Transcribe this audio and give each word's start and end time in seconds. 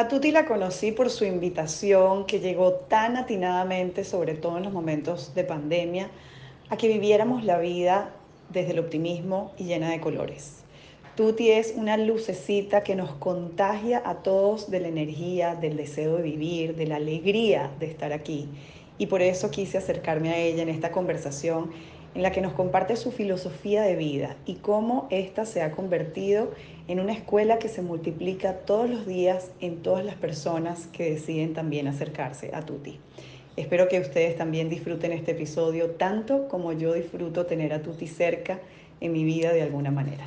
A 0.00 0.08
Tuti 0.08 0.32
la 0.32 0.46
conocí 0.46 0.92
por 0.92 1.10
su 1.10 1.26
invitación 1.26 2.24
que 2.24 2.40
llegó 2.40 2.72
tan 2.72 3.18
atinadamente, 3.18 4.02
sobre 4.02 4.32
todo 4.32 4.56
en 4.56 4.62
los 4.62 4.72
momentos 4.72 5.34
de 5.34 5.44
pandemia, 5.44 6.08
a 6.70 6.78
que 6.78 6.88
viviéramos 6.88 7.44
la 7.44 7.58
vida 7.58 8.14
desde 8.48 8.70
el 8.70 8.78
optimismo 8.78 9.52
y 9.58 9.64
llena 9.64 9.90
de 9.90 10.00
colores. 10.00 10.62
Tuti 11.16 11.50
es 11.50 11.74
una 11.76 11.98
lucecita 11.98 12.82
que 12.82 12.94
nos 12.94 13.12
contagia 13.12 14.00
a 14.02 14.22
todos 14.22 14.70
de 14.70 14.80
la 14.80 14.88
energía, 14.88 15.54
del 15.54 15.76
deseo 15.76 16.16
de 16.16 16.22
vivir, 16.22 16.76
de 16.76 16.86
la 16.86 16.96
alegría 16.96 17.70
de 17.78 17.84
estar 17.84 18.14
aquí. 18.14 18.48
Y 18.96 19.04
por 19.04 19.20
eso 19.20 19.50
quise 19.50 19.76
acercarme 19.76 20.30
a 20.30 20.38
ella 20.38 20.62
en 20.62 20.70
esta 20.70 20.92
conversación 20.92 21.72
en 22.14 22.22
la 22.22 22.32
que 22.32 22.40
nos 22.40 22.52
comparte 22.52 22.96
su 22.96 23.12
filosofía 23.12 23.82
de 23.82 23.96
vida 23.96 24.36
y 24.46 24.56
cómo 24.56 25.06
ésta 25.10 25.44
se 25.44 25.62
ha 25.62 25.70
convertido 25.70 26.50
en 26.88 27.00
una 27.00 27.12
escuela 27.12 27.58
que 27.58 27.68
se 27.68 27.82
multiplica 27.82 28.54
todos 28.58 28.90
los 28.90 29.06
días 29.06 29.50
en 29.60 29.82
todas 29.82 30.04
las 30.04 30.16
personas 30.16 30.88
que 30.88 31.10
deciden 31.10 31.54
también 31.54 31.86
acercarse 31.86 32.50
a 32.52 32.62
Tuti. 32.62 32.98
Espero 33.56 33.88
que 33.88 34.00
ustedes 34.00 34.36
también 34.36 34.68
disfruten 34.68 35.12
este 35.12 35.32
episodio 35.32 35.90
tanto 35.90 36.48
como 36.48 36.72
yo 36.72 36.94
disfruto 36.94 37.46
tener 37.46 37.72
a 37.72 37.82
Tuti 37.82 38.06
cerca 38.06 38.58
en 39.00 39.12
mi 39.12 39.24
vida 39.24 39.52
de 39.52 39.62
alguna 39.62 39.90
manera. 39.90 40.26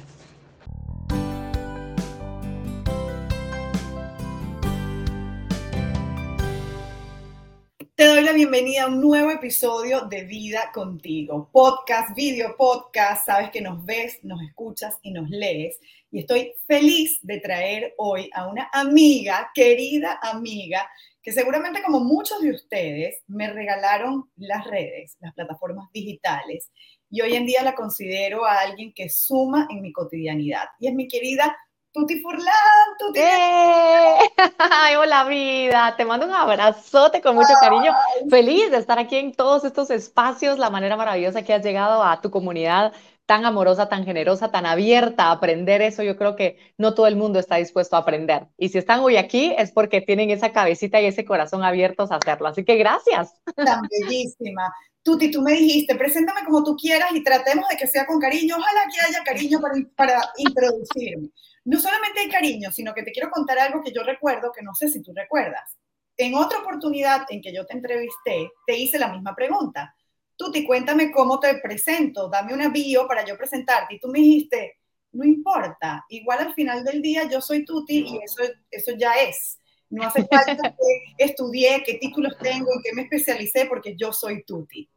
Te 7.95 8.07
doy 8.07 8.23
la 8.23 8.33
bienvenida 8.33 8.83
a 8.83 8.87
un 8.87 8.99
nuevo 8.99 9.29
episodio 9.29 10.01
de 10.05 10.23
Vida 10.23 10.71
Contigo, 10.73 11.51
podcast, 11.51 12.15
video 12.15 12.57
podcast, 12.57 13.27
sabes 13.27 13.51
que 13.51 13.61
nos 13.61 13.85
ves, 13.85 14.17
nos 14.23 14.41
escuchas 14.41 14.97
y 15.03 15.11
nos 15.11 15.29
lees. 15.29 15.79
Y 16.09 16.21
estoy 16.21 16.55
feliz 16.65 17.19
de 17.21 17.39
traer 17.39 17.93
hoy 17.99 18.31
a 18.33 18.47
una 18.47 18.67
amiga, 18.73 19.51
querida 19.53 20.19
amiga, 20.23 20.89
que 21.21 21.31
seguramente 21.31 21.83
como 21.83 21.99
muchos 21.99 22.41
de 22.41 22.49
ustedes 22.49 23.21
me 23.27 23.53
regalaron 23.53 24.27
las 24.37 24.65
redes, 24.65 25.15
las 25.19 25.35
plataformas 25.35 25.87
digitales. 25.93 26.71
Y 27.11 27.21
hoy 27.21 27.35
en 27.35 27.45
día 27.45 27.61
la 27.61 27.75
considero 27.75 28.43
a 28.43 28.61
alguien 28.61 28.91
que 28.91 29.07
suma 29.07 29.67
en 29.69 29.83
mi 29.83 29.91
cotidianidad. 29.91 30.65
Y 30.79 30.87
es 30.87 30.95
mi 30.95 31.07
querida 31.07 31.55
Tuti 31.93 32.19
Furlan, 32.21 32.97
Tuti. 32.97 33.19
¡Eh! 33.19 34.17
¡Ay, 34.57 34.95
hola 34.95 35.25
vida! 35.25 35.93
Te 35.95 36.05
mando 36.05 36.25
un 36.25 36.33
abrazote 36.33 37.21
con 37.21 37.35
mucho 37.35 37.53
cariño. 37.61 37.93
Feliz 38.31 38.71
de 38.71 38.77
estar 38.77 38.97
aquí 38.97 39.17
en 39.17 39.31
todos 39.31 39.63
estos 39.63 39.91
espacios, 39.91 40.57
la 40.57 40.71
manera 40.71 40.97
maravillosa 40.97 41.43
que 41.43 41.53
has 41.53 41.63
llegado 41.63 42.03
a 42.03 42.19
tu 42.19 42.31
comunidad 42.31 42.93
tan 43.27 43.45
amorosa, 43.45 43.89
tan 43.89 44.05
generosa, 44.05 44.49
tan 44.49 44.65
abierta 44.65 45.25
a 45.25 45.33
aprender 45.33 45.83
eso. 45.83 46.01
Yo 46.01 46.17
creo 46.17 46.35
que 46.35 46.57
no 46.79 46.95
todo 46.95 47.05
el 47.05 47.15
mundo 47.15 47.37
está 47.37 47.57
dispuesto 47.57 47.95
a 47.95 47.99
aprender. 47.99 48.47
Y 48.57 48.69
si 48.69 48.79
están 48.79 49.01
hoy 49.01 49.17
aquí 49.17 49.53
es 49.55 49.71
porque 49.71 50.01
tienen 50.01 50.31
esa 50.31 50.51
cabecita 50.51 50.99
y 50.99 51.05
ese 51.05 51.25
corazón 51.25 51.63
abiertos 51.63 52.11
a 52.11 52.15
hacerlo. 52.15 52.47
Así 52.47 52.65
que 52.65 52.75
gracias. 52.75 53.35
Tan 53.55 53.87
bellísima. 53.87 54.73
Tuti, 55.03 55.29
tú 55.29 55.43
me 55.43 55.51
dijiste, 55.51 55.93
preséntame 55.93 56.43
como 56.43 56.63
tú 56.63 56.75
quieras 56.75 57.11
y 57.13 57.23
tratemos 57.23 57.69
de 57.69 57.77
que 57.77 57.85
sea 57.85 58.07
con 58.07 58.19
cariño. 58.19 58.55
Ojalá 58.57 58.81
que 58.91 58.99
haya 58.99 59.23
cariño 59.23 59.61
para, 59.61 59.75
para 59.95 60.31
introducirme 60.37 61.29
no 61.65 61.79
solamente 61.79 62.19
hay 62.19 62.29
cariño, 62.29 62.71
sino 62.71 62.93
que 62.93 63.03
te 63.03 63.11
quiero 63.11 63.29
contar 63.29 63.59
algo 63.59 63.81
que 63.81 63.91
yo 63.91 64.03
recuerdo, 64.03 64.51
que 64.51 64.61
no 64.61 64.73
sé 64.75 64.89
si 64.89 65.01
tú 65.01 65.13
recuerdas. 65.15 65.77
En 66.17 66.35
otra 66.35 66.59
oportunidad 66.59 67.25
en 67.29 67.41
que 67.41 67.53
yo 67.53 67.65
te 67.65 67.73
entrevisté, 67.73 68.51
te 68.65 68.77
hice 68.77 68.99
la 68.99 69.11
misma 69.11 69.35
pregunta. 69.35 69.95
Tuti, 70.35 70.65
cuéntame 70.65 71.11
cómo 71.11 71.39
te 71.39 71.55
presento, 71.55 72.27
dame 72.27 72.53
una 72.53 72.69
bio 72.69 73.07
para 73.07 73.25
yo 73.25 73.37
presentarte. 73.37 73.95
Y 73.95 73.99
tú 73.99 74.09
me 74.09 74.19
dijiste, 74.19 74.79
no 75.13 75.23
importa, 75.23 76.05
igual 76.09 76.39
al 76.39 76.53
final 76.53 76.83
del 76.83 77.01
día 77.01 77.29
yo 77.29 77.39
soy 77.39 77.65
Tuti 77.65 77.99
y 77.99 78.19
eso, 78.23 78.43
eso 78.69 78.91
ya 78.97 79.13
es. 79.13 79.59
No 79.89 80.03
hace 80.03 80.25
falta 80.25 80.55
que 81.17 81.23
estudié, 81.23 81.83
qué 81.85 81.95
títulos 81.95 82.35
tengo, 82.39 82.73
en 82.73 82.81
qué 82.83 82.93
me 82.93 83.03
especialicé, 83.03 83.65
porque 83.67 83.95
yo 83.95 84.11
soy 84.11 84.43
Tuti. 84.43 84.89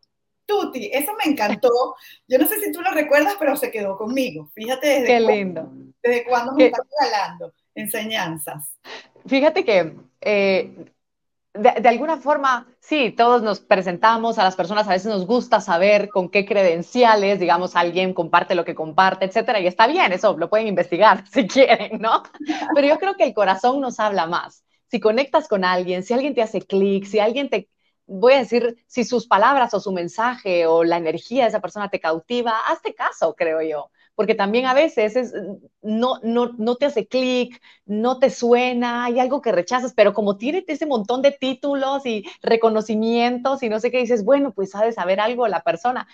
Tuti, 0.47 0.91
eso 0.93 1.13
me 1.23 1.33
encantó. 1.33 1.97
Yo 2.29 2.39
no 2.39 2.47
sé 2.47 2.61
si 2.61 2.73
tú 2.73 2.81
lo 2.81 2.91
recuerdas, 2.93 3.35
pero 3.39 3.57
se 3.57 3.71
quedó 3.71 3.97
conmigo. 3.97 4.51
Fíjate 4.55 4.87
desde, 4.87 5.07
Qué 5.07 5.21
lindo. 5.21 5.71
desde 6.03 6.25
cuándo 6.25 6.53
me 6.53 6.67
estás 6.67 6.87
regalando 7.01 7.53
enseñanzas. 7.75 8.79
Fíjate 9.27 9.65
que 9.65 9.97
eh, 10.21 10.93
de, 11.59 11.89
alguna 11.89 12.19
forma, 12.19 12.67
sí, 12.81 13.11
todos 13.11 13.43
nos 13.43 13.61
presentamos 13.61 14.39
a 14.39 14.45
las 14.45 14.57
personas, 14.57 14.87
a 14.87 14.93
veces 14.93 15.07
nos 15.07 15.27
gusta 15.27 15.61
saber 15.61 16.09
con 16.09 16.29
qué 16.31 16.45
credenciales, 16.45 17.41
digamos, 17.41 17.77
alguien 17.77 18.15
comparte 18.15 18.55
lo 18.55 18.65
que 18.65 18.75
comparte, 18.75 19.25
etcétera, 19.25 19.61
y 19.61 19.67
está 19.67 19.87
bien, 19.87 20.13
eso 20.13 20.37
lo 20.37 20.51
pueden 20.51 20.67
investigar 20.67 21.25
si 21.33 21.47
quieren, 21.47 22.01
¿no? 22.01 22.23
Pero 22.75 22.87
yo 22.87 22.99
creo 22.99 23.15
que 23.17 23.25
el 23.25 23.35
corazón 23.35 23.81
nos 23.81 24.01
habla 24.01 24.27
más. 24.27 24.65
Si 24.89 25.01
conectas 25.01 25.49
con 25.49 25.65
alguien, 25.65 26.03
si 26.03 26.15
alguien 26.15 26.35
te 26.35 26.43
hace 26.43 26.61
clic, 26.63 27.07
si 27.07 27.19
alguien 27.19 27.49
te, 27.49 27.69
voy 28.07 28.35
a 28.35 28.39
decir, 28.39 28.77
si 28.87 29.05
sus 29.05 29.27
palabras 29.27 29.75
o 29.75 29.81
su 29.81 29.93
mensaje 29.93 30.67
o 30.67 30.85
la 30.85 30.97
energía 30.99 31.43
de 31.45 31.49
esa 31.51 31.61
persona 31.61 31.89
te 31.91 32.01
cautiva, 32.01 32.53
hazte 32.69 32.95
caso, 32.95 33.35
creo 33.37 33.63
yo. 33.63 33.91
Porque 34.15 34.35
también 34.35 34.67
a 34.67 34.75
veces 34.75 35.15
es, 35.17 35.35
no, 35.83 36.19
no, 36.23 36.53
no 36.59 36.77
te 36.77 36.87
hace 36.87 37.07
clic, 37.07 37.61
no 37.85 38.19
te 38.19 38.31
suena, 38.31 39.05
hay 39.05 39.19
algo 39.21 39.43
que 39.43 39.53
rechazas, 39.53 39.93
pero 39.95 40.15
como 40.15 40.37
tiene 40.39 40.65
ese 40.67 40.87
montón 40.87 41.21
de 41.23 41.33
títulos 41.33 42.07
y 42.07 42.25
reconocimientos 42.43 43.63
y 43.63 43.69
no 43.69 43.79
sé 43.81 43.91
qué 43.91 43.99
dices, 43.99 44.25
bueno, 44.25 44.53
pues 44.55 44.75
ha 44.75 44.91
saber 44.93 45.21
algo 45.21 45.47
la 45.49 45.63
persona. 45.63 46.07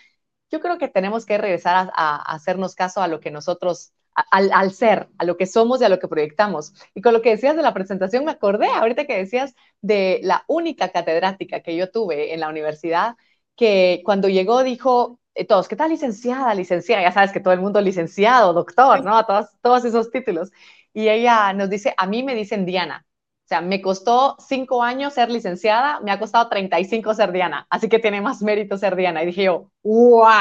Yo 0.51 0.61
creo 0.61 0.79
que 0.79 0.89
tenemos 0.89 1.27
que 1.27 1.39
regresar 1.39 1.91
a 1.95 2.17
hacernos 2.35 2.75
caso 2.75 3.03
a 3.03 3.09
lo 3.09 3.21
que 3.21 3.31
nosotros 3.31 3.93
al, 4.15 4.73
ser, 4.73 5.09
a 5.19 5.25
lo 5.25 5.37
que 5.37 5.47
somos 5.47 5.81
y 5.81 5.85
a 5.85 5.89
lo 5.89 5.99
que 5.99 6.09
proyectamos. 6.09 6.75
Y 6.95 7.03
con 7.03 7.13
lo 7.13 7.23
que 7.23 7.31
decías 7.31 7.57
de 7.57 7.63
la 7.63 7.75
presentación, 7.75 8.25
me 8.25 8.33
acordé 8.33 8.69
ahorita 8.69 9.07
que 9.07 9.17
decías 9.17 9.55
de 9.81 10.21
la 10.23 10.45
única 10.49 10.91
catedrática 10.91 11.61
que 11.61 11.77
yo 11.77 11.91
tuve 11.91 12.35
en 12.35 12.41
la 12.41 12.49
universidad, 12.49 13.17
que 13.57 14.03
cuando 14.05 14.29
llegó 14.29 14.63
dijo, 14.63 15.21
eh, 15.35 15.47
todos, 15.47 15.69
¿qué 15.69 15.77
tal 15.77 15.91
licenciada, 15.91 16.55
licenciada? 16.55 17.03
Ya 17.03 17.13
sabes 17.13 17.33
que 17.33 17.41
todo 17.41 17.55
el 17.55 17.61
mundo 17.61 17.81
licenciado, 17.81 18.53
doctor, 18.53 19.05
¿no? 19.05 19.25
Todos, 19.27 19.47
todos 19.63 19.85
esos 19.85 20.11
títulos. 20.11 20.51
Y 20.93 21.09
ella 21.09 21.53
nos 21.55 21.71
dice, 21.71 21.95
a 21.97 22.07
mí 22.07 22.23
me 22.23 22.35
dicen 22.35 22.67
Diana, 22.67 23.07
sea, 23.49 23.61
me 23.61 23.83
costó 23.83 24.37
cinco 24.39 24.83
años 24.83 25.15
ser 25.15 25.31
licenciada, 25.31 26.01
me 26.01 26.11
ha 26.11 26.19
costado 26.19 26.49
35 26.49 27.15
ser 27.15 27.33
Diana, 27.33 27.67
así 27.71 27.89
que 27.89 27.99
tiene 27.99 28.21
más 28.21 28.43
mérito 28.43 28.79
ser 28.79 28.97
Diana. 28.97 29.23
Y 29.23 29.27
dije 29.27 29.45
yo, 29.45 29.71
¡wow! 29.83 30.33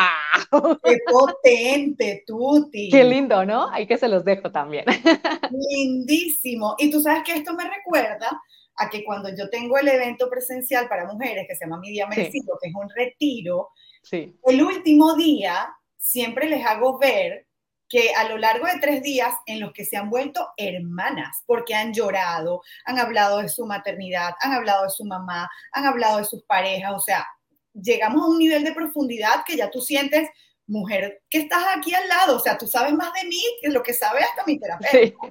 ¡Qué 0.84 0.98
potente, 1.12 2.24
Tuti! 2.26 2.90
Qué 2.90 3.04
lindo, 3.04 3.46
¿no? 3.46 3.70
Ahí 3.70 3.88
que 3.88 3.98
se 3.98 4.08
los 4.08 4.24
dejo 4.24 4.52
también. 4.52 4.86
Lindísimo. 5.52 6.76
Y 6.78 6.90
tú 6.90 7.02
sabes 7.02 7.24
que 7.24 7.34
esto 7.34 7.54
me 7.54 7.64
recuerda 7.64 8.42
a 8.76 8.90
que 8.90 9.04
cuando 9.04 9.30
yo 9.36 9.50
tengo 9.50 9.78
el 9.78 9.88
evento 9.88 10.30
presencial 10.30 10.88
para 10.88 11.12
mujeres, 11.12 11.46
que 11.48 11.56
se 11.56 11.66
llama 11.66 11.80
Mi 11.80 11.90
Día 11.90 12.08
Merecido, 12.08 12.58
que 12.62 12.70
es 12.70 12.76
un 12.76 12.90
retiro, 12.96 13.70
sí. 14.04 14.36
el 14.46 14.64
último 14.64 15.16
día 15.16 15.70
siempre 15.98 16.50
les 16.50 16.66
hago 16.66 16.98
ver 16.98 17.48
que 17.92 18.14
a 18.14 18.30
lo 18.30 18.38
largo 18.38 18.68
de 18.68 18.80
tres 18.80 19.04
días 19.04 19.34
en 19.46 19.60
los 19.60 19.74
que 19.74 19.84
se 19.84 19.98
han 19.98 20.10
vuelto 20.10 20.48
hermanas, 20.56 21.44
porque 21.46 21.76
han 21.76 21.94
llorado, 21.94 22.62
han 22.86 22.98
hablado 22.98 23.40
de 23.40 23.50
su 23.50 23.66
maternidad, 23.66 24.34
han 24.40 24.54
hablado 24.54 24.84
de 24.84 24.90
su 24.90 25.04
mamá, 25.04 25.50
han 25.74 25.86
hablado 25.86 26.20
de 26.20 26.24
sus 26.24 26.42
parejas, 26.44 26.94
o 26.96 27.00
sea, 27.02 27.28
llegamos 27.74 28.24
a 28.24 28.30
un 28.30 28.40
nivel 28.40 28.64
de 28.64 28.72
profundidad 28.72 29.44
que 29.46 29.58
ya 29.58 29.70
tú 29.70 29.82
sientes, 29.82 30.30
mujer, 30.68 31.22
que 31.30 31.40
estás 31.40 31.66
aquí 31.76 31.94
al 31.94 32.08
lado, 32.08 32.38
o 32.38 32.40
sea, 32.40 32.58
tú 32.58 32.66
sabes 32.66 32.94
más 32.94 33.12
de 33.12 33.28
mí 33.28 33.44
que 33.62 33.70
lo 33.70 33.84
que 33.84 33.94
sabe 33.94 34.22
hasta 34.22 34.46
mi 34.46 34.58
terapeuta. 34.58 35.28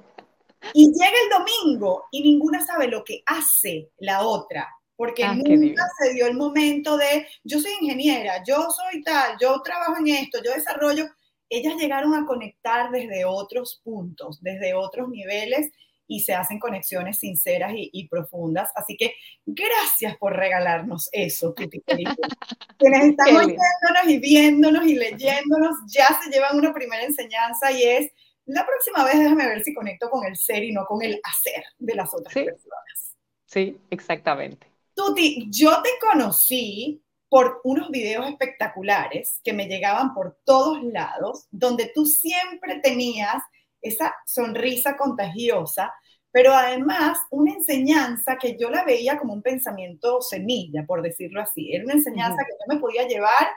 Y 0.73 0.85
llega 0.91 1.17
el 1.23 1.29
domingo 1.29 2.05
y 2.11 2.21
ninguna 2.21 2.63
sabe 2.63 2.87
lo 2.87 3.03
que 3.03 3.23
hace 3.25 3.89
la 3.97 4.21
otra, 4.21 4.69
porque 4.95 5.23
ah, 5.23 5.33
nunca 5.33 5.83
se 5.99 6.13
dio 6.13 6.27
el 6.27 6.37
momento 6.37 6.95
de, 6.95 7.27
yo 7.43 7.59
soy 7.59 7.71
ingeniera, 7.81 8.43
yo 8.47 8.67
soy 8.69 9.01
tal, 9.01 9.35
yo 9.41 9.59
trabajo 9.63 9.95
en 9.97 10.09
esto, 10.09 10.39
yo 10.43 10.51
desarrollo, 10.51 11.07
ellas 11.51 11.75
llegaron 11.75 12.15
a 12.15 12.25
conectar 12.25 12.91
desde 12.91 13.25
otros 13.25 13.81
puntos, 13.83 14.41
desde 14.41 14.73
otros 14.73 15.09
niveles 15.09 15.69
y 16.07 16.21
se 16.21 16.33
hacen 16.33 16.59
conexiones 16.59 17.19
sinceras 17.19 17.73
y, 17.75 18.07
profundas. 18.07 18.71
Así 18.75 18.95
que 18.97 19.13
gracias 19.45 20.17
por 20.17 20.35
regalarnos 20.35 21.09
eso, 21.11 21.53
Tuti 21.53 21.81
Quienes 22.77 23.03
están 23.03 23.35
oyéndonos 23.35 24.07
y 24.07 24.19
viéndonos 24.19 24.85
y 24.87 24.95
leyéndonos 24.95 25.77
ya 25.87 26.07
se 26.23 26.29
llevan 26.29 26.57
una 26.57 26.73
primera 26.73 27.03
enseñanza 27.03 27.71
y 27.71 27.83
es, 27.83 28.11
la 28.45 28.65
próxima 28.65 29.03
vez 29.03 29.19
déjame 29.19 29.45
ver 29.45 29.63
si 29.63 29.73
conecto 29.73 30.09
con 30.09 30.25
el 30.25 30.35
ser 30.35 30.63
y 30.63 30.71
no 30.71 30.85
con 30.85 31.01
el 31.01 31.19
hacer 31.23 31.63
de 31.77 31.95
las 31.95 32.13
otras 32.13 32.33
personas. 32.33 33.15
Sí, 33.45 33.77
exactamente. 33.89 34.67
Tuti, 34.93 35.47
yo 35.49 35.81
te 35.81 35.91
conocí 35.99 37.01
por 37.31 37.61
unos 37.63 37.89
videos 37.91 38.27
espectaculares 38.27 39.39
que 39.41 39.53
me 39.53 39.67
llegaban 39.67 40.13
por 40.13 40.37
todos 40.43 40.83
lados, 40.83 41.47
donde 41.49 41.89
tú 41.95 42.05
siempre 42.05 42.81
tenías 42.83 43.41
esa 43.81 44.13
sonrisa 44.25 44.97
contagiosa, 44.97 45.93
pero 46.29 46.51
además 46.51 47.19
una 47.29 47.53
enseñanza 47.53 48.35
que 48.35 48.57
yo 48.59 48.69
la 48.69 48.83
veía 48.83 49.17
como 49.17 49.31
un 49.31 49.41
pensamiento 49.41 50.19
semilla, 50.21 50.83
por 50.85 51.01
decirlo 51.01 51.39
así. 51.39 51.73
Era 51.73 51.85
una 51.85 51.93
enseñanza 51.93 52.43
que 52.43 52.51
yo 52.51 52.75
me 52.75 52.81
podía 52.81 53.07
llevar, 53.07 53.47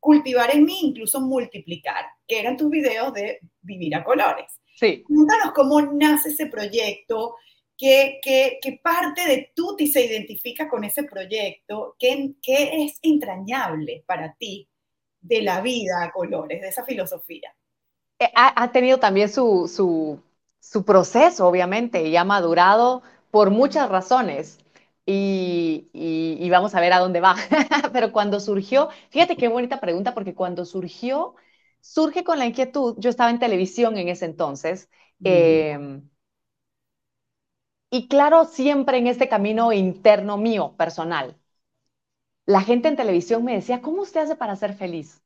cultivar 0.00 0.50
en 0.50 0.64
mí, 0.64 0.78
incluso 0.80 1.20
multiplicar, 1.20 2.06
que 2.26 2.40
eran 2.40 2.56
tus 2.56 2.70
videos 2.70 3.12
de 3.12 3.40
vivir 3.60 3.94
a 3.94 4.04
colores. 4.04 4.58
Sí. 4.76 5.02
Cuéntanos 5.02 5.52
cómo 5.52 5.82
nace 5.82 6.30
ese 6.30 6.46
proyecto, 6.46 7.36
¿Qué, 7.82 8.20
qué, 8.22 8.60
qué 8.62 8.80
parte 8.80 9.26
de 9.26 9.50
Tuti 9.56 9.88
se 9.88 10.06
identifica 10.06 10.68
con 10.68 10.84
ese 10.84 11.02
proyecto? 11.02 11.96
¿Qué, 11.98 12.30
¿Qué 12.40 12.84
es 12.84 13.00
entrañable 13.02 14.04
para 14.06 14.36
ti 14.38 14.68
de 15.20 15.42
la 15.42 15.60
vida 15.60 16.04
a 16.04 16.12
colores, 16.12 16.60
de 16.60 16.68
esa 16.68 16.84
filosofía? 16.84 17.52
Eh, 18.20 18.30
ha, 18.36 18.62
ha 18.62 18.70
tenido 18.70 19.00
también 19.00 19.28
su, 19.28 19.66
su, 19.66 20.20
su, 20.60 20.84
proceso, 20.84 21.48
obviamente, 21.48 22.06
y 22.06 22.16
ha 22.16 22.22
madurado 22.22 23.02
por 23.32 23.50
muchas 23.50 23.88
razones. 23.88 24.60
Y, 25.04 25.88
y, 25.92 26.36
y, 26.38 26.50
vamos 26.50 26.76
a 26.76 26.80
ver 26.80 26.92
a 26.92 27.00
dónde 27.00 27.18
va. 27.18 27.34
Pero 27.92 28.12
cuando 28.12 28.38
surgió, 28.38 28.90
fíjate 29.10 29.36
qué 29.36 29.48
bonita 29.48 29.80
pregunta, 29.80 30.14
porque 30.14 30.36
cuando 30.36 30.64
surgió, 30.64 31.34
surge 31.80 32.22
con 32.22 32.38
la 32.38 32.46
inquietud, 32.46 32.94
yo 32.98 33.10
estaba 33.10 33.30
en 33.30 33.40
televisión 33.40 33.98
en 33.98 34.08
ese 34.08 34.26
entonces, 34.26 34.88
eh, 35.24 36.00
y 37.92 38.08
claro, 38.08 38.44
siempre 38.46 38.98
en 38.98 39.06
este 39.06 39.28
camino 39.28 39.72
interno 39.72 40.36
mío, 40.36 40.74
personal, 40.76 41.38
la 42.46 42.60
gente 42.62 42.86
en 42.86 42.94
televisión 42.94 43.42
me 43.44 43.54
decía, 43.54 43.82
¿cómo 43.82 44.02
usted 44.02 44.20
hace 44.20 44.36
para 44.36 44.54
ser 44.54 44.74
feliz? 44.74 45.20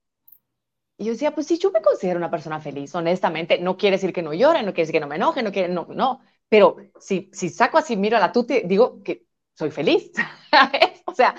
Y 0.98 1.04
yo 1.06 1.12
decía, 1.12 1.34
pues 1.34 1.46
sí, 1.46 1.58
yo 1.58 1.70
me 1.72 1.82
considero 1.82 2.16
una 2.18 2.30
persona 2.30 2.60
feliz, 2.60 2.94
honestamente. 2.94 3.58
No 3.58 3.76
quiere 3.76 3.96
decir 3.96 4.12
que 4.12 4.22
no 4.22 4.32
llore, 4.32 4.60
no 4.62 4.72
quiere 4.72 4.82
decir 4.82 4.94
que 4.94 5.00
no 5.00 5.06
me 5.06 5.16
enoje, 5.16 5.42
no 5.42 5.52
quiere, 5.52 5.68
no, 5.72 5.86
no. 5.90 6.20
Pero 6.48 6.76
si, 7.00 7.28
si 7.32 7.50
saco 7.50 7.76
así, 7.78 7.96
miro 7.96 8.16
a 8.16 8.20
la 8.20 8.32
tuti, 8.32 8.62
digo 8.64 9.02
que 9.02 9.26
soy 9.54 9.70
feliz. 9.70 10.10
o 11.06 11.14
sea, 11.14 11.34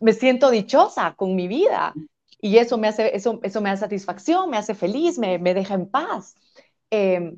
me 0.00 0.12
siento 0.12 0.50
dichosa 0.50 1.14
con 1.16 1.34
mi 1.34 1.48
vida. 1.48 1.94
Y 2.40 2.58
eso 2.58 2.78
me 2.78 2.88
hace, 2.88 3.14
eso, 3.16 3.40
eso 3.42 3.60
me 3.60 3.70
da 3.70 3.76
satisfacción, 3.76 4.50
me 4.50 4.56
hace 4.58 4.74
feliz, 4.74 5.18
me, 5.18 5.38
me 5.38 5.54
deja 5.54 5.74
en 5.74 5.88
paz. 5.90 6.36
Eh, 6.90 7.36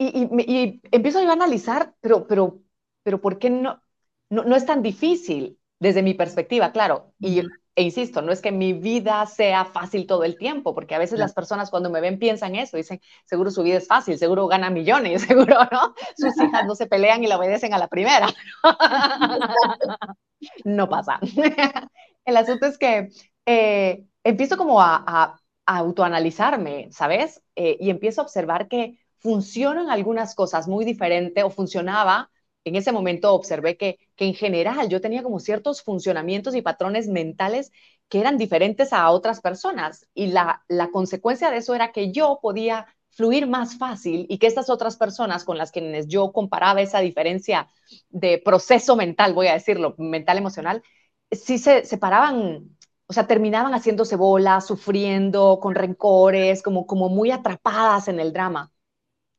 y, 0.00 0.80
empiezo 0.90 1.22
yo 1.22 1.30
a 1.30 1.34
analizar, 1.34 1.94
pero, 2.00 2.26
pero, 2.26 2.60
pero 3.02 3.20
¿por 3.20 3.38
qué 3.38 3.50
no, 3.50 3.82
no, 4.30 4.56
es 4.56 4.64
tan 4.64 4.82
difícil 4.82 5.58
desde 5.78 6.02
mi 6.02 6.14
perspectiva? 6.14 6.72
Claro, 6.72 7.12
y, 7.18 7.40
e 7.76 7.82
insisto, 7.82 8.22
no 8.22 8.32
es 8.32 8.40
que 8.40 8.50
mi 8.50 8.72
vida 8.72 9.26
sea 9.26 9.66
fácil 9.66 10.06
todo 10.06 10.24
el 10.24 10.38
tiempo, 10.38 10.74
porque 10.74 10.94
a 10.94 10.98
veces 10.98 11.18
las 11.18 11.34
personas 11.34 11.70
cuando 11.70 11.90
me 11.90 12.00
ven 12.00 12.18
piensan 12.18 12.54
eso, 12.54 12.78
dicen, 12.78 13.00
seguro 13.26 13.50
su 13.50 13.62
vida 13.62 13.76
es 13.76 13.86
fácil, 13.86 14.16
seguro 14.18 14.46
gana 14.46 14.70
millones, 14.70 15.22
seguro, 15.26 15.56
¿no? 15.70 15.94
Sus 16.16 16.34
hijas 16.42 16.66
no 16.66 16.74
se 16.74 16.86
pelean 16.86 17.22
y 17.22 17.26
la 17.26 17.36
obedecen 17.38 17.74
a 17.74 17.78
la 17.78 17.88
primera. 17.88 18.28
no 20.64 20.88
pasa. 20.88 21.20
El 22.24 22.36
asunto 22.36 22.66
es 22.66 22.78
que 22.78 23.10
eh, 23.44 24.04
empiezo 24.24 24.56
como 24.56 24.80
a, 24.80 25.02
a, 25.06 25.36
autoanalizarme, 25.66 26.88
¿sabes? 26.90 27.42
Eh, 27.54 27.76
y 27.78 27.90
empiezo 27.90 28.20
a 28.20 28.24
observar 28.24 28.66
que 28.66 28.98
funcionan 29.20 29.90
algunas 29.90 30.34
cosas 30.34 30.68
muy 30.68 30.84
diferentes 30.84 31.44
o 31.44 31.50
funcionaba, 31.50 32.30
en 32.64 32.76
ese 32.76 32.92
momento 32.92 33.32
observé 33.34 33.76
que, 33.76 33.98
que 34.16 34.26
en 34.26 34.34
general 34.34 34.88
yo 34.88 35.00
tenía 35.00 35.22
como 35.22 35.40
ciertos 35.40 35.82
funcionamientos 35.82 36.54
y 36.54 36.62
patrones 36.62 37.08
mentales 37.08 37.72
que 38.08 38.20
eran 38.20 38.38
diferentes 38.38 38.92
a 38.92 39.10
otras 39.10 39.40
personas 39.40 40.06
y 40.14 40.28
la, 40.28 40.64
la 40.68 40.90
consecuencia 40.90 41.50
de 41.50 41.58
eso 41.58 41.74
era 41.74 41.92
que 41.92 42.12
yo 42.12 42.38
podía 42.42 42.86
fluir 43.10 43.46
más 43.46 43.76
fácil 43.76 44.26
y 44.28 44.38
que 44.38 44.46
estas 44.46 44.70
otras 44.70 44.96
personas 44.96 45.44
con 45.44 45.58
las 45.58 45.70
quienes 45.72 46.06
yo 46.08 46.32
comparaba 46.32 46.80
esa 46.80 47.00
diferencia 47.00 47.68
de 48.08 48.38
proceso 48.44 48.96
mental, 48.96 49.34
voy 49.34 49.48
a 49.48 49.54
decirlo, 49.54 49.94
mental 49.98 50.38
emocional, 50.38 50.82
sí 51.30 51.58
se 51.58 51.84
separaban, 51.84 52.76
o 53.06 53.12
sea, 53.12 53.26
terminaban 53.26 53.72
haciéndose 53.74 54.16
bolas, 54.16 54.66
sufriendo, 54.66 55.58
con 55.60 55.74
rencores, 55.74 56.62
como, 56.62 56.86
como 56.86 57.08
muy 57.08 57.30
atrapadas 57.30 58.08
en 58.08 58.20
el 58.20 58.32
drama 58.32 58.72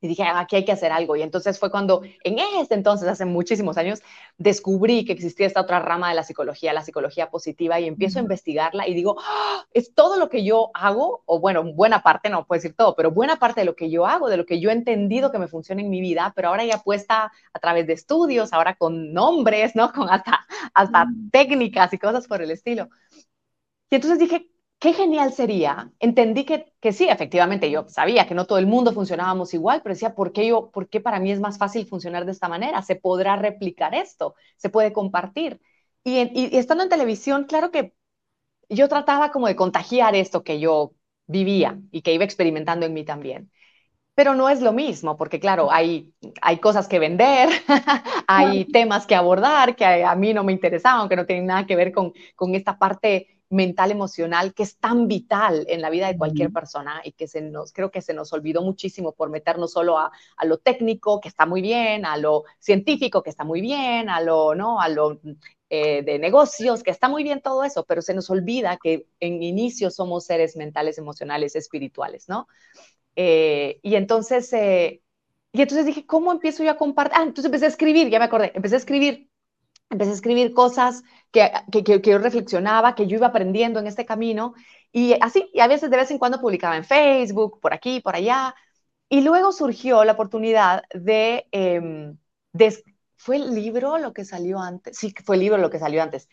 y 0.02 0.08
dije, 0.08 0.24
ah, 0.24 0.40
aquí 0.40 0.56
hay 0.56 0.66
que 0.66 0.72
hacer 0.72 0.92
algo. 0.92 1.16
Y 1.16 1.22
entonces 1.22 1.60
fue 1.60 1.70
cuando, 1.70 2.02
en 2.24 2.40
este 2.60 2.74
entonces, 2.74 3.08
hace 3.08 3.26
muchísimos 3.26 3.78
años, 3.78 4.02
descubrí 4.38 5.06
que 5.06 5.14
existía 5.14 5.46
esta 5.46 5.62
otra 5.62 5.80
rama 5.80 6.10
de 6.10 6.16
la 6.16 6.24
psicología, 6.24 6.74
la 6.74 6.82
psicología 6.82 7.30
positiva, 7.30 7.80
y 7.80 7.88
empiezo 7.88 8.18
a 8.18 8.24
investigarla 8.24 8.88
y 8.88 8.96
digo, 8.96 9.18
¡Ah! 9.20 9.66
es 9.74 9.94
todo 9.94 10.18
lo 10.18 10.30
que 10.30 10.44
yo 10.44 10.72
hago, 10.74 11.22
o 11.26 11.40
bueno, 11.40 11.64
buena 11.64 12.02
parte, 12.02 12.30
no 12.30 12.46
puedo 12.46 12.58
decir 12.58 12.76
todo, 12.76 12.96
pero 12.96 13.12
buena 13.12 13.38
parte 13.38 13.62
de 13.62 13.66
lo 13.66 13.76
que 13.76 13.92
yo 13.92 14.08
hago, 14.08 14.30
de 14.30 14.38
lo 14.38 14.46
que 14.46 14.60
yo 14.60 14.72
he 14.72 14.74
entendido 14.74 15.32
que 15.32 15.40
me 15.40 15.48
funciona 15.48 15.82
en 15.82 15.90
mi 15.90 16.02
vida, 16.02 16.34
pero 16.36 16.50
ahora 16.50 16.66
ya 16.66 16.80
puesta 16.80 17.32
a 17.54 17.60
través 17.60 17.86
de 17.86 17.94
estudios, 17.94 18.54
ahora 18.54 18.76
con 18.76 19.14
nombres, 19.14 19.76
¿no? 19.76 19.92
Con 20.02 20.10
hasta, 20.10 20.40
hasta 20.74 21.08
técnicas 21.32 21.94
y 21.94 22.00
cosas 22.00 22.28
por 22.28 22.42
el 22.42 22.50
estilo. 22.52 22.90
Y 23.92 23.96
entonces 23.96 24.20
dije, 24.20 24.51
qué 24.82 24.94
genial 24.94 25.32
sería. 25.34 25.92
Entendí 26.00 26.44
que, 26.44 26.74
que, 26.82 26.92
sí, 26.92 27.08
efectivamente, 27.08 27.70
yo 27.70 27.86
sabía 27.88 28.28
que 28.28 28.34
no 28.34 28.46
todo 28.48 28.58
el 28.58 28.66
mundo 28.66 28.94
funcionábamos 28.94 29.54
igual, 29.54 29.82
pero 29.84 29.94
decía, 29.94 30.16
¿por 30.16 30.34
qué, 30.34 30.48
yo, 30.48 30.72
¿por 30.72 30.90
qué 30.90 31.00
para 31.00 31.20
mí 31.20 31.32
es 31.32 31.40
más 31.40 31.60
fácil 31.60 31.86
funcionar 31.88 32.26
de 32.26 32.32
esta 32.32 32.50
manera? 32.50 32.82
Se 32.82 32.96
podrá 32.96 33.36
replicar 33.36 33.94
esto, 33.94 34.36
se 34.58 34.70
puede 34.72 34.92
compartir. 34.92 35.62
Y, 36.04 36.18
y, 36.34 36.58
estando 36.58 36.84
en 36.84 36.90
televisión, 36.90 37.46
claro 37.46 37.70
que 37.72 37.94
yo 38.70 38.90
trataba 38.90 39.32
como 39.32 39.48
de 39.48 39.56
contagiar 39.56 40.16
esto 40.16 40.44
que 40.44 40.60
yo 40.60 40.94
vivía 41.28 41.80
y 41.92 42.02
que 42.02 42.14
iba 42.14 42.24
experimentando 42.26 42.86
en 42.88 42.94
mí 42.94 43.06
también. 43.06 43.52
Pero 44.16 44.36
no 44.36 44.50
es 44.50 44.62
lo 44.62 44.74
mismo, 44.74 45.18
porque 45.18 45.40
claro, 45.40 45.72
hay, 45.72 46.14
hay 46.42 46.60
cosas 46.60 46.88
que 46.88 47.00
vender, 47.00 47.50
hay 48.28 48.66
temas 48.66 49.08
que 49.08 49.16
abordar 49.16 49.76
que 49.76 49.86
a, 49.86 50.12
a, 50.12 50.16
mí 50.16 50.34
no 50.34 50.44
me 50.44 50.54
interesaban, 50.54 51.10
que 51.10 51.16
no 51.16 51.26
tienen 51.26 51.48
nada 51.48 51.68
que 51.68 51.76
ver 51.76 51.92
con, 51.94 52.14
con 52.36 52.56
esta 52.56 52.80
parte 52.80 53.41
mental, 53.52 53.92
emocional, 53.92 54.54
que 54.54 54.64
es 54.64 54.78
tan 54.78 55.08
vital 55.08 55.66
en 55.70 55.82
la 55.82 55.90
vida 55.90 56.08
de 56.08 56.18
cualquier 56.18 56.52
persona 56.52 57.02
y 57.04 57.12
que 57.12 57.28
se 57.28 57.42
nos, 57.42 57.74
creo 57.74 57.92
que 57.92 58.02
se 58.02 58.14
nos 58.14 58.34
olvidó 58.34 58.62
muchísimo 58.62 59.12
por 59.12 59.30
meternos 59.30 59.74
solo 59.74 60.00
a, 60.00 60.12
a, 60.38 60.46
lo 60.46 60.58
técnico, 60.58 61.20
que 61.22 61.28
está 61.28 61.46
muy 61.46 61.62
bien, 61.62 62.06
a 62.06 62.18
lo 62.18 62.46
científico, 62.60 63.22
que 63.22 63.30
está 63.30 63.44
muy 63.44 63.62
bien, 63.62 64.10
a 64.10 64.22
lo, 64.22 64.56
¿no? 64.56 64.82
A 64.82 64.90
lo 64.90 65.20
eh, 65.74 66.04
de 66.04 66.20
negocios, 66.20 66.84
que 66.84 66.92
está 66.92 67.08
muy 67.08 67.24
bien 67.24 67.42
todo 67.42 67.64
eso, 67.64 67.86
pero 67.86 68.02
se 68.02 68.14
nos 68.14 68.30
olvida 68.30 68.78
que 68.82 69.08
en 69.22 69.42
inicio 69.42 69.90
somos 69.90 70.26
seres 70.26 70.58
mentales, 70.58 70.98
emocionales, 70.98 71.56
espirituales, 71.56 72.28
¿no? 72.28 72.50
Eh, 73.16 73.80
y 73.82 73.96
entonces, 73.96 74.52
eh, 74.52 75.02
y 75.54 75.62
entonces 75.62 75.86
dije, 75.86 76.06
¿cómo 76.06 76.34
empiezo 76.34 76.64
yo 76.64 76.72
a 76.72 76.78
compartir? 76.78 77.18
Ah, 77.18 77.24
entonces 77.24 77.46
empecé 77.46 77.66
a 77.66 77.70
escribir, 77.70 78.10
ya 78.10 78.20
me 78.20 78.26
acordé, 78.26 78.52
empecé 78.54 78.76
a 78.76 78.80
escribir 78.80 79.31
empecé 79.92 80.12
a 80.12 80.14
escribir 80.16 80.54
cosas 80.54 81.04
que, 81.32 81.52
que, 81.72 81.84
que, 81.84 82.02
yo 82.02 82.18
reflexionaba, 82.18 82.96
que 82.96 83.08
yo 83.08 83.18
iba 83.18 83.28
aprendiendo 83.28 83.80
en 83.80 83.88
este 83.88 84.06
camino, 84.06 84.54
y 84.92 85.16
así, 85.22 85.50
y 85.54 85.60
a 85.62 85.68
veces 85.68 85.90
de 85.90 85.98
vez 85.98 86.12
en 86.12 86.18
cuando 86.18 86.42
publicaba 86.42 86.78
en 86.78 86.84
Facebook, 86.86 87.60
por 87.62 87.74
aquí, 87.74 88.02
por 88.02 88.16
allá, 88.16 88.56
y 89.10 89.22
luego 89.22 89.52
surgió 89.52 90.04
la 90.06 90.14
oportunidad 90.14 90.84
de, 90.94 91.48
eh, 91.52 92.14
de 92.54 92.84
¿fue 93.18 93.36
el 93.38 93.54
libro 93.54 93.98
lo 93.98 94.14
que 94.14 94.26
salió 94.26 94.60
antes? 94.60 94.98
Sí, 94.98 95.14
fue 95.24 95.36
el 95.36 95.42
libro 95.42 95.58
lo 95.58 95.70
que 95.70 95.80
salió 95.80 96.02
antes, 96.02 96.28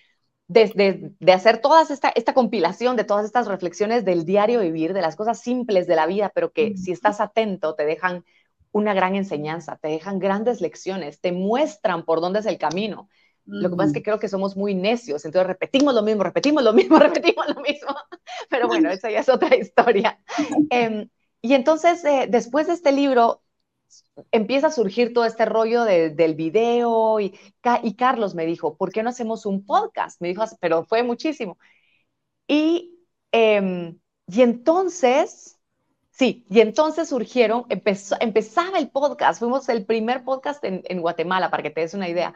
de, 0.49 0.73
de, 0.75 1.13
de 1.19 1.33
hacer 1.33 1.61
toda 1.61 1.83
esta, 1.83 2.09
esta 2.11 2.35
compilación 2.35 2.97
de 2.97 3.05
todas 3.05 3.25
estas 3.27 3.47
reflexiones 3.49 4.05
del 4.05 4.25
diario 4.25 4.61
vivir, 4.61 4.95
de 4.95 5.03
las 5.03 5.17
cosas 5.17 5.41
simples 5.41 5.87
de 5.87 5.97
la 5.97 6.07
vida, 6.07 6.33
pero 6.35 6.53
que 6.53 6.77
si 6.77 6.93
estás 6.93 7.21
atento 7.21 7.75
te 7.75 7.85
dejan 7.85 8.25
una 8.73 8.95
gran 8.95 9.15
enseñanza, 9.15 9.77
te 9.77 9.89
dejan 9.89 10.19
grandes 10.19 10.61
lecciones, 10.61 11.21
te 11.21 11.33
muestran 11.33 12.05
por 12.05 12.21
dónde 12.21 12.41
es 12.41 12.47
el 12.47 12.59
camino. 12.59 13.09
Lo 13.51 13.71
que 13.71 13.77
pasa 13.77 13.89
es 13.89 13.95
que 13.95 14.03
creo 14.03 14.19
que 14.19 14.29
somos 14.29 14.57
muy 14.57 14.75
necios, 14.75 15.25
entonces 15.25 15.47
repetimos 15.47 15.95
lo 15.95 16.03
mismo, 16.03 16.23
repetimos 16.23 16.63
lo 16.63 16.75
mismo, 16.75 16.99
repetimos 16.99 17.49
lo 17.49 17.61
mismo. 17.63 17.97
Pero 18.51 18.69
bueno, 18.69 18.91
esa 18.91 19.11
ya 19.11 19.21
es 19.21 19.29
otra 19.29 19.57
historia. 19.57 20.19
Eh, 20.71 21.09
y 21.41 21.55
entonces, 21.55 22.05
eh, 22.05 22.27
después 22.29 22.67
de 22.67 22.75
este 22.75 22.93
libro, 22.93 23.43
empieza 24.33 24.67
a 24.67 24.71
surgir 24.71 25.15
todo 25.15 25.25
este 25.25 25.47
rollo 25.47 25.85
de, 25.85 26.11
del 26.11 26.35
video 26.35 27.21
y, 27.21 27.39
y, 27.83 27.95
Carlos 27.95 28.35
me 28.35 28.45
dijo, 28.45 28.77
¿por 28.77 28.93
qué 28.93 29.03
no 29.03 29.09
hacemos 29.11 29.47
un 29.47 29.65
podcast? 29.65 30.21
Me 30.21 30.29
dijo, 30.29 30.45
pero 30.61 30.85
fue 30.85 31.03
muchísimo. 31.03 31.59
Y, 32.47 32.99
eh, 33.33 33.95
y 34.27 34.43
entonces 34.43 35.58
Sí, 36.19 36.45
y 36.51 36.59
entonces 36.61 37.11
surgieron, 37.11 37.65
empezó, 37.69 38.17
empezaba 38.19 38.79
el 38.79 38.89
podcast, 38.89 39.39
fuimos 39.39 39.69
el 39.69 39.87
primer 39.87 40.25
podcast 40.25 40.65
en, 40.65 40.83
en 40.87 41.01
Guatemala, 41.01 41.49
para 41.49 41.63
que 41.63 41.71
te 41.71 41.83
des 41.83 41.95
una 41.95 42.09
idea. 42.09 42.35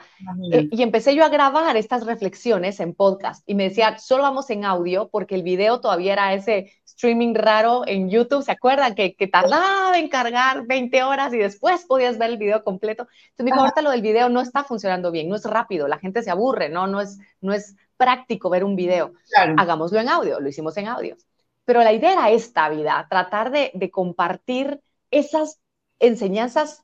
Eh, 0.53 0.69
y 0.71 0.83
empecé 0.85 1.17
yo 1.17 1.25
a 1.25 1.29
grabar 1.29 1.77
estas 1.77 2.07
reflexiones 2.07 2.79
en 2.79 2.95
podcast 2.95 3.43
y 3.45 3.57
me 3.57 3.65
decía, 3.65 3.99
solo 3.99 4.23
vamos 4.23 4.49
en 4.51 4.65
audio 4.65 5.09
porque 5.09 5.35
el 5.35 5.43
video 5.43 5.81
todavía 5.81 6.13
era 6.13 6.33
ese 6.33 6.73
streaming 6.87 7.35
raro 7.35 7.83
en 7.85 8.09
YouTube, 8.09 8.45
¿se 8.45 8.53
acuerdan? 8.53 8.95
Que, 8.95 9.17
que 9.17 9.27
tardaba 9.27 9.99
en 9.99 10.09
cargar 10.09 10.65
20 10.65 11.03
horas 11.03 11.35
y 11.35 11.39
después 11.39 11.85
podías 11.85 12.19
ver 12.19 12.31
el 12.31 12.39
video 12.39 12.63
completo. 12.63 13.09
Entonces 13.31 13.45
me 13.45 13.51
dijo, 13.51 13.63
ahorita 13.63 13.83
lo 13.83 13.91
del 13.91 14.03
video 14.03 14.29
no 14.29 14.43
está 14.43 14.63
funcionando 14.63 15.11
bien, 15.11 15.29
no 15.29 15.35
es 15.35 15.45
rápido, 15.45 15.89
la 15.89 15.99
gente 15.99 16.23
se 16.23 16.31
aburre, 16.31 16.69
no, 16.69 16.87
no, 16.87 17.01
es, 17.01 17.19
no 17.41 17.53
es 17.53 17.75
práctico 17.97 18.49
ver 18.49 18.63
un 18.63 18.77
video. 18.77 19.15
Claro. 19.35 19.57
Hagámoslo 19.59 19.99
en 19.99 20.09
audio, 20.09 20.39
lo 20.39 20.49
hicimos 20.49 20.77
en 20.77 20.87
audio. 20.87 21.17
Pero 21.65 21.83
la 21.83 21.93
idea 21.93 22.13
era 22.13 22.31
esta 22.31 22.69
vida, 22.69 23.07
tratar 23.11 23.51
de, 23.53 23.71
de 23.75 23.91
compartir 23.91 24.81
esas 25.11 25.61
enseñanzas 25.99 26.83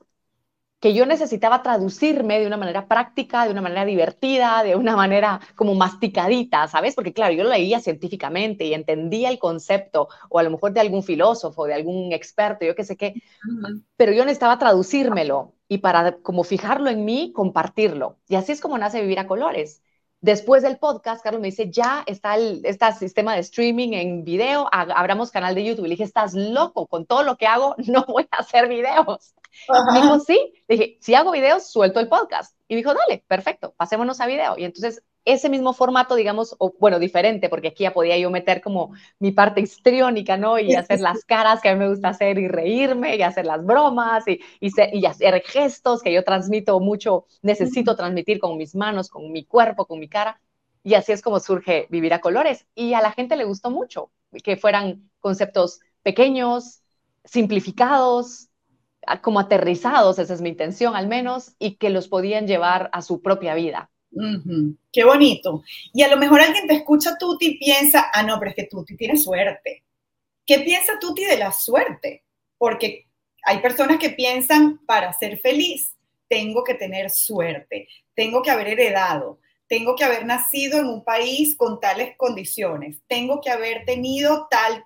que 0.79 0.93
yo 0.93 1.05
necesitaba 1.05 1.61
traducirme 1.61 2.39
de 2.39 2.47
una 2.47 2.55
manera 2.57 2.87
práctica, 2.87 3.45
de 3.45 3.51
una 3.51 3.61
manera 3.61 3.83
divertida, 3.85 4.63
de 4.63 4.75
una 4.77 4.95
manera 4.95 5.41
como 5.55 5.75
masticadita, 5.75 6.67
¿sabes? 6.69 6.95
Porque 6.95 7.13
claro, 7.13 7.33
yo 7.33 7.43
lo 7.43 7.49
leía 7.49 7.81
científicamente 7.81 8.63
y 8.65 8.73
entendía 8.73 9.29
el 9.29 9.39
concepto, 9.39 10.07
o 10.29 10.39
a 10.39 10.43
lo 10.43 10.51
mejor 10.51 10.71
de 10.73 10.79
algún 10.79 11.03
filósofo, 11.03 11.65
de 11.65 11.73
algún 11.73 12.13
experto, 12.13 12.65
yo 12.65 12.75
qué 12.75 12.85
sé 12.85 12.95
qué, 12.97 13.17
pero 13.97 14.11
yo 14.13 14.23
necesitaba 14.25 14.59
traducírmelo 14.59 15.55
y 15.67 15.79
para 15.79 16.17
como 16.21 16.43
fijarlo 16.43 16.89
en 16.89 17.05
mí, 17.05 17.31
compartirlo. 17.33 18.19
Y 18.27 18.35
así 18.35 18.51
es 18.53 18.61
como 18.61 18.77
nace 18.77 19.01
Vivir 19.01 19.19
a 19.19 19.27
Colores. 19.27 19.83
Después 20.21 20.63
del 20.63 20.77
podcast, 20.77 21.23
Carlos 21.23 21.41
me 21.41 21.47
dice, 21.47 21.71
ya 21.71 22.03
está 22.05 22.35
el 22.35 22.61
este 22.65 22.91
sistema 22.93 23.33
de 23.35 23.39
streaming 23.39 23.93
en 23.93 24.25
video, 24.25 24.67
abramos 24.71 25.31
canal 25.31 25.55
de 25.55 25.63
YouTube. 25.63 25.85
Le 25.85 25.91
dije, 25.91 26.03
estás 26.03 26.33
loco, 26.33 26.87
con 26.87 27.05
todo 27.05 27.23
lo 27.23 27.37
que 27.37 27.47
hago, 27.47 27.75
no 27.87 28.05
voy 28.05 28.27
a 28.31 28.37
hacer 28.37 28.67
videos. 28.67 29.33
Me 29.93 30.01
dijo, 30.01 30.19
sí. 30.19 30.53
Le 30.67 30.75
dije, 30.75 30.97
si 30.99 31.15
hago 31.15 31.31
videos, 31.31 31.71
suelto 31.71 31.99
el 31.99 32.09
podcast. 32.09 32.55
Y 32.67 32.75
dijo, 32.75 32.93
dale, 32.93 33.23
perfecto, 33.27 33.73
pasémonos 33.77 34.19
a 34.19 34.27
video. 34.27 34.57
Y 34.57 34.65
entonces 34.65 35.03
ese 35.25 35.49
mismo 35.49 35.73
formato, 35.73 36.15
digamos, 36.15 36.55
o, 36.59 36.73
bueno, 36.79 36.99
diferente, 36.99 37.49
porque 37.49 37.69
aquí 37.69 37.83
ya 37.83 37.93
podía 37.93 38.17
yo 38.17 38.29
meter 38.31 38.61
como 38.61 38.93
mi 39.19 39.31
parte 39.31 39.61
histriónica, 39.61 40.37
¿no? 40.37 40.59
Y 40.59 40.75
hacer 40.75 40.99
las 41.01 41.23
caras 41.25 41.61
que 41.61 41.69
a 41.69 41.73
mí 41.73 41.79
me 41.79 41.89
gusta 41.89 42.09
hacer 42.09 42.39
y 42.39 42.47
reírme 42.47 43.15
y 43.15 43.21
hacer 43.21 43.45
las 43.45 43.63
bromas 43.65 44.27
y, 44.27 44.39
y, 44.59 45.05
hacer 45.05 45.41
gestos 45.45 46.01
que 46.01 46.13
yo 46.13 46.23
transmito 46.23 46.79
mucho, 46.79 47.25
necesito 47.41 47.95
transmitir 47.95 48.39
con 48.39 48.57
mis 48.57 48.75
manos, 48.75 49.09
con 49.09 49.31
mi 49.31 49.45
cuerpo, 49.45 49.85
con 49.85 49.99
mi 49.99 50.07
cara. 50.09 50.41
Y 50.83 50.93
así 50.93 51.11
es 51.11 51.21
como 51.21 51.39
surge 51.39 51.87
Vivir 51.89 52.13
a 52.13 52.21
Colores. 52.21 52.65
Y 52.73 52.93
a 52.93 53.01
la 53.01 53.11
gente 53.11 53.35
le 53.35 53.43
gustó 53.43 53.69
mucho 53.69 54.11
que 54.43 54.57
fueran 54.57 55.09
conceptos 55.19 55.79
pequeños, 56.03 56.81
simplificados, 57.25 58.49
como 59.21 59.39
aterrizados, 59.39 60.19
esa 60.19 60.33
es 60.33 60.41
mi 60.41 60.49
intención 60.49 60.95
al 60.95 61.07
menos, 61.07 61.55
y 61.59 61.75
que 61.75 61.89
los 61.89 62.07
podían 62.07 62.47
llevar 62.47 62.89
a 62.93 63.01
su 63.01 63.21
propia 63.21 63.55
vida. 63.55 63.89
Qué 64.11 65.03
bonito. 65.03 65.63
Y 65.93 66.01
a 66.01 66.07
lo 66.07 66.17
mejor 66.17 66.41
alguien 66.41 66.67
te 66.67 66.73
escucha 66.73 67.17
Tuti 67.17 67.47
y 67.47 67.57
piensa, 67.57 68.09
ah, 68.13 68.23
no, 68.23 68.37
pero 68.39 68.51
es 68.51 68.55
que 68.55 68.67
Tuti 68.67 68.95
tiene 68.95 69.17
suerte. 69.17 69.83
¿Qué 70.45 70.59
piensa 70.59 70.99
Tuti 70.99 71.25
de 71.25 71.37
la 71.37 71.51
suerte? 71.51 72.23
Porque 72.57 73.07
hay 73.43 73.59
personas 73.59 73.99
que 73.99 74.09
piensan, 74.09 74.79
para 74.85 75.13
ser 75.13 75.39
feliz, 75.39 75.95
tengo 76.27 76.63
que 76.63 76.75
tener 76.75 77.09
suerte, 77.09 77.87
tengo 78.13 78.41
que 78.41 78.51
haber 78.51 78.67
heredado, 78.67 79.39
tengo 79.67 79.95
que 79.95 80.03
haber 80.03 80.25
nacido 80.25 80.79
en 80.79 80.87
un 80.87 81.03
país 81.03 81.55
con 81.57 81.79
tales 81.79 82.15
condiciones, 82.17 83.01
tengo 83.07 83.41
que 83.41 83.49
haber 83.49 83.85
tenido 83.85 84.47
tal 84.49 84.83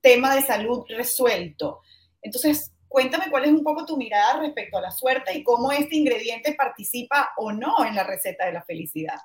tema 0.00 0.34
de 0.34 0.42
salud 0.42 0.84
resuelto. 0.88 1.80
Entonces, 2.22 2.72
Cuéntame 2.88 3.30
cuál 3.30 3.44
es 3.44 3.52
un 3.52 3.62
poco 3.62 3.84
tu 3.84 3.96
mirada 3.96 4.40
respecto 4.40 4.78
a 4.78 4.80
la 4.80 4.90
suerte 4.90 5.36
y 5.36 5.44
cómo 5.44 5.70
este 5.72 5.96
ingrediente 5.96 6.54
participa 6.54 7.30
o 7.36 7.52
no 7.52 7.84
en 7.84 7.94
la 7.94 8.04
receta 8.04 8.46
de 8.46 8.52
la 8.52 8.62
felicidad. 8.62 9.18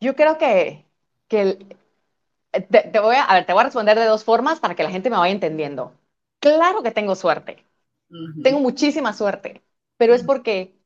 Yo 0.00 0.14
creo 0.14 0.36
que, 0.36 0.84
que 1.28 1.58
te, 2.52 3.00
voy 3.00 3.16
a, 3.16 3.24
a, 3.24 3.34
ver, 3.34 3.46
te 3.46 3.52
voy 3.52 3.62
a 3.62 3.64
responder 3.64 3.98
de 3.98 4.04
dos 4.04 4.24
formas 4.24 4.60
para 4.60 4.74
que 4.74 4.82
la 4.82 4.90
gente 4.90 5.10
me 5.10 5.16
vaya 5.16 5.32
entendiendo. 5.32 5.92
Claro 6.40 6.82
que 6.82 6.90
tengo 6.90 7.14
suerte. 7.14 7.64
Tengo 8.42 8.60
muchísima 8.60 9.12
suerte, 9.12 9.62
pero 9.96 10.14
es 10.14 10.22
porque 10.22 10.76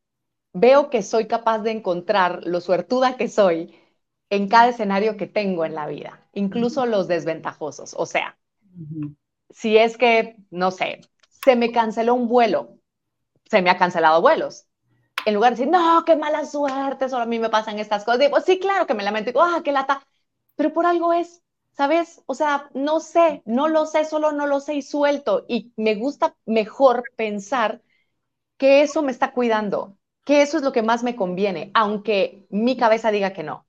veo 0.52 0.90
que 0.90 1.02
soy 1.02 1.26
capaz 1.26 1.58
de 1.58 1.72
encontrar 1.72 2.46
lo 2.46 2.60
suertuda 2.60 3.16
que 3.16 3.28
soy 3.28 3.74
en 4.30 4.48
cada 4.48 4.68
escenario 4.68 5.16
que 5.16 5.26
tengo 5.26 5.64
en 5.64 5.74
la 5.74 5.86
vida, 5.86 6.26
incluso 6.32 6.86
los 6.86 7.08
desventajosos. 7.08 7.94
O 7.96 8.06
sea, 8.06 8.38
si 9.50 9.76
es 9.76 9.96
que, 9.96 10.36
no 10.50 10.70
sé, 10.70 11.00
se 11.44 11.56
me 11.56 11.72
canceló 11.72 12.14
un 12.14 12.28
vuelo, 12.28 12.78
se 13.50 13.62
me 13.62 13.70
ha 13.70 13.78
cancelado 13.78 14.22
vuelos. 14.22 14.66
En 15.26 15.34
lugar 15.34 15.52
de 15.54 15.58
decir, 15.58 15.72
no, 15.72 16.04
qué 16.06 16.16
mala 16.16 16.46
suerte, 16.46 17.08
solo 17.08 17.24
a 17.24 17.26
mí 17.26 17.38
me 17.38 17.50
pasan 17.50 17.78
estas 17.78 18.04
cosas, 18.04 18.20
digo, 18.20 18.40
sí, 18.40 18.58
claro 18.58 18.86
que 18.86 18.94
me 18.94 19.04
lamento, 19.04 19.30
digo, 19.30 19.42
ah, 19.42 19.62
qué 19.64 19.72
lata, 19.72 20.06
pero 20.56 20.72
por 20.72 20.86
algo 20.86 21.12
es, 21.12 21.42
¿sabes? 21.72 22.22
O 22.26 22.34
sea, 22.34 22.70
no 22.74 23.00
sé, 23.00 23.42
no 23.46 23.68
lo 23.68 23.86
sé, 23.86 24.04
solo 24.04 24.32
no 24.32 24.46
lo 24.46 24.60
sé 24.60 24.74
y 24.74 24.82
suelto. 24.82 25.44
Y 25.48 25.72
me 25.76 25.94
gusta 25.96 26.36
mejor 26.46 27.04
pensar 27.16 27.82
que 28.58 28.82
eso 28.82 29.02
me 29.02 29.12
está 29.12 29.32
cuidando, 29.32 29.96
que 30.24 30.42
eso 30.42 30.58
es 30.58 30.62
lo 30.62 30.72
que 30.72 30.82
más 30.82 31.02
me 31.02 31.16
conviene, 31.16 31.70
aunque 31.74 32.46
mi 32.50 32.76
cabeza 32.76 33.10
diga 33.10 33.32
que 33.32 33.42
no. 33.42 33.66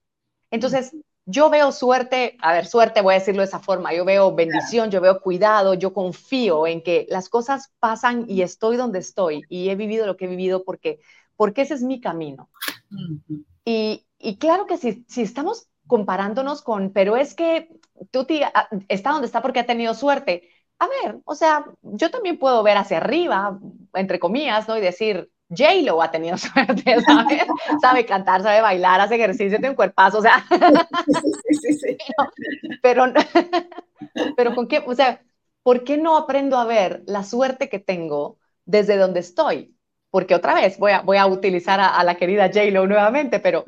Entonces, 0.51 0.95
yo 1.31 1.49
veo 1.49 1.71
suerte, 1.71 2.37
a 2.41 2.53
ver, 2.53 2.65
suerte 2.65 3.01
voy 3.01 3.15
a 3.15 3.19
decirlo 3.19 3.41
de 3.41 3.47
esa 3.47 3.59
forma, 3.59 3.93
yo 3.93 4.03
veo 4.03 4.35
bendición, 4.35 4.91
yo 4.91 4.99
veo 4.99 5.21
cuidado, 5.21 5.73
yo 5.73 5.93
confío 5.93 6.67
en 6.67 6.83
que 6.83 7.07
las 7.09 7.29
cosas 7.29 7.71
pasan 7.79 8.25
y 8.27 8.41
estoy 8.41 8.75
donde 8.75 8.99
estoy 8.99 9.43
y 9.47 9.69
he 9.69 9.75
vivido 9.75 10.05
lo 10.05 10.17
que 10.17 10.25
he 10.25 10.27
vivido 10.27 10.63
porque, 10.63 10.99
porque 11.37 11.61
ese 11.61 11.75
es 11.75 11.83
mi 11.83 12.01
camino. 12.01 12.49
y, 13.65 14.05
y, 14.19 14.37
claro 14.37 14.65
que 14.65 14.77
si, 14.77 15.05
si 15.07 15.21
estamos 15.21 15.67
comparándonos 15.87 16.61
con, 16.61 16.91
pero 16.91 17.15
es 17.15 17.33
que 17.33 17.69
tú 18.11 18.27
ah, 18.53 18.67
está 18.89 19.11
donde 19.11 19.27
está 19.27 19.41
porque 19.41 19.59
ha 19.59 19.65
tenido 19.65 19.93
suerte. 19.93 20.49
A 20.79 20.87
ver, 20.87 21.19
o 21.25 21.35
sea, 21.35 21.65
yo 21.81 22.09
también 22.11 22.39
puedo 22.39 22.63
ver 22.63 22.77
hacia 22.77 22.97
arriba, 22.97 23.59
entre 23.93 24.19
comillas, 24.19 24.67
¿no? 24.67 24.77
Y 24.77 24.81
decir, 24.81 25.31
J-Lo 25.55 26.01
ha 26.01 26.09
tenido 26.09 26.37
suerte, 26.37 27.01
¿sabes? 27.01 27.43
sabe 27.81 28.05
cantar, 28.05 28.41
sabe 28.41 28.61
bailar, 28.61 29.01
hace 29.01 29.15
ejercicio, 29.15 29.57
tiene 29.57 29.69
un 29.69 29.75
cuerpazo, 29.75 30.19
o 30.19 30.21
sea. 30.21 30.45
Sí, 31.51 31.55
sí, 31.55 31.73
sí, 31.73 31.97
pero, 32.81 33.05
pero, 34.37 34.55
con 34.55 34.67
qué, 34.67 34.81
o 34.85 34.95
sea, 34.95 35.21
¿por 35.63 35.83
qué 35.83 35.97
no 35.97 36.17
aprendo 36.17 36.57
a 36.57 36.65
ver 36.65 37.03
la 37.05 37.23
suerte 37.23 37.69
que 37.69 37.79
tengo 37.79 38.37
desde 38.65 38.97
donde 38.97 39.19
estoy? 39.19 39.75
Porque 40.09 40.35
otra 40.35 40.53
vez 40.53 40.79
voy 40.79 40.93
a, 40.93 41.01
voy 41.01 41.17
a 41.17 41.25
utilizar 41.25 41.79
a, 41.79 41.87
a 41.87 42.03
la 42.03 42.15
querida 42.15 42.47
J-Lo 42.47 42.87
nuevamente, 42.87 43.39
pero 43.39 43.65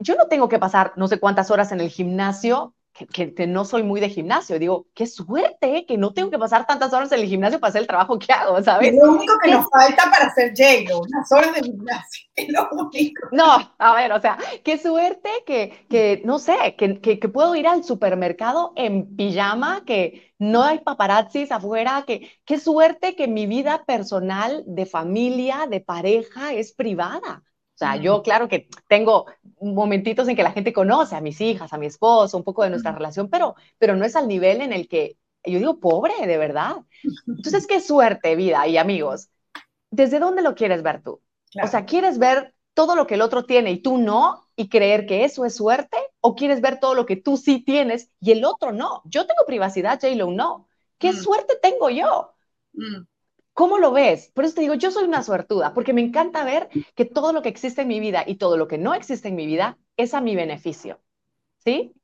yo 0.00 0.16
no 0.16 0.26
tengo 0.26 0.48
que 0.48 0.58
pasar 0.58 0.92
no 0.96 1.06
sé 1.06 1.20
cuántas 1.20 1.50
horas 1.50 1.70
en 1.72 1.80
el 1.80 1.88
gimnasio 1.88 2.74
que, 2.92 3.46
no 3.46 3.64
soy 3.64 3.82
muy 3.82 4.00
de 4.00 4.10
gimnasio. 4.10 4.58
Digo, 4.58 4.86
qué 4.94 5.06
suerte 5.06 5.86
que 5.86 5.96
no 5.96 6.12
tengo 6.12 6.30
que 6.30 6.38
pasar 6.38 6.66
tantas 6.66 6.92
horas 6.92 7.10
en 7.12 7.20
el 7.20 7.26
gimnasio 7.26 7.58
para 7.58 7.70
hacer 7.70 7.82
el 7.82 7.86
trabajo 7.86 8.18
que 8.18 8.32
hago, 8.32 8.62
¿sabes? 8.62 8.92
Es 8.92 9.00
lo 9.02 9.12
único 9.12 9.34
que 9.42 9.50
nos 9.50 9.66
falta 9.70 10.10
para 10.10 10.26
hacer 10.26 10.52
J-Lo, 10.56 11.00
unas 11.00 11.32
horas 11.32 11.54
de 11.54 11.62
gimnasio. 11.62 12.28
Es 12.34 12.48
lo 12.48 12.66
único. 12.72 13.28
No, 13.30 13.74
a 13.76 13.94
ver, 13.94 14.10
o 14.10 14.18
sea, 14.18 14.38
qué 14.64 14.78
suerte 14.78 15.28
que, 15.44 15.84
que 15.90 16.22
no 16.24 16.38
sé, 16.38 16.76
que, 16.78 16.98
que, 16.98 17.20
que, 17.20 17.28
puedo 17.28 17.54
ir 17.54 17.68
al 17.68 17.84
supermercado 17.84 18.72
en 18.74 19.14
pijama, 19.16 19.84
que 19.84 20.32
no 20.38 20.62
hay 20.62 20.78
paparazzis 20.78 21.52
afuera, 21.52 22.04
que 22.06 22.30
qué 22.46 22.58
suerte 22.58 23.16
que 23.16 23.28
mi 23.28 23.44
vida 23.44 23.84
personal 23.84 24.64
de 24.66 24.86
familia, 24.86 25.66
de 25.68 25.80
pareja 25.80 26.54
es 26.54 26.72
privada. 26.72 27.42
O 27.82 27.84
sea, 27.84 27.96
yo 27.96 28.22
claro 28.22 28.48
que 28.48 28.68
tengo 28.86 29.26
momentitos 29.60 30.28
en 30.28 30.36
que 30.36 30.44
la 30.44 30.52
gente 30.52 30.72
conoce 30.72 31.16
a 31.16 31.20
mis 31.20 31.40
hijas, 31.40 31.72
a 31.72 31.78
mi 31.78 31.86
esposo, 31.86 32.36
un 32.36 32.44
poco 32.44 32.62
de 32.62 32.70
nuestra 32.70 32.92
relación, 32.92 33.28
pero, 33.28 33.56
pero 33.78 33.96
no 33.96 34.04
es 34.04 34.14
al 34.14 34.28
nivel 34.28 34.60
en 34.60 34.72
el 34.72 34.86
que 34.86 35.16
yo 35.44 35.58
digo, 35.58 35.80
pobre, 35.80 36.14
de 36.24 36.38
verdad. 36.38 36.76
Entonces, 37.26 37.66
qué 37.66 37.80
suerte, 37.80 38.36
vida 38.36 38.68
y 38.68 38.76
amigos. 38.76 39.30
¿Desde 39.90 40.20
dónde 40.20 40.42
lo 40.42 40.54
quieres 40.54 40.84
ver 40.84 41.02
tú? 41.02 41.20
O 41.60 41.66
sea, 41.66 41.84
¿quieres 41.84 42.20
ver 42.20 42.54
todo 42.74 42.94
lo 42.94 43.08
que 43.08 43.14
el 43.14 43.20
otro 43.20 43.44
tiene 43.44 43.72
y 43.72 43.82
tú 43.82 43.98
no 43.98 44.46
y 44.54 44.68
creer 44.68 45.04
que 45.04 45.24
eso 45.24 45.44
es 45.44 45.56
suerte? 45.56 45.98
¿O 46.20 46.36
quieres 46.36 46.60
ver 46.60 46.78
todo 46.78 46.94
lo 46.94 47.04
que 47.04 47.16
tú 47.16 47.36
sí 47.36 47.64
tienes 47.64 48.08
y 48.20 48.30
el 48.30 48.44
otro 48.44 48.70
no? 48.70 49.02
Yo 49.06 49.26
tengo 49.26 49.44
privacidad, 49.44 49.98
J-Lo 50.00 50.30
no. 50.30 50.68
¿Qué 50.98 51.12
mm. 51.12 51.16
suerte 51.16 51.58
tengo 51.60 51.90
yo? 51.90 52.32
Mm. 52.74 53.02
¿Cómo 53.54 53.78
lo 53.78 53.92
ves? 53.92 54.30
Por 54.34 54.44
eso 54.44 54.54
te 54.54 54.62
digo, 54.62 54.74
yo 54.74 54.90
soy 54.90 55.04
una 55.04 55.22
suertuda, 55.22 55.74
porque 55.74 55.92
me 55.92 56.00
encanta 56.00 56.44
ver 56.44 56.68
que 56.94 57.04
todo 57.04 57.32
lo 57.32 57.42
que 57.42 57.50
existe 57.50 57.82
en 57.82 57.88
mi 57.88 58.00
vida 58.00 58.24
y 58.26 58.36
todo 58.36 58.56
lo 58.56 58.66
que 58.66 58.78
no 58.78 58.94
existe 58.94 59.28
en 59.28 59.36
mi 59.36 59.46
vida 59.46 59.78
es 59.96 60.14
a 60.14 60.20
mi 60.20 60.34
beneficio. 60.34 61.00
¿Sí? 61.58 61.94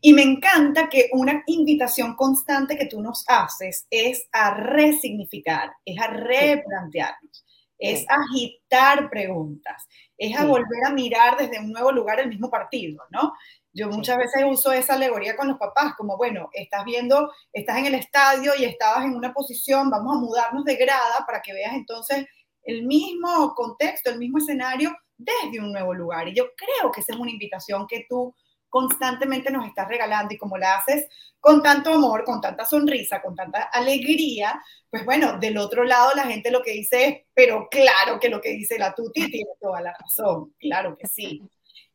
Y 0.00 0.12
me 0.12 0.22
encanta 0.22 0.88
que 0.88 1.08
una 1.12 1.42
invitación 1.46 2.14
constante 2.14 2.76
que 2.76 2.86
tú 2.86 3.00
nos 3.00 3.24
haces 3.26 3.86
es 3.90 4.28
a 4.32 4.54
resignificar, 4.54 5.72
es 5.84 5.98
a 5.98 6.06
replantearnos, 6.08 7.44
es 7.78 8.06
a 8.08 8.16
agitar 8.16 9.10
preguntas, 9.10 9.86
es 10.16 10.36
a 10.36 10.44
volver 10.44 10.84
a 10.86 10.92
mirar 10.92 11.36
desde 11.38 11.58
un 11.58 11.72
nuevo 11.72 11.90
lugar 11.90 12.20
el 12.20 12.28
mismo 12.28 12.50
partido, 12.50 13.02
¿no? 13.10 13.32
Yo 13.74 13.88
muchas 13.88 14.18
veces 14.18 14.44
uso 14.48 14.72
esa 14.72 14.94
alegoría 14.94 15.36
con 15.36 15.48
los 15.48 15.58
papás, 15.58 15.94
como, 15.96 16.16
bueno, 16.16 16.48
estás 16.52 16.84
viendo, 16.84 17.32
estás 17.52 17.78
en 17.78 17.86
el 17.86 17.94
estadio 17.96 18.52
y 18.56 18.64
estabas 18.64 19.04
en 19.04 19.16
una 19.16 19.32
posición, 19.34 19.90
vamos 19.90 20.16
a 20.16 20.20
mudarnos 20.20 20.64
de 20.64 20.76
grada 20.76 21.24
para 21.26 21.42
que 21.42 21.52
veas 21.52 21.74
entonces 21.74 22.24
el 22.62 22.86
mismo 22.86 23.52
contexto, 23.54 24.10
el 24.10 24.18
mismo 24.18 24.38
escenario 24.38 24.96
desde 25.16 25.58
un 25.58 25.72
nuevo 25.72 25.92
lugar. 25.92 26.28
Y 26.28 26.34
yo 26.34 26.44
creo 26.56 26.92
que 26.92 27.00
esa 27.00 27.12
es 27.12 27.18
una 27.18 27.32
invitación 27.32 27.86
que 27.88 28.06
tú 28.08 28.34
constantemente 28.68 29.50
nos 29.50 29.66
estás 29.66 29.86
regalando 29.86 30.34
y 30.34 30.38
como 30.38 30.56
la 30.56 30.76
haces 30.76 31.06
con 31.38 31.62
tanto 31.62 31.92
amor, 31.92 32.24
con 32.24 32.40
tanta 32.40 32.64
sonrisa, 32.64 33.22
con 33.22 33.34
tanta 33.34 33.64
alegría, 33.64 34.60
pues 34.90 35.04
bueno, 35.04 35.38
del 35.38 35.58
otro 35.58 35.84
lado 35.84 36.12
la 36.14 36.24
gente 36.24 36.50
lo 36.50 36.62
que 36.62 36.72
dice 36.72 37.04
es, 37.06 37.16
pero 37.34 37.68
claro 37.70 38.18
que 38.18 38.28
lo 38.28 38.40
que 38.40 38.50
dice 38.50 38.78
la 38.78 38.94
Tuti 38.94 39.30
tiene 39.30 39.50
toda 39.60 39.80
la 39.80 39.92
razón, 39.92 40.54
claro 40.58 40.96
que 40.98 41.06
sí. 41.06 41.42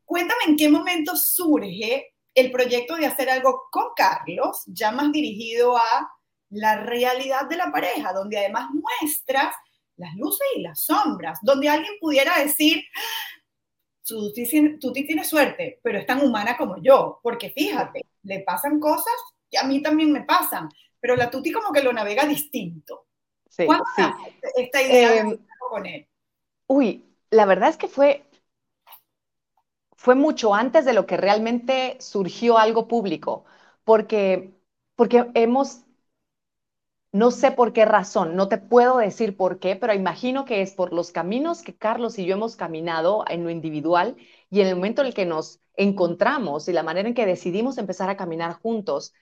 Cuéntame 0.09 0.41
en 0.47 0.57
qué 0.57 0.69
momento 0.69 1.15
surge 1.15 2.15
el 2.33 2.51
proyecto 2.51 2.95
de 2.95 3.05
hacer 3.05 3.29
algo 3.29 3.67
con 3.69 3.89
Carlos, 3.95 4.63
ya 4.65 4.91
más 4.91 5.11
dirigido 5.11 5.77
a 5.77 6.11
la 6.49 6.83
realidad 6.83 7.47
de 7.47 7.57
la 7.57 7.71
pareja, 7.71 8.11
donde 8.11 8.39
además 8.39 8.69
muestras 8.71 9.53
las 9.97 10.15
luces 10.15 10.47
y 10.55 10.61
las 10.63 10.81
sombras, 10.81 11.37
donde 11.43 11.69
alguien 11.69 11.93
pudiera 12.01 12.39
decir, 12.39 12.83
tú, 14.03 14.33
tú 14.81 14.91
tienes 14.91 15.29
suerte, 15.29 15.79
pero 15.83 15.99
es 15.99 16.07
tan 16.07 16.25
humana 16.25 16.57
como 16.57 16.81
yo, 16.81 17.19
porque 17.21 17.51
fíjate, 17.51 18.01
le 18.23 18.39
pasan 18.39 18.79
cosas 18.79 19.13
que 19.47 19.59
a 19.59 19.63
mí 19.63 19.79
también 19.83 20.11
me 20.11 20.23
pasan, 20.23 20.69
pero 20.99 21.15
la 21.15 21.29
Tuti 21.29 21.51
como 21.51 21.71
que 21.71 21.83
lo 21.83 21.93
navega 21.93 22.25
distinto. 22.25 23.05
Sí, 23.47 23.67
sí. 23.95 24.03
esta 24.55 24.81
idea 24.81 25.17
eh, 25.17 25.39
con 25.69 25.85
él? 25.85 26.07
Uy, 26.65 27.05
la 27.29 27.45
verdad 27.45 27.69
es 27.69 27.77
que 27.77 27.87
fue, 27.87 28.25
fue 29.99 30.15
mucho 30.15 30.55
antes 30.55 30.85
de 30.85 30.93
lo 30.93 31.05
que 31.05 31.17
realmente 31.17 31.97
surgió 31.99 32.57
algo 32.57 32.87
público, 32.87 33.43
porque, 33.83 34.53
porque 34.95 35.29
hemos 35.33 35.83
no 37.11 37.31
sé 37.31 37.51
por 37.51 37.73
qué 37.73 37.85
razón, 37.85 38.35
no 38.35 38.47
te 38.49 38.57
puedo 38.57 38.97
decir 38.97 39.35
por 39.35 39.59
qué, 39.59 39.75
pero 39.75 39.93
imagino 39.93 40.45
que 40.45 40.61
es 40.61 40.73
por 40.73 40.93
los 40.93 41.11
caminos 41.11 41.61
que 41.63 41.75
Carlos 41.75 42.19
y 42.19 42.25
yo 42.25 42.35
hemos 42.35 42.55
caminado 42.55 43.23
en 43.27 43.43
lo 43.43 43.49
individual 43.49 44.15
y 44.49 44.61
en 44.61 44.67
el 44.67 44.75
momento 44.75 45.01
en 45.01 45.07
el 45.07 45.13
que 45.13 45.25
nos 45.25 45.59
encontramos 45.75 46.67
y 46.67 46.73
la 46.73 46.83
manera 46.83 47.07
en 47.07 47.15
que 47.15 47.25
decidimos 47.25 47.77
empezar 47.77 48.09
a 48.09 48.17
caminar 48.17 48.53
juntos, 48.61 49.13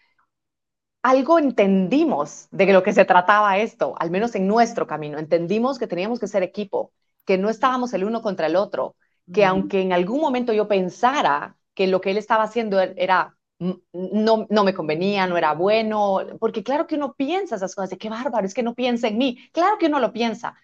algo 1.03 1.39
entendimos 1.39 2.48
de 2.51 2.72
lo 2.74 2.84
que 2.84 2.93
se 2.93 3.05
trataba 3.05 3.57
esto, 3.60 3.96
al 4.00 4.12
menos 4.12 4.36
en 4.36 4.48
nuestro 4.48 4.88
camino. 4.88 5.17
Entendimos 5.19 5.79
que 5.79 5.88
teníamos 5.88 6.19
que 6.19 6.27
ser 6.27 6.43
equipo, 6.43 6.91
que 7.25 7.38
no 7.38 7.50
estábamos 7.50 7.93
el 7.93 8.03
uno 8.03 8.22
contra 8.22 8.48
el 8.48 8.55
otro, 8.55 8.96
que 9.31 9.46
aunque 9.46 9.81
en 9.81 9.93
algún 9.93 10.22
momento 10.22 10.53
yo 10.53 10.67
pensara 10.67 11.57
que 11.74 11.88
lo 11.88 12.01
que 12.01 12.12
él 12.12 12.17
estaba 12.17 12.43
haciendo 12.43 12.79
era 12.81 13.38
no, 13.60 14.46
no 14.50 14.63
me 14.63 14.74
convenía, 14.74 15.27
no 15.27 15.38
era 15.38 15.53
bueno, 15.53 16.19
porque 16.39 16.63
claro 16.63 16.88
que 16.88 16.96
uno 16.96 17.13
piensa 17.15 17.55
esas 17.55 17.74
cosas, 17.75 17.89
de 17.91 17.98
qué 17.98 18.10
bárbaro, 18.10 18.46
es 18.46 18.53
que 18.53 18.63
no 18.63 18.75
piensa 18.75 19.07
en 19.07 19.17
mí, 19.17 19.38
claro 19.51 19.77
que 19.79 19.88
uno 19.88 20.00
lo 20.00 20.13
piensa, 20.13 20.55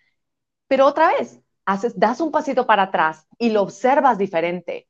pero 0.67 0.85
otra 0.87 1.07
vez, 1.09 1.39
haces, 1.65 1.97
das 1.99 2.21
un 2.21 2.31
pasito 2.31 2.65
para 2.67 2.83
atrás 2.83 3.27
y 3.37 3.49
lo 3.51 3.61
observas 3.61 4.17
diferente. 4.17 4.87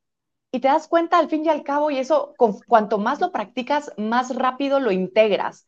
Y 0.51 0.59
te 0.61 0.67
das 0.69 0.87
cuenta 0.87 1.19
al 1.19 1.29
fin 1.29 1.45
y 1.45 1.49
al 1.49 1.63
cabo 1.63 1.91
y 1.91 1.99
eso, 1.99 2.35
cuanto 2.67 2.99
más 2.99 3.19
lo 3.21 3.31
practicas, 3.31 3.91
más 3.97 4.35
rápido 4.35 4.79
lo 4.79 4.91
integras. 4.91 5.67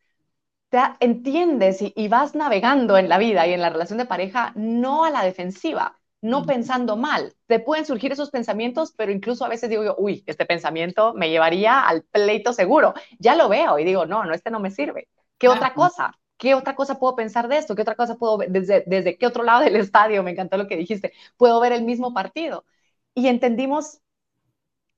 Te 0.69 0.79
entiendes 0.99 1.81
y, 1.81 1.93
y 1.95 2.07
vas 2.09 2.35
navegando 2.35 2.97
en 2.97 3.09
la 3.09 3.17
vida 3.17 3.47
y 3.47 3.53
en 3.53 3.61
la 3.61 3.69
relación 3.71 3.97
de 3.99 4.05
pareja, 4.05 4.53
no 4.55 5.05
a 5.05 5.09
la 5.11 5.23
defensiva, 5.23 5.99
no 6.25 6.45
pensando 6.45 6.97
mal. 6.97 7.35
Te 7.47 7.59
pueden 7.59 7.85
surgir 7.85 8.11
esos 8.11 8.31
pensamientos, 8.31 8.93
pero 8.97 9.11
incluso 9.11 9.45
a 9.45 9.49
veces 9.49 9.69
digo 9.69 9.83
yo, 9.83 9.95
uy, 9.97 10.23
este 10.27 10.45
pensamiento 10.45 11.13
me 11.13 11.29
llevaría 11.29 11.81
al 11.81 12.03
pleito 12.03 12.53
seguro. 12.53 12.93
Ya 13.19 13.35
lo 13.35 13.49
veo 13.49 13.77
y 13.79 13.83
digo, 13.85 14.05
no, 14.05 14.23
no, 14.25 14.33
este 14.33 14.51
no 14.51 14.59
me 14.59 14.71
sirve. 14.71 15.07
¿Qué 15.37 15.47
otra 15.49 15.73
cosa? 15.75 16.17
¿Qué 16.37 16.55
otra 16.55 16.75
cosa 16.75 16.99
puedo 16.99 17.15
pensar 17.15 17.47
de 17.47 17.57
esto? 17.57 17.75
¿Qué 17.75 17.81
otra 17.83 17.95
cosa 17.95 18.15
puedo 18.15 18.37
ver? 18.37 18.49
Desde, 18.51 18.83
desde 18.87 19.17
qué 19.17 19.27
otro 19.27 19.43
lado 19.43 19.63
del 19.63 19.75
estadio? 19.77 20.23
Me 20.23 20.31
encantó 20.31 20.57
lo 20.57 20.67
que 20.67 20.77
dijiste. 20.77 21.13
Puedo 21.37 21.59
ver 21.59 21.71
el 21.73 21.83
mismo 21.83 22.13
partido. 22.13 22.65
Y 23.13 23.27
entendimos, 23.27 24.01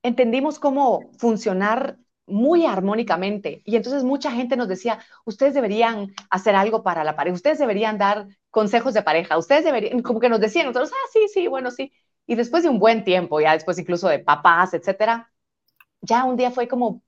entendimos 0.03 0.59
cómo 0.59 1.09
funcionar 1.19 1.97
muy 2.27 2.65
armónicamente. 2.65 3.61
Y 3.65 3.75
entonces 3.75 4.03
mucha 4.03 4.31
gente 4.31 4.55
nos 4.57 4.67
decía, 4.67 4.99
ustedes 5.25 5.53
deberían 5.53 6.13
hacer 6.29 6.55
algo 6.55 6.83
para 6.83 7.03
la 7.03 7.15
pareja, 7.15 7.35
ustedes 7.35 7.59
deberían 7.59 7.97
dar 7.97 8.27
consejos 8.51 8.93
de 8.93 9.03
pareja, 9.03 9.37
ustedes 9.37 9.65
deberían, 9.65 10.01
como 10.01 10.19
que 10.19 10.29
nos 10.29 10.39
decían 10.39 10.67
nosotros, 10.67 10.91
ah, 10.93 11.09
sí, 11.13 11.27
sí, 11.33 11.47
bueno, 11.47 11.71
sí. 11.71 11.91
Y 12.27 12.35
después 12.35 12.63
de 12.63 12.69
un 12.69 12.79
buen 12.79 13.03
tiempo, 13.03 13.39
ya 13.41 13.53
después 13.53 13.79
incluso 13.79 14.09
de 14.09 14.19
papás, 14.19 14.73
etcétera, 14.73 15.31
ya 16.01 16.25
un 16.25 16.37
día 16.37 16.51
fue 16.51 16.67
como, 16.67 17.03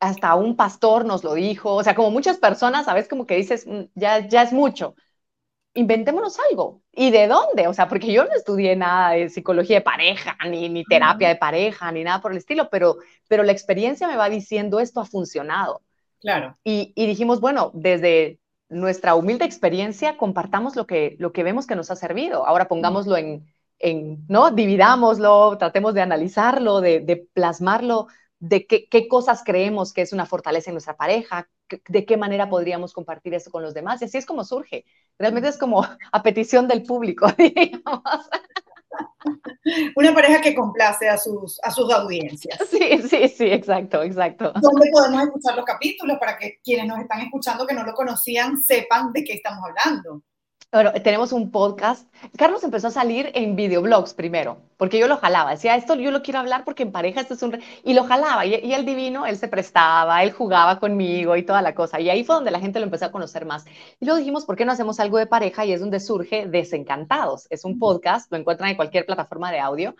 hasta 0.00 0.34
un 0.36 0.56
pastor 0.56 1.04
nos 1.06 1.24
lo 1.24 1.34
dijo, 1.34 1.74
o 1.74 1.84
sea, 1.84 1.94
como 1.94 2.10
muchas 2.10 2.38
personas, 2.38 2.88
a 2.88 2.94
veces 2.94 3.08
como 3.08 3.26
que 3.26 3.36
dices, 3.36 3.66
mm, 3.66 3.84
ya, 3.94 4.26
ya 4.28 4.42
es 4.42 4.52
mucho 4.52 4.94
inventémonos 5.76 6.38
algo. 6.50 6.82
¿Y 6.92 7.10
de 7.10 7.28
dónde? 7.28 7.68
O 7.68 7.74
sea, 7.74 7.88
porque 7.88 8.12
yo 8.12 8.24
no 8.24 8.32
estudié 8.34 8.74
nada 8.74 9.10
de 9.12 9.28
psicología 9.28 9.76
de 9.76 9.82
pareja, 9.82 10.36
ni, 10.48 10.68
ni 10.68 10.84
terapia 10.84 11.28
de 11.28 11.36
pareja, 11.36 11.92
ni 11.92 12.02
nada 12.02 12.20
por 12.20 12.32
el 12.32 12.38
estilo, 12.38 12.68
pero, 12.70 12.96
pero 13.28 13.42
la 13.42 13.52
experiencia 13.52 14.08
me 14.08 14.16
va 14.16 14.28
diciendo 14.28 14.80
esto 14.80 15.00
ha 15.00 15.04
funcionado. 15.04 15.82
Claro. 16.20 16.58
Y, 16.64 16.92
y, 16.96 17.06
dijimos, 17.06 17.40
bueno, 17.40 17.70
desde 17.74 18.40
nuestra 18.68 19.14
humilde 19.14 19.44
experiencia, 19.44 20.16
compartamos 20.16 20.74
lo 20.74 20.86
que, 20.86 21.16
lo 21.18 21.32
que 21.32 21.44
vemos 21.44 21.66
que 21.66 21.76
nos 21.76 21.90
ha 21.90 21.96
servido. 21.96 22.46
Ahora 22.46 22.66
pongámoslo 22.66 23.16
en, 23.16 23.46
en 23.78 24.24
¿no? 24.28 24.50
Dividámoslo, 24.50 25.56
tratemos 25.58 25.94
de 25.94 26.00
analizarlo, 26.00 26.80
de, 26.80 27.00
de 27.00 27.28
plasmarlo 27.32 28.08
de 28.38 28.66
qué, 28.66 28.88
qué, 28.88 29.08
cosas 29.08 29.42
creemos 29.44 29.92
que 29.92 30.02
es 30.02 30.12
una 30.12 30.26
fortaleza 30.26 30.70
en 30.70 30.74
nuestra 30.74 30.96
pareja, 30.96 31.48
de 31.88 32.04
qué 32.04 32.16
manera 32.16 32.48
podríamos 32.48 32.92
compartir 32.92 33.34
eso 33.34 33.50
con 33.50 33.62
los 33.62 33.74
demás. 33.74 34.02
Y 34.02 34.06
así 34.06 34.18
es 34.18 34.26
como 34.26 34.44
surge. 34.44 34.84
Realmente 35.18 35.48
es 35.48 35.58
como 35.58 35.82
a 36.12 36.22
petición 36.22 36.68
del 36.68 36.82
público, 36.82 37.26
digamos. 37.38 38.02
Una 39.96 40.14
pareja 40.14 40.40
que 40.40 40.54
complace 40.54 41.08
a 41.08 41.18
sus, 41.18 41.58
a 41.62 41.70
sus 41.70 41.92
audiencias. 41.92 42.58
Sí, 42.70 43.02
sí, 43.08 43.28
sí, 43.28 43.46
exacto, 43.46 44.02
exacto. 44.02 44.52
¿Dónde 44.60 44.90
podemos 44.92 45.22
escuchar 45.24 45.56
los 45.56 45.64
capítulos 45.64 46.18
para 46.18 46.36
que 46.36 46.60
quienes 46.62 46.86
nos 46.86 47.00
están 47.00 47.20
escuchando 47.20 47.66
que 47.66 47.74
no 47.74 47.84
lo 47.84 47.92
conocían 47.94 48.56
sepan 48.62 49.12
de 49.12 49.24
qué 49.24 49.34
estamos 49.34 49.64
hablando? 49.64 50.22
Bueno, 50.72 50.92
tenemos 51.02 51.32
un 51.32 51.50
podcast. 51.50 52.12
Carlos 52.36 52.62
empezó 52.62 52.88
a 52.88 52.90
salir 52.90 53.30
en 53.34 53.56
videoblogs 53.56 54.12
primero, 54.12 54.58
porque 54.76 54.98
yo 54.98 55.08
lo 55.08 55.16
jalaba. 55.16 55.52
Decía, 55.52 55.74
esto 55.76 55.94
yo 55.94 56.10
lo 56.10 56.22
quiero 56.22 56.40
hablar 56.40 56.64
porque 56.64 56.82
en 56.82 56.92
pareja 56.92 57.20
esto 57.22 57.34
es 57.34 57.42
un... 57.42 57.58
Y 57.82 57.94
lo 57.94 58.04
jalaba. 58.04 58.44
Y, 58.44 58.56
y, 58.56 58.74
el 58.74 58.84
divino, 58.84 59.24
él 59.24 59.38
se 59.38 59.48
prestaba, 59.48 60.22
él 60.22 60.32
jugaba 60.32 60.78
conmigo 60.78 61.34
y 61.36 61.44
toda 61.44 61.62
la 61.62 61.74
cosa. 61.74 61.98
Y 62.00 62.10
ahí 62.10 62.24
fue 62.24 62.34
donde 62.34 62.50
la 62.50 62.60
gente 62.60 62.78
lo 62.78 62.84
empezó 62.84 63.06
a 63.06 63.12
conocer 63.12 63.46
más. 63.46 63.64
Y 64.00 64.04
luego 64.04 64.18
dijimos, 64.18 64.44
¿por 64.44 64.56
qué 64.56 64.66
no 64.66 64.72
hacemos 64.72 65.00
algo 65.00 65.16
de 65.18 65.26
pareja? 65.26 65.64
Y 65.64 65.72
es 65.72 65.80
donde 65.80 66.00
surge 66.00 66.46
Desencantados. 66.46 67.46
Es 67.48 67.64
un 67.64 67.78
podcast, 67.78 68.30
lo 68.30 68.36
encuentran 68.36 68.68
en 68.68 68.76
cualquier 68.76 69.06
plataforma 69.06 69.50
de 69.52 69.60
audio. 69.60 69.94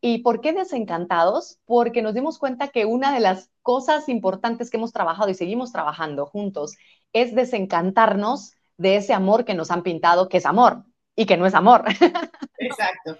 ¿Y 0.00 0.18
por 0.18 0.40
qué 0.40 0.52
Desencantados? 0.52 1.58
Porque 1.64 2.02
nos 2.02 2.12
dimos 2.14 2.38
cuenta 2.38 2.68
que 2.68 2.84
una 2.84 3.14
de 3.14 3.20
las 3.20 3.50
cosas 3.62 4.08
importantes 4.08 4.68
que 4.68 4.76
hemos 4.76 4.92
trabajado 4.92 5.30
y 5.30 5.34
seguimos 5.34 5.72
trabajando 5.72 6.26
juntos 6.26 6.76
es 7.12 7.34
desencantarnos 7.34 8.57
de 8.78 8.96
ese 8.96 9.12
amor 9.12 9.44
que 9.44 9.54
nos 9.54 9.70
han 9.70 9.82
pintado 9.82 10.28
que 10.28 10.38
es 10.38 10.46
amor 10.46 10.84
y 11.14 11.26
que 11.26 11.36
no 11.36 11.46
es 11.46 11.54
amor. 11.54 11.84
Exacto. 12.58 13.18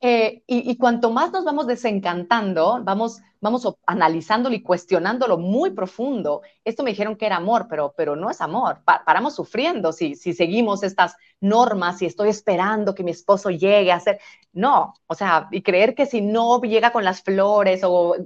Eh, 0.00 0.42
y, 0.46 0.76
cuanto 0.76 1.10
más 1.10 1.32
nos 1.32 1.44
vamos 1.44 1.66
desencantando, 1.66 2.80
vamos, 2.82 3.20
vamos 3.40 3.66
analizándolo 3.86 4.54
y 4.54 4.62
cuestionándolo 4.62 5.38
muy 5.38 5.70
profundo. 5.70 6.42
Esto 6.64 6.82
me 6.82 6.90
dijeron 6.90 7.16
que 7.16 7.26
era 7.26 7.36
amor, 7.36 7.66
pero, 7.68 7.94
pero 7.96 8.16
no 8.16 8.30
es 8.30 8.40
amor. 8.40 8.82
paramos 8.84 9.34
sufriendo 9.34 9.92
si, 9.92 10.16
si 10.16 10.32
seguimos 10.32 10.82
estas 10.82 11.16
normas 11.40 12.02
y 12.02 12.06
estoy 12.06 12.28
esperando 12.28 12.94
que 12.94 13.04
mi 13.04 13.12
esposo 13.12 13.50
llegue 13.50 13.92
a 13.92 14.00
ser. 14.00 14.20
No, 14.52 14.94
o 15.06 15.14
sea, 15.14 15.48
y 15.52 15.62
creer 15.62 15.94
que 15.94 16.06
si 16.06 16.20
no 16.20 16.60
llega 16.60 16.92
con 16.92 17.04
las 17.04 17.22
flores 17.22 17.82
o 17.84 18.16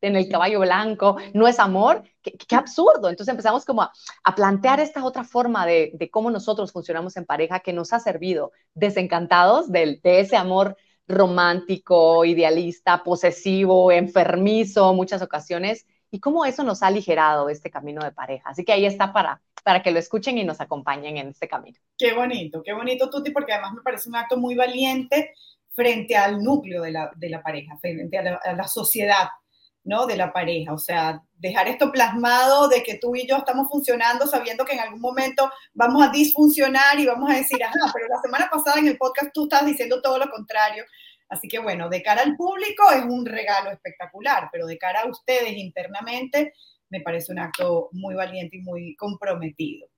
en 0.00 0.16
el 0.16 0.28
caballo 0.28 0.60
blanco, 0.60 1.16
no 1.34 1.48
es 1.48 1.58
amor, 1.58 2.02
qué, 2.22 2.56
absurdo. 2.56 3.08
Entonces 3.08 3.28
empezamos 3.28 3.64
como 3.64 3.82
a, 3.82 3.92
plantear 4.36 4.80
esta 4.80 5.04
otra 5.04 5.24
forma 5.24 5.66
de, 5.66 6.08
cómo 6.12 6.30
nosotros 6.30 6.72
funcionamos 6.72 7.16
en 7.16 7.24
pareja 7.24 7.60
que 7.60 7.72
nos 7.72 7.92
ha 7.92 8.00
servido, 8.00 8.52
desencantados 8.74 9.70
de, 9.70 10.00
ese 10.02 10.36
amor 10.36 10.76
romántico, 11.06 12.24
idealista, 12.24 13.02
posesivo, 13.02 13.90
enfermizo, 13.90 14.92
muchas 14.94 15.22
ocasiones, 15.22 15.86
y 16.10 16.20
cómo 16.20 16.44
eso 16.44 16.62
nos 16.62 16.82
ha 16.82 16.86
aligerado 16.86 17.48
este 17.48 17.70
camino 17.70 18.02
de 18.02 18.12
pareja. 18.12 18.50
Así 18.50 18.64
que 18.64 18.72
ahí 18.72 18.86
está 18.86 19.12
para, 19.12 19.42
para 19.64 19.82
que 19.82 19.90
lo 19.90 19.98
escuchen 19.98 20.38
y 20.38 20.44
nos 20.44 20.60
acompañen 20.60 21.16
en 21.16 21.28
este 21.28 21.48
camino. 21.48 21.78
Qué 21.96 22.14
bonito, 22.14 22.62
qué 22.62 22.72
bonito, 22.72 23.10
Tuti, 23.10 23.30
porque 23.30 23.52
además 23.52 23.74
me 23.74 23.82
parece 23.82 24.08
un 24.08 24.16
acto 24.16 24.36
muy 24.36 24.54
valiente 24.54 25.34
frente 25.74 26.16
al 26.16 26.42
núcleo 26.42 26.82
de 26.82 26.92
la 26.92 27.42
pareja, 27.42 27.76
frente 27.78 28.18
a 28.18 28.54
la 28.54 28.68
sociedad 28.68 29.28
¿no? 29.84 30.06
De 30.06 30.16
la 30.16 30.32
pareja, 30.32 30.72
o 30.72 30.78
sea, 30.78 31.22
dejar 31.34 31.68
esto 31.68 31.90
plasmado 31.90 32.68
de 32.68 32.82
que 32.82 32.98
tú 32.98 33.14
y 33.16 33.26
yo 33.26 33.36
estamos 33.36 33.68
funcionando 33.68 34.26
sabiendo 34.26 34.64
que 34.64 34.74
en 34.74 34.80
algún 34.80 35.00
momento 35.00 35.50
vamos 35.72 36.06
a 36.06 36.10
disfuncionar 36.10 36.98
y 36.98 37.06
vamos 37.06 37.30
a 37.30 37.36
decir, 37.36 37.62
ajá, 37.62 37.92
pero 37.94 38.06
la 38.08 38.20
semana 38.20 38.48
pasada 38.50 38.78
en 38.78 38.88
el 38.88 38.98
podcast 38.98 39.30
tú 39.32 39.44
estabas 39.44 39.66
diciendo 39.66 40.02
todo 40.02 40.18
lo 40.18 40.30
contrario. 40.30 40.84
Así 41.28 41.46
que 41.48 41.58
bueno, 41.58 41.88
de 41.88 42.02
cara 42.02 42.22
al 42.22 42.36
público 42.36 42.90
es 42.92 43.04
un 43.04 43.26
regalo 43.26 43.70
espectacular, 43.70 44.48
pero 44.50 44.66
de 44.66 44.78
cara 44.78 45.02
a 45.02 45.08
ustedes 45.08 45.56
internamente 45.56 46.52
me 46.90 47.00
parece 47.00 47.32
un 47.32 47.38
acto 47.38 47.88
muy 47.92 48.14
valiente 48.14 48.56
y 48.56 48.60
muy 48.60 48.96
comprometido. 48.96 49.88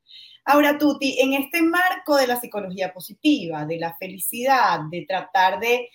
Ahora, 0.44 0.78
Tuti, 0.78 1.20
en 1.20 1.34
este 1.34 1.62
marco 1.62 2.16
de 2.16 2.26
la 2.26 2.40
psicología 2.40 2.92
positiva, 2.92 3.64
de 3.66 3.78
la 3.78 3.94
felicidad, 3.96 4.80
de 4.90 5.04
tratar 5.06 5.60
de 5.60 5.88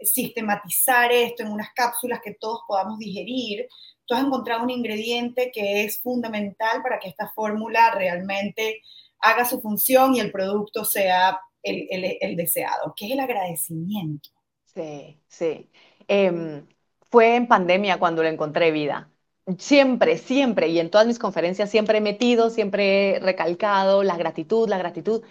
sistematizar 0.00 1.12
esto 1.12 1.42
en 1.42 1.52
unas 1.52 1.68
cápsulas 1.74 2.20
que 2.22 2.34
todos 2.34 2.60
podamos 2.66 2.98
digerir, 2.98 3.66
tú 4.06 4.14
has 4.14 4.24
encontrado 4.24 4.64
un 4.64 4.70
ingrediente 4.70 5.50
que 5.52 5.84
es 5.84 6.00
fundamental 6.00 6.82
para 6.82 6.98
que 6.98 7.08
esta 7.08 7.28
fórmula 7.34 7.92
realmente 7.94 8.82
haga 9.20 9.44
su 9.44 9.60
función 9.60 10.14
y 10.14 10.20
el 10.20 10.30
producto 10.30 10.84
sea 10.84 11.40
el, 11.62 12.36
deseado, 12.36 12.94
que 12.96 13.06
es 13.06 13.12
el 13.12 13.20
agradecimiento. 13.20 14.30
Sí, 14.64 15.18
sí. 15.28 15.70
Em, 16.06 16.66
fue 17.10 17.36
en 17.36 17.46
pandemia 17.48 17.98
cuando 17.98 18.22
le 18.22 18.28
encontré 18.28 18.70
vida. 18.70 19.10
Siempre, 19.58 20.18
siempre, 20.18 20.68
y 20.68 20.78
en 20.78 20.90
todas 20.90 21.06
mis 21.06 21.18
conferencias 21.18 21.70
siempre 21.70 21.98
he 21.98 22.00
metido, 22.00 22.50
siempre 22.50 23.16
he 23.16 23.20
recalcado 23.20 24.02
la 24.02 24.16
gratitud, 24.16 24.68
la 24.68 24.78
gratitud, 24.78 25.22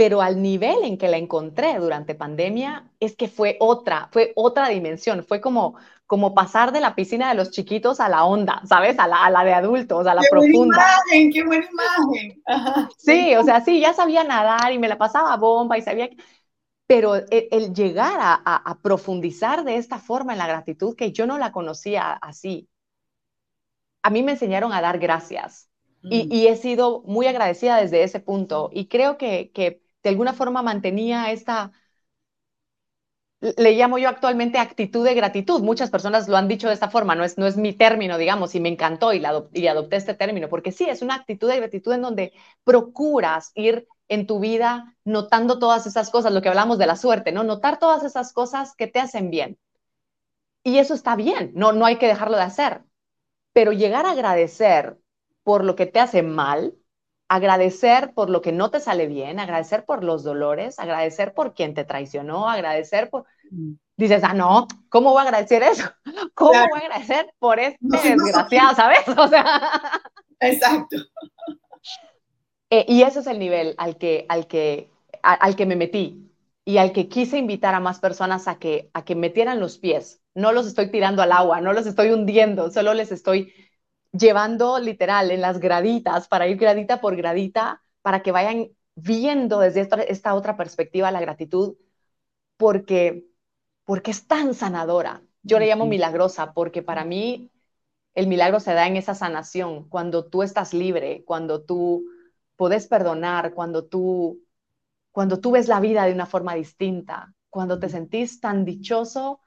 pero 0.00 0.22
al 0.22 0.40
nivel 0.40 0.82
en 0.84 0.96
que 0.96 1.08
la 1.08 1.18
encontré 1.18 1.78
durante 1.78 2.14
pandemia 2.14 2.90
es 3.00 3.16
que 3.16 3.28
fue 3.28 3.58
otra, 3.60 4.08
fue 4.10 4.32
otra 4.34 4.70
dimensión, 4.70 5.26
fue 5.28 5.42
como, 5.42 5.76
como 6.06 6.34
pasar 6.34 6.72
de 6.72 6.80
la 6.80 6.94
piscina 6.94 7.28
de 7.28 7.34
los 7.34 7.50
chiquitos 7.50 8.00
a 8.00 8.08
la 8.08 8.24
onda, 8.24 8.62
¿sabes? 8.66 8.98
A 8.98 9.06
la, 9.06 9.22
a 9.22 9.30
la 9.30 9.44
de 9.44 9.52
adultos, 9.52 10.06
a 10.06 10.14
la 10.14 10.22
qué 10.22 10.28
profunda. 10.30 10.78
Buena 10.78 10.94
imagen, 11.04 11.32
¡Qué 11.34 11.44
buena 11.44 11.68
imagen! 11.70 12.42
Sí, 12.96 13.36
o 13.36 13.44
sea, 13.44 13.60
sí, 13.60 13.78
ya 13.78 13.92
sabía 13.92 14.24
nadar 14.24 14.72
y 14.72 14.78
me 14.78 14.88
la 14.88 14.96
pasaba 14.96 15.36
bomba 15.36 15.76
y 15.76 15.82
sabía... 15.82 16.08
Pero 16.86 17.16
el, 17.16 17.74
llegar 17.74 18.20
a, 18.20 18.32
a, 18.42 18.80
profundizar 18.80 19.64
de 19.64 19.76
esta 19.76 19.98
forma 19.98 20.32
en 20.32 20.38
la 20.38 20.46
gratitud, 20.46 20.96
que 20.96 21.12
yo 21.12 21.26
no 21.26 21.36
la 21.36 21.52
conocía 21.52 22.12
así, 22.12 22.70
a 24.00 24.08
mí 24.08 24.22
me 24.22 24.32
enseñaron 24.32 24.72
a 24.72 24.80
dar 24.80 24.98
gracias. 24.98 25.68
Y, 26.02 26.24
mm. 26.24 26.32
y, 26.32 26.46
he 26.46 26.56
sido 26.56 27.02
muy 27.02 27.26
agradecida 27.26 27.76
desde 27.76 28.02
ese 28.02 28.18
punto. 28.18 28.70
Y 28.72 28.86
creo 28.86 29.18
que, 29.18 29.50
que 29.52 29.82
de 30.02 30.10
alguna 30.10 30.32
forma 30.34 30.62
mantenía 30.62 31.30
esta, 31.32 31.72
le 33.40 33.72
llamo 33.72 33.98
yo 33.98 34.08
actualmente 34.08 34.58
actitud 34.58 35.04
de 35.04 35.14
gratitud. 35.14 35.60
Muchas 35.62 35.90
personas 35.90 36.28
lo 36.28 36.36
han 36.36 36.48
dicho 36.48 36.68
de 36.68 36.74
esta 36.74 36.90
forma, 36.90 37.14
no 37.14 37.24
es, 37.24 37.38
no 37.38 37.46
es 37.46 37.56
mi 37.56 37.72
término, 37.72 38.18
digamos, 38.18 38.54
y 38.54 38.60
me 38.60 38.68
encantó 38.68 39.12
y, 39.12 39.18
la, 39.20 39.44
y 39.52 39.66
adopté 39.66 39.96
este 39.96 40.14
término, 40.14 40.48
porque 40.48 40.72
sí, 40.72 40.84
es 40.88 41.02
una 41.02 41.14
actitud 41.14 41.48
de 41.48 41.56
gratitud 41.56 41.92
en 41.92 42.02
donde 42.02 42.32
procuras 42.64 43.52
ir 43.54 43.86
en 44.08 44.26
tu 44.26 44.40
vida 44.40 44.96
notando 45.04 45.58
todas 45.58 45.86
esas 45.86 46.10
cosas, 46.10 46.32
lo 46.32 46.42
que 46.42 46.48
hablamos 46.48 46.78
de 46.78 46.86
la 46.86 46.96
suerte, 46.96 47.32
¿no? 47.32 47.44
Notar 47.44 47.78
todas 47.78 48.04
esas 48.04 48.32
cosas 48.32 48.74
que 48.76 48.86
te 48.88 49.00
hacen 49.00 49.30
bien. 49.30 49.58
Y 50.62 50.78
eso 50.78 50.94
está 50.94 51.16
bien, 51.16 51.52
no, 51.54 51.72
no 51.72 51.86
hay 51.86 51.98
que 51.98 52.06
dejarlo 52.06 52.36
de 52.36 52.42
hacer. 52.44 52.82
Pero 53.54 53.72
llegar 53.72 54.06
a 54.06 54.12
agradecer 54.12 54.98
por 55.44 55.64
lo 55.64 55.76
que 55.76 55.86
te 55.86 56.00
hace 56.00 56.22
mal, 56.24 56.76
agradecer 57.30 58.12
por 58.12 58.28
lo 58.28 58.42
que 58.42 58.50
no 58.50 58.72
te 58.72 58.80
sale 58.80 59.06
bien, 59.06 59.38
agradecer 59.38 59.84
por 59.84 60.02
los 60.02 60.24
dolores, 60.24 60.80
agradecer 60.80 61.32
por 61.32 61.54
quien 61.54 61.74
te 61.74 61.84
traicionó, 61.84 62.50
agradecer 62.50 63.08
por... 63.08 63.24
Mm. 63.52 63.74
Dices, 63.96 64.24
ah, 64.24 64.34
no, 64.34 64.66
¿cómo 64.88 65.10
voy 65.10 65.20
a 65.20 65.28
agradecer 65.28 65.62
eso? 65.62 65.88
¿Cómo 66.34 66.50
voy 66.50 66.80
a 66.82 66.86
agradecer 66.86 67.32
por 67.38 67.60
este 67.60 67.78
desgraciado, 67.80 68.74
sabes? 68.74 68.98
O 69.16 69.28
sea... 69.28 69.70
Exacto. 70.40 70.96
Eh, 72.72 72.84
y 72.86 73.02
ese 73.02 73.18
es 73.18 73.26
el 73.26 73.40
nivel 73.40 73.74
al 73.78 73.98
que, 73.98 74.26
al, 74.28 74.46
que, 74.46 74.88
al 75.24 75.56
que 75.56 75.66
me 75.66 75.74
metí 75.74 76.30
y 76.64 76.78
al 76.78 76.92
que 76.92 77.08
quise 77.08 77.36
invitar 77.36 77.74
a 77.74 77.80
más 77.80 77.98
personas 77.98 78.46
a 78.46 78.60
que, 78.60 78.90
a 78.94 79.04
que 79.04 79.16
metieran 79.16 79.58
los 79.58 79.78
pies. 79.78 80.22
No 80.36 80.52
los 80.52 80.68
estoy 80.68 80.88
tirando 80.88 81.20
al 81.20 81.32
agua, 81.32 81.60
no 81.60 81.72
los 81.72 81.84
estoy 81.88 82.10
hundiendo, 82.10 82.70
solo 82.70 82.94
les 82.94 83.10
estoy 83.10 83.52
llevando 84.12 84.78
literal 84.78 85.30
en 85.30 85.40
las 85.40 85.60
graditas, 85.60 86.28
para 86.28 86.48
ir 86.48 86.56
gradita 86.58 87.00
por 87.00 87.16
gradita, 87.16 87.82
para 88.02 88.22
que 88.22 88.32
vayan 88.32 88.68
viendo 88.94 89.60
desde 89.60 89.88
esta, 90.08 90.34
otra 90.34 90.56
perspectiva 90.56 91.10
la 91.10 91.20
gratitud, 91.20 91.76
porque, 92.56 93.26
porque 93.84 94.10
es 94.10 94.26
tan 94.26 94.54
sanadora. 94.54 95.22
Yo 95.42 95.58
le 95.58 95.66
llamo 95.66 95.86
milagrosa, 95.86 96.52
porque 96.52 96.82
para 96.82 97.04
mí 97.04 97.50
el 98.14 98.26
milagro 98.26 98.60
se 98.60 98.74
da 98.74 98.86
en 98.86 98.96
esa 98.96 99.14
sanación, 99.14 99.88
cuando 99.88 100.26
tú 100.26 100.42
estás 100.42 100.74
libre, 100.74 101.24
cuando 101.26 101.62
tú 101.62 102.04
puedes 102.56 102.88
perdonar, 102.88 103.54
cuando 103.54 103.86
tú, 103.86 104.42
cuando 105.12 105.40
tú 105.40 105.52
ves 105.52 105.68
la 105.68 105.80
vida 105.80 106.04
de 106.06 106.12
una 106.12 106.26
forma 106.26 106.54
distinta, 106.54 107.34
cuando 107.50 107.78
te 107.80 107.88
sentís 107.88 108.40
tan 108.40 108.64
dichoso 108.64 109.40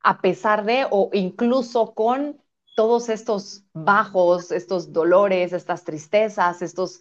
a 0.00 0.20
pesar 0.20 0.64
de 0.64 0.86
o 0.90 1.10
incluso 1.12 1.94
con 1.94 2.40
todos 2.78 3.08
estos 3.08 3.64
bajos, 3.72 4.52
estos 4.52 4.92
dolores, 4.92 5.52
estas 5.52 5.82
tristezas, 5.82 6.62
estos 6.62 7.00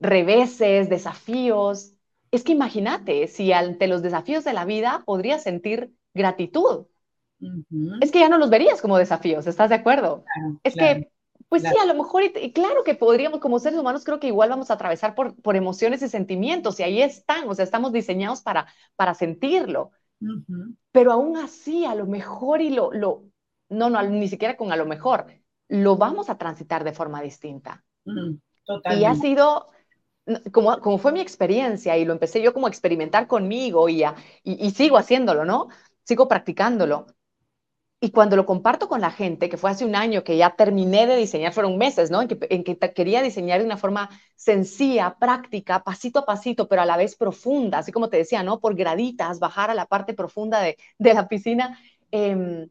reveses, 0.00 0.88
desafíos. 0.88 1.92
Es 2.32 2.42
que 2.42 2.50
imagínate, 2.50 3.28
si 3.28 3.52
ante 3.52 3.86
los 3.86 4.02
desafíos 4.02 4.42
de 4.42 4.54
la 4.54 4.64
vida 4.64 5.04
podrías 5.06 5.44
sentir 5.44 5.94
gratitud. 6.14 6.86
Es 8.00 8.10
que 8.10 8.18
ya 8.18 8.28
no 8.28 8.38
los 8.38 8.50
verías 8.50 8.82
como 8.82 8.98
desafíos, 8.98 9.46
¿estás 9.46 9.68
de 9.68 9.76
acuerdo? 9.76 10.24
es 10.64 10.74
que, 10.74 11.12
pues 11.48 11.62
sí, 11.62 11.74
a 11.80 11.86
lo 11.86 11.94
mejor, 11.94 12.24
y, 12.24 12.52
claro 12.52 12.82
que 12.82 12.96
podríamos, 12.96 13.38
como 13.38 13.60
seres 13.60 13.78
humanos, 13.78 14.02
creo 14.02 14.18
que 14.18 14.26
igual 14.26 14.50
vamos 14.50 14.72
a 14.72 14.74
atravesar 14.74 15.14
por, 15.14 15.40
por 15.42 15.54
emociones 15.54 16.02
y 16.02 16.08
sentimientos, 16.08 16.80
y 16.80 16.82
ahí 16.82 17.00
están, 17.02 17.48
o 17.48 17.54
sea, 17.54 17.64
estamos 17.64 17.92
diseñados 17.92 18.42
para, 18.42 18.66
para 18.96 19.14
sentirlo. 19.14 19.92
Pero 20.90 21.12
aún 21.12 21.36
así, 21.36 21.84
a 21.84 21.94
lo 21.94 22.06
mejor 22.06 22.60
y 22.60 22.70
lo, 22.70 22.92
lo, 22.92 23.31
no, 23.72 23.90
no, 23.90 24.02
ni 24.02 24.28
siquiera 24.28 24.56
con 24.56 24.72
a 24.72 24.76
lo 24.76 24.86
mejor, 24.86 25.26
lo 25.68 25.96
vamos 25.96 26.28
a 26.28 26.36
transitar 26.36 26.84
de 26.84 26.92
forma 26.92 27.22
distinta. 27.22 27.82
Mm, 28.04 28.34
y 28.98 29.04
ha 29.04 29.14
sido, 29.14 29.66
como, 30.52 30.78
como 30.80 30.98
fue 30.98 31.12
mi 31.12 31.20
experiencia 31.20 31.96
y 31.96 32.04
lo 32.04 32.12
empecé 32.12 32.42
yo 32.42 32.52
como 32.52 32.66
a 32.66 32.70
experimentar 32.70 33.26
conmigo 33.26 33.88
y, 33.88 34.04
y, 34.44 34.70
sigo 34.72 34.98
haciéndolo, 34.98 35.44
¿no? 35.44 35.68
Sigo 36.04 36.28
practicándolo. 36.28 37.06
Y 38.00 38.10
cuando 38.10 38.34
lo 38.34 38.44
comparto 38.44 38.88
con 38.88 39.00
la 39.00 39.12
gente, 39.12 39.48
que 39.48 39.56
fue 39.56 39.70
hace 39.70 39.84
un 39.84 39.94
año 39.94 40.24
que 40.24 40.36
ya 40.36 40.56
terminé 40.56 41.06
de 41.06 41.16
diseñar, 41.16 41.52
fueron 41.52 41.78
meses, 41.78 42.10
¿no? 42.10 42.20
En 42.20 42.28
que, 42.28 42.38
en 42.50 42.64
que 42.64 42.76
quería 42.92 43.22
diseñar 43.22 43.60
de 43.60 43.66
una 43.66 43.76
forma 43.76 44.10
sencilla, 44.34 45.16
práctica, 45.20 45.84
pasito 45.84 46.18
a 46.18 46.26
pasito, 46.26 46.66
pero 46.68 46.82
a 46.82 46.86
la 46.86 46.96
vez 46.96 47.14
profunda, 47.16 47.78
así 47.78 47.92
como 47.92 48.08
te 48.08 48.16
decía, 48.16 48.42
¿no? 48.42 48.58
Por 48.60 48.74
graditas, 48.74 49.38
bajar 49.38 49.70
a 49.70 49.74
la 49.74 49.86
parte 49.86 50.14
profunda 50.14 50.60
de, 50.60 50.76
de 50.98 51.14
la 51.14 51.28
piscina. 51.28 51.78
Eh, 52.10 52.66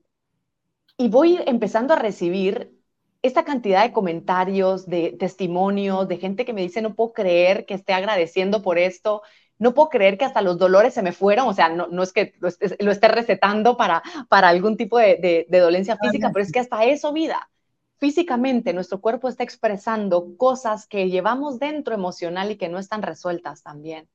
y 1.02 1.10
voy 1.10 1.40
empezando 1.48 1.96
a 1.96 1.98
recibir 1.98 2.80
esta 3.24 3.44
cantidad 3.44 3.82
de 3.82 3.92
comentarios, 3.92 4.86
de 4.86 5.16
testimonios, 5.20 6.08
de 6.08 6.18
gente 6.18 6.46
que 6.46 6.54
me 6.54 6.62
dice, 6.62 6.84
no 6.84 6.94
puedo 6.94 7.14
creer 7.14 7.66
que 7.66 7.74
esté 7.74 7.94
agradeciendo 7.94 8.62
por 8.62 8.78
esto, 8.78 9.24
no 9.58 9.74
puedo 9.74 9.90
creer 9.90 10.20
que 10.20 10.26
hasta 10.26 10.44
los 10.44 10.60
dolores 10.60 10.94
se 10.94 11.02
me 11.02 11.12
fueron, 11.12 11.48
o 11.48 11.54
sea, 11.54 11.70
no, 11.70 11.88
no 11.88 12.04
es 12.04 12.14
que 12.14 12.36
lo 12.40 12.92
esté, 12.92 13.08
recetando 13.08 13.78
para, 13.78 14.04
para 14.30 14.50
algún 14.50 14.78
tipo 14.78 15.00
de, 15.00 15.48
de, 15.50 15.60
dolencia 15.60 15.98
física, 15.98 16.30
pero 16.32 16.46
es 16.46 16.52
que 16.52 16.60
hasta 16.60 16.84
eso, 16.86 17.12
vida, 17.14 17.50
físicamente 17.98 18.72
nuestro 18.72 19.02
cuerpo 19.02 19.28
está 19.28 19.44
expresando 19.44 20.38
cosas 20.38 20.86
que 20.86 21.10
llevamos 21.10 21.58
dentro 21.58 21.96
emocional 21.96 22.52
y 22.52 22.58
que 22.58 22.70
no 22.70 22.78
están 22.78 23.02
resueltas 23.02 23.64
también. 23.64 24.08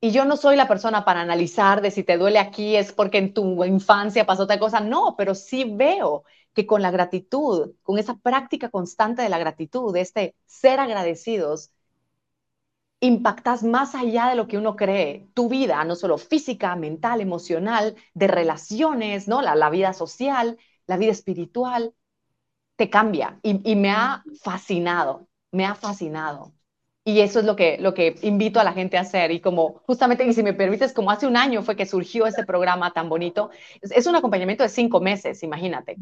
Y 0.00 0.12
yo 0.12 0.24
no 0.24 0.36
soy 0.36 0.56
la 0.56 0.68
persona 0.68 1.04
para 1.04 1.20
analizar 1.20 1.82
de 1.82 1.90
si 1.90 2.04
te 2.04 2.16
duele 2.16 2.38
aquí 2.38 2.76
es 2.76 2.92
porque 2.92 3.18
en 3.18 3.34
tu 3.34 3.64
infancia 3.64 4.26
pasó 4.26 4.44
otra 4.44 4.58
cosa. 4.58 4.80
No, 4.80 5.14
pero 5.16 5.34
sí 5.34 5.64
veo 5.64 6.24
que 6.54 6.66
con 6.66 6.80
la 6.82 6.90
gratitud, 6.90 7.72
con 7.82 7.98
esa 7.98 8.16
práctica 8.18 8.70
constante 8.70 9.22
de 9.22 9.28
la 9.28 9.38
gratitud, 9.38 9.92
de 9.92 10.00
este 10.00 10.36
ser 10.46 10.80
agradecidos, 10.80 11.70
impactas 13.00 13.62
más 13.62 13.94
allá 13.94 14.28
de 14.28 14.36
lo 14.36 14.46
que 14.46 14.58
uno 14.58 14.76
cree. 14.76 15.28
Tu 15.34 15.48
vida, 15.48 15.84
no 15.84 15.96
solo 15.96 16.18
física, 16.18 16.76
mental, 16.76 17.20
emocional, 17.20 17.96
de 18.14 18.26
relaciones, 18.26 19.28
¿no? 19.28 19.42
La, 19.42 19.70
vida 19.70 19.92
social, 19.92 20.58
la 20.86 20.96
vida 20.96 21.12
espiritual, 21.12 21.94
te 22.76 22.90
cambia. 22.90 23.40
Y 23.42 23.76
me 23.76 23.90
ha 23.90 24.24
fascinado, 24.42 25.28
me 25.52 25.66
ha 25.66 25.74
fascinado. 25.74 26.54
Y 27.04 27.20
eso 27.20 27.40
es 27.40 27.46
lo 27.46 27.56
que, 27.56 27.78
lo 27.78 27.94
que 27.94 28.16
invito 28.22 28.60
a 28.60 28.64
la 28.64 28.72
gente 28.72 28.98
a 28.98 29.00
hacer. 29.00 29.30
Y 29.30 29.40
como 29.40 29.80
justamente, 29.86 30.24
y 30.24 30.32
si 30.34 30.42
me 30.42 30.52
permites, 30.52 30.92
como 30.92 31.10
hace 31.10 31.26
un 31.26 31.36
año 31.36 31.62
fue 31.62 31.76
que 31.76 31.86
surgió 31.86 32.26
ese 32.26 32.44
programa 32.44 32.92
tan 32.92 33.08
bonito, 33.08 33.50
es, 33.80 34.06
un 34.06 34.16
acompañamiento 34.16 34.62
de 34.62 34.68
cinco 34.68 35.00
meses, 35.00 35.42
imagínate. 35.42 35.96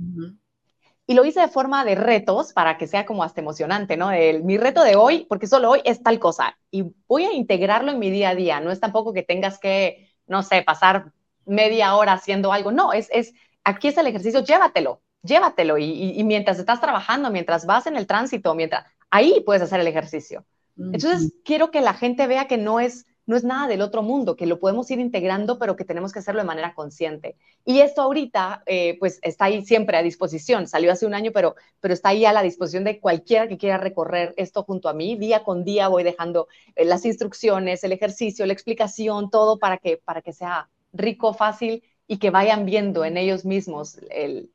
Y 1.06 1.14
lo 1.14 1.24
hice 1.24 1.40
de 1.40 1.48
forma 1.48 1.84
de 1.84 1.94
retos 1.94 2.52
para 2.52 2.76
que 2.76 2.86
sea 2.86 3.06
como 3.06 3.22
hasta 3.22 3.40
emocionante, 3.40 3.96
¿no? 3.96 4.10
El, 4.10 4.42
mi 4.42 4.58
reto 4.58 4.82
de 4.82 4.96
hoy, 4.96 5.24
porque 5.28 5.46
solo 5.46 5.70
hoy 5.70 5.80
es 5.84 6.02
tal 6.02 6.18
cosa, 6.18 6.58
y 6.70 6.92
voy 7.06 7.24
a 7.24 7.32
integrarlo 7.32 7.92
en 7.92 7.98
mi 7.98 8.10
día 8.10 8.30
a 8.30 8.34
día. 8.34 8.60
No 8.60 8.70
es 8.70 8.80
tampoco 8.80 9.12
que 9.12 9.22
tengas 9.22 9.58
que, 9.58 10.10
no 10.26 10.42
sé, 10.42 10.62
pasar 10.62 11.12
media 11.46 11.94
hora 11.96 12.12
haciendo 12.12 12.52
algo. 12.52 12.72
No, 12.72 12.92
es, 12.92 13.08
es 13.12 13.32
aquí 13.64 13.88
es 13.88 13.96
el 13.98 14.08
ejercicio, 14.08 14.42
llévatelo, 14.42 15.00
llévatelo. 15.22 15.78
Y, 15.78 16.18
y 16.18 16.24
mientras 16.24 16.58
estás 16.58 16.80
trabajando, 16.80 17.30
mientras 17.30 17.64
vas 17.66 17.86
en 17.86 17.96
el 17.96 18.06
tránsito, 18.06 18.54
mientras, 18.54 18.84
ahí 19.10 19.42
puedes 19.46 19.62
hacer 19.62 19.80
el 19.80 19.86
ejercicio. 19.86 20.44
Entonces, 20.90 21.32
quiero 21.44 21.70
que 21.70 21.80
la 21.80 21.94
gente 21.94 22.26
vea 22.26 22.46
que 22.46 22.56
no 22.56 22.80
es, 22.80 23.06
no 23.26 23.36
es 23.36 23.44
nada 23.44 23.68
del 23.68 23.82
otro 23.82 24.02
mundo, 24.02 24.36
que 24.36 24.46
lo 24.46 24.58
podemos 24.58 24.90
ir 24.90 25.00
integrando, 25.00 25.58
pero 25.58 25.76
que 25.76 25.84
tenemos 25.84 26.12
que 26.12 26.20
hacerlo 26.20 26.40
de 26.40 26.46
manera 26.46 26.74
consciente. 26.74 27.36
Y 27.64 27.80
esto 27.80 28.00
ahorita, 28.02 28.62
eh, 28.66 28.96
pues 28.98 29.18
está 29.22 29.46
ahí 29.46 29.64
siempre 29.64 29.98
a 29.98 30.02
disposición. 30.02 30.66
Salió 30.66 30.90
hace 30.90 31.04
un 31.06 31.14
año, 31.14 31.30
pero, 31.32 31.54
pero 31.80 31.92
está 31.92 32.10
ahí 32.10 32.24
a 32.24 32.32
la 32.32 32.42
disposición 32.42 32.84
de 32.84 33.00
cualquiera 33.00 33.48
que 33.48 33.58
quiera 33.58 33.76
recorrer 33.76 34.32
esto 34.38 34.62
junto 34.64 34.88
a 34.88 34.94
mí. 34.94 35.16
Día 35.16 35.44
con 35.44 35.64
día 35.64 35.88
voy 35.88 36.04
dejando 36.04 36.48
eh, 36.74 36.84
las 36.86 37.04
instrucciones, 37.04 37.84
el 37.84 37.92
ejercicio, 37.92 38.46
la 38.46 38.54
explicación, 38.54 39.30
todo 39.30 39.58
para 39.58 39.76
que, 39.78 39.98
para 39.98 40.22
que 40.22 40.32
sea 40.32 40.70
rico, 40.92 41.34
fácil 41.34 41.82
y 42.06 42.16
que 42.18 42.30
vayan 42.30 42.64
viendo 42.64 43.04
en 43.04 43.18
ellos 43.18 43.44
mismos 43.44 43.98
el, 44.10 44.50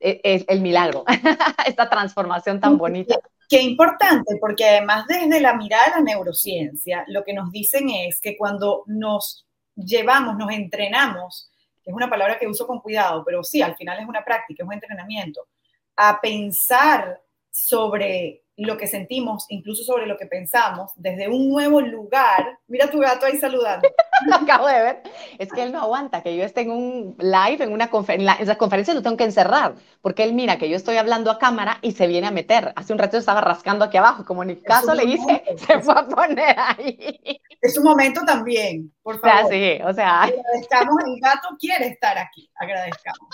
el, 0.00 0.44
el 0.48 0.60
milagro, 0.60 1.04
esta 1.66 1.90
transformación 1.90 2.60
tan 2.60 2.78
bonita. 2.78 3.16
Qué 3.48 3.62
importante, 3.62 4.36
porque 4.40 4.66
además 4.66 5.06
desde 5.06 5.40
la 5.40 5.54
mirada 5.54 5.86
de 5.86 5.90
la 5.92 6.00
neurociencia, 6.00 7.04
lo 7.08 7.24
que 7.24 7.32
nos 7.32 7.50
dicen 7.50 7.88
es 7.88 8.20
que 8.20 8.36
cuando 8.36 8.82
nos 8.86 9.46
llevamos, 9.74 10.36
nos 10.36 10.50
entrenamos, 10.50 11.50
que 11.82 11.90
es 11.90 11.96
una 11.96 12.10
palabra 12.10 12.38
que 12.38 12.46
uso 12.46 12.66
con 12.66 12.80
cuidado, 12.80 13.24
pero 13.24 13.42
sí, 13.42 13.62
al 13.62 13.76
final 13.76 13.98
es 14.00 14.06
una 14.06 14.24
práctica, 14.24 14.62
es 14.62 14.66
un 14.66 14.74
entrenamiento, 14.74 15.46
a 15.96 16.20
pensar 16.20 17.22
sobre 17.50 18.42
lo 18.58 18.76
que 18.76 18.88
sentimos, 18.88 19.46
incluso 19.48 19.84
sobre 19.84 20.06
lo 20.06 20.16
que 20.16 20.26
pensamos, 20.26 20.90
desde 20.96 21.28
un 21.28 21.48
nuevo 21.48 21.80
lugar. 21.80 22.58
Mira 22.66 22.90
tu 22.90 22.98
gato 22.98 23.24
ahí 23.24 23.38
saludando. 23.38 23.88
lo 24.26 24.34
acabo 24.34 24.66
de 24.66 24.80
ver. 24.80 25.02
Es 25.38 25.52
que 25.52 25.62
él 25.62 25.72
no 25.72 25.80
aguanta 25.80 26.22
que 26.22 26.36
yo 26.36 26.42
esté 26.44 26.62
en 26.62 26.72
un 26.72 27.16
live, 27.18 27.62
en 27.62 27.72
una 27.72 27.88
conferencia. 27.88 28.34
En 28.34 28.42
esa 28.42 28.58
conferencia 28.58 28.94
lo 28.94 29.02
tengo 29.02 29.16
que 29.16 29.24
encerrar, 29.24 29.74
porque 30.02 30.24
él 30.24 30.32
mira 30.32 30.58
que 30.58 30.68
yo 30.68 30.76
estoy 30.76 30.96
hablando 30.96 31.30
a 31.30 31.38
cámara 31.38 31.78
y 31.82 31.92
se 31.92 32.08
viene 32.08 32.26
a 32.26 32.32
meter. 32.32 32.72
Hace 32.74 32.92
un 32.92 32.98
rato 32.98 33.16
estaba 33.16 33.40
rascando 33.40 33.84
aquí 33.84 33.96
abajo, 33.96 34.24
como 34.24 34.44
ni 34.44 34.56
caso 34.56 34.92
le 34.92 35.04
hice, 35.04 35.44
se 35.56 35.78
fue 35.80 35.94
a 35.94 36.06
poner 36.06 36.56
ahí. 36.58 37.40
Es 37.60 37.78
un 37.78 37.84
momento 37.84 38.22
también, 38.26 38.92
por 39.02 39.20
favor. 39.20 39.44
O 39.44 39.48
sea, 39.48 39.58
sí, 39.58 39.82
o 39.84 39.92
sea. 39.92 40.22
Agradezcamos, 40.22 40.96
el 41.06 41.20
gato 41.20 41.48
quiere 41.60 41.86
estar 41.86 42.18
aquí, 42.18 42.50
agradezcamos. 42.56 43.28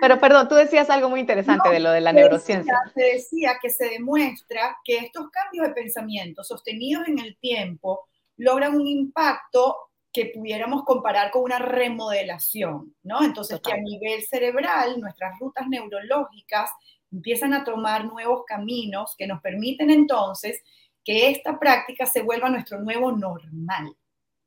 Pero 0.00 0.18
perdón, 0.18 0.48
tú 0.48 0.54
decías 0.54 0.90
algo 0.90 1.08
muy 1.08 1.20
interesante 1.20 1.68
de 1.68 1.80
lo 1.80 1.90
de 1.90 2.00
la 2.00 2.12
neurociencia. 2.12 2.74
te 2.94 3.14
decía 3.14 3.58
que 3.60 3.70
se 3.80 3.88
demuestra 3.88 4.76
que 4.84 4.98
estos 4.98 5.30
cambios 5.30 5.68
de 5.68 5.72
pensamiento 5.72 6.44
sostenidos 6.44 7.08
en 7.08 7.18
el 7.18 7.38
tiempo 7.38 8.06
logran 8.36 8.76
un 8.76 8.86
impacto 8.86 9.74
que 10.12 10.26
pudiéramos 10.34 10.84
comparar 10.84 11.30
con 11.30 11.42
una 11.44 11.58
remodelación, 11.58 12.94
¿no? 13.02 13.22
Entonces, 13.22 13.58
que 13.60 13.72
a 13.72 13.78
nivel 13.78 14.20
cerebral, 14.22 15.00
nuestras 15.00 15.38
rutas 15.38 15.66
neurológicas 15.66 16.70
empiezan 17.10 17.54
a 17.54 17.64
tomar 17.64 18.04
nuevos 18.04 18.44
caminos 18.44 19.14
que 19.16 19.26
nos 19.26 19.40
permiten 19.40 19.90
entonces 19.90 20.62
que 21.02 21.30
esta 21.30 21.58
práctica 21.58 22.04
se 22.04 22.22
vuelva 22.22 22.50
nuestro 22.50 22.80
nuevo 22.80 23.12
normal. 23.12 23.96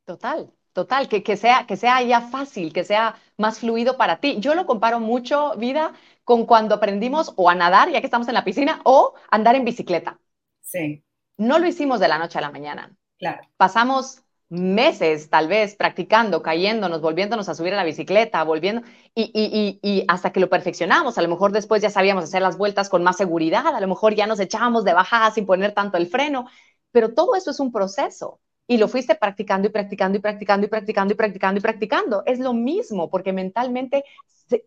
Total, 0.05 0.53
total, 0.73 1.07
que, 1.07 1.23
que, 1.23 1.37
sea, 1.37 1.65
que 1.65 1.75
sea 1.75 2.03
ya 2.03 2.21
fácil, 2.21 2.71
que 2.71 2.83
sea 2.83 3.15
más 3.37 3.59
fluido 3.59 3.97
para 3.97 4.19
ti. 4.19 4.35
Yo 4.39 4.53
lo 4.53 4.67
comparo 4.67 4.99
mucho, 4.99 5.55
vida, 5.57 5.93
con 6.23 6.45
cuando 6.45 6.75
aprendimos 6.75 7.33
o 7.35 7.49
a 7.49 7.55
nadar, 7.55 7.89
ya 7.89 7.99
que 7.99 8.07
estamos 8.07 8.27
en 8.27 8.33
la 8.33 8.43
piscina, 8.43 8.81
o 8.83 9.13
andar 9.29 9.55
en 9.55 9.65
bicicleta. 9.65 10.19
Sí. 10.61 11.03
No 11.37 11.59
lo 11.59 11.67
hicimos 11.67 11.99
de 11.99 12.07
la 12.07 12.17
noche 12.17 12.37
a 12.37 12.41
la 12.41 12.51
mañana. 12.51 12.95
Claro. 13.17 13.47
Pasamos 13.57 14.23
meses 14.49 15.29
tal 15.29 15.47
vez 15.47 15.75
practicando, 15.75 16.43
cayéndonos, 16.43 17.01
volviéndonos 17.01 17.49
a 17.49 17.55
subir 17.55 17.73
a 17.73 17.77
la 17.77 17.83
bicicleta, 17.83 18.43
volviendo, 18.43 18.83
y, 19.15 19.31
y, 19.33 19.79
y, 19.81 20.05
hasta 20.07 20.31
que 20.31 20.39
lo 20.39 20.49
perfeccionamos, 20.49 21.17
a 21.17 21.23
lo 21.23 21.27
mejor 21.27 21.51
después 21.51 21.81
ya 21.81 21.89
sabíamos 21.89 22.25
hacer 22.25 22.41
las 22.41 22.57
vueltas 22.57 22.89
con 22.89 23.03
más 23.03 23.17
seguridad, 23.17 23.65
a 23.67 23.81
lo 23.81 23.87
mejor 23.87 24.13
ya 24.13 24.27
nos 24.27 24.39
echábamos 24.39 24.83
de 24.83 24.93
bajada 24.93 25.31
sin 25.31 25.47
poner 25.47 25.73
tanto 25.73 25.97
el 25.97 26.07
freno, 26.07 26.45
pero 26.91 27.13
todo 27.15 27.35
eso 27.35 27.49
es 27.49 27.59
un 27.59 27.71
proceso 27.71 28.39
y 28.67 28.77
lo 28.77 28.87
fuiste 28.87 29.15
practicando 29.15 29.67
y 29.67 29.71
practicando 29.71 30.17
y 30.17 30.21
practicando 30.21 30.65
y 30.65 30.69
practicando 30.69 31.13
y 31.13 31.15
practicando 31.15 31.59
y 31.59 31.61
practicando. 31.61 32.23
Es 32.25 32.39
lo 32.39 32.53
mismo, 32.53 33.09
porque 33.09 33.33
mentalmente 33.33 34.05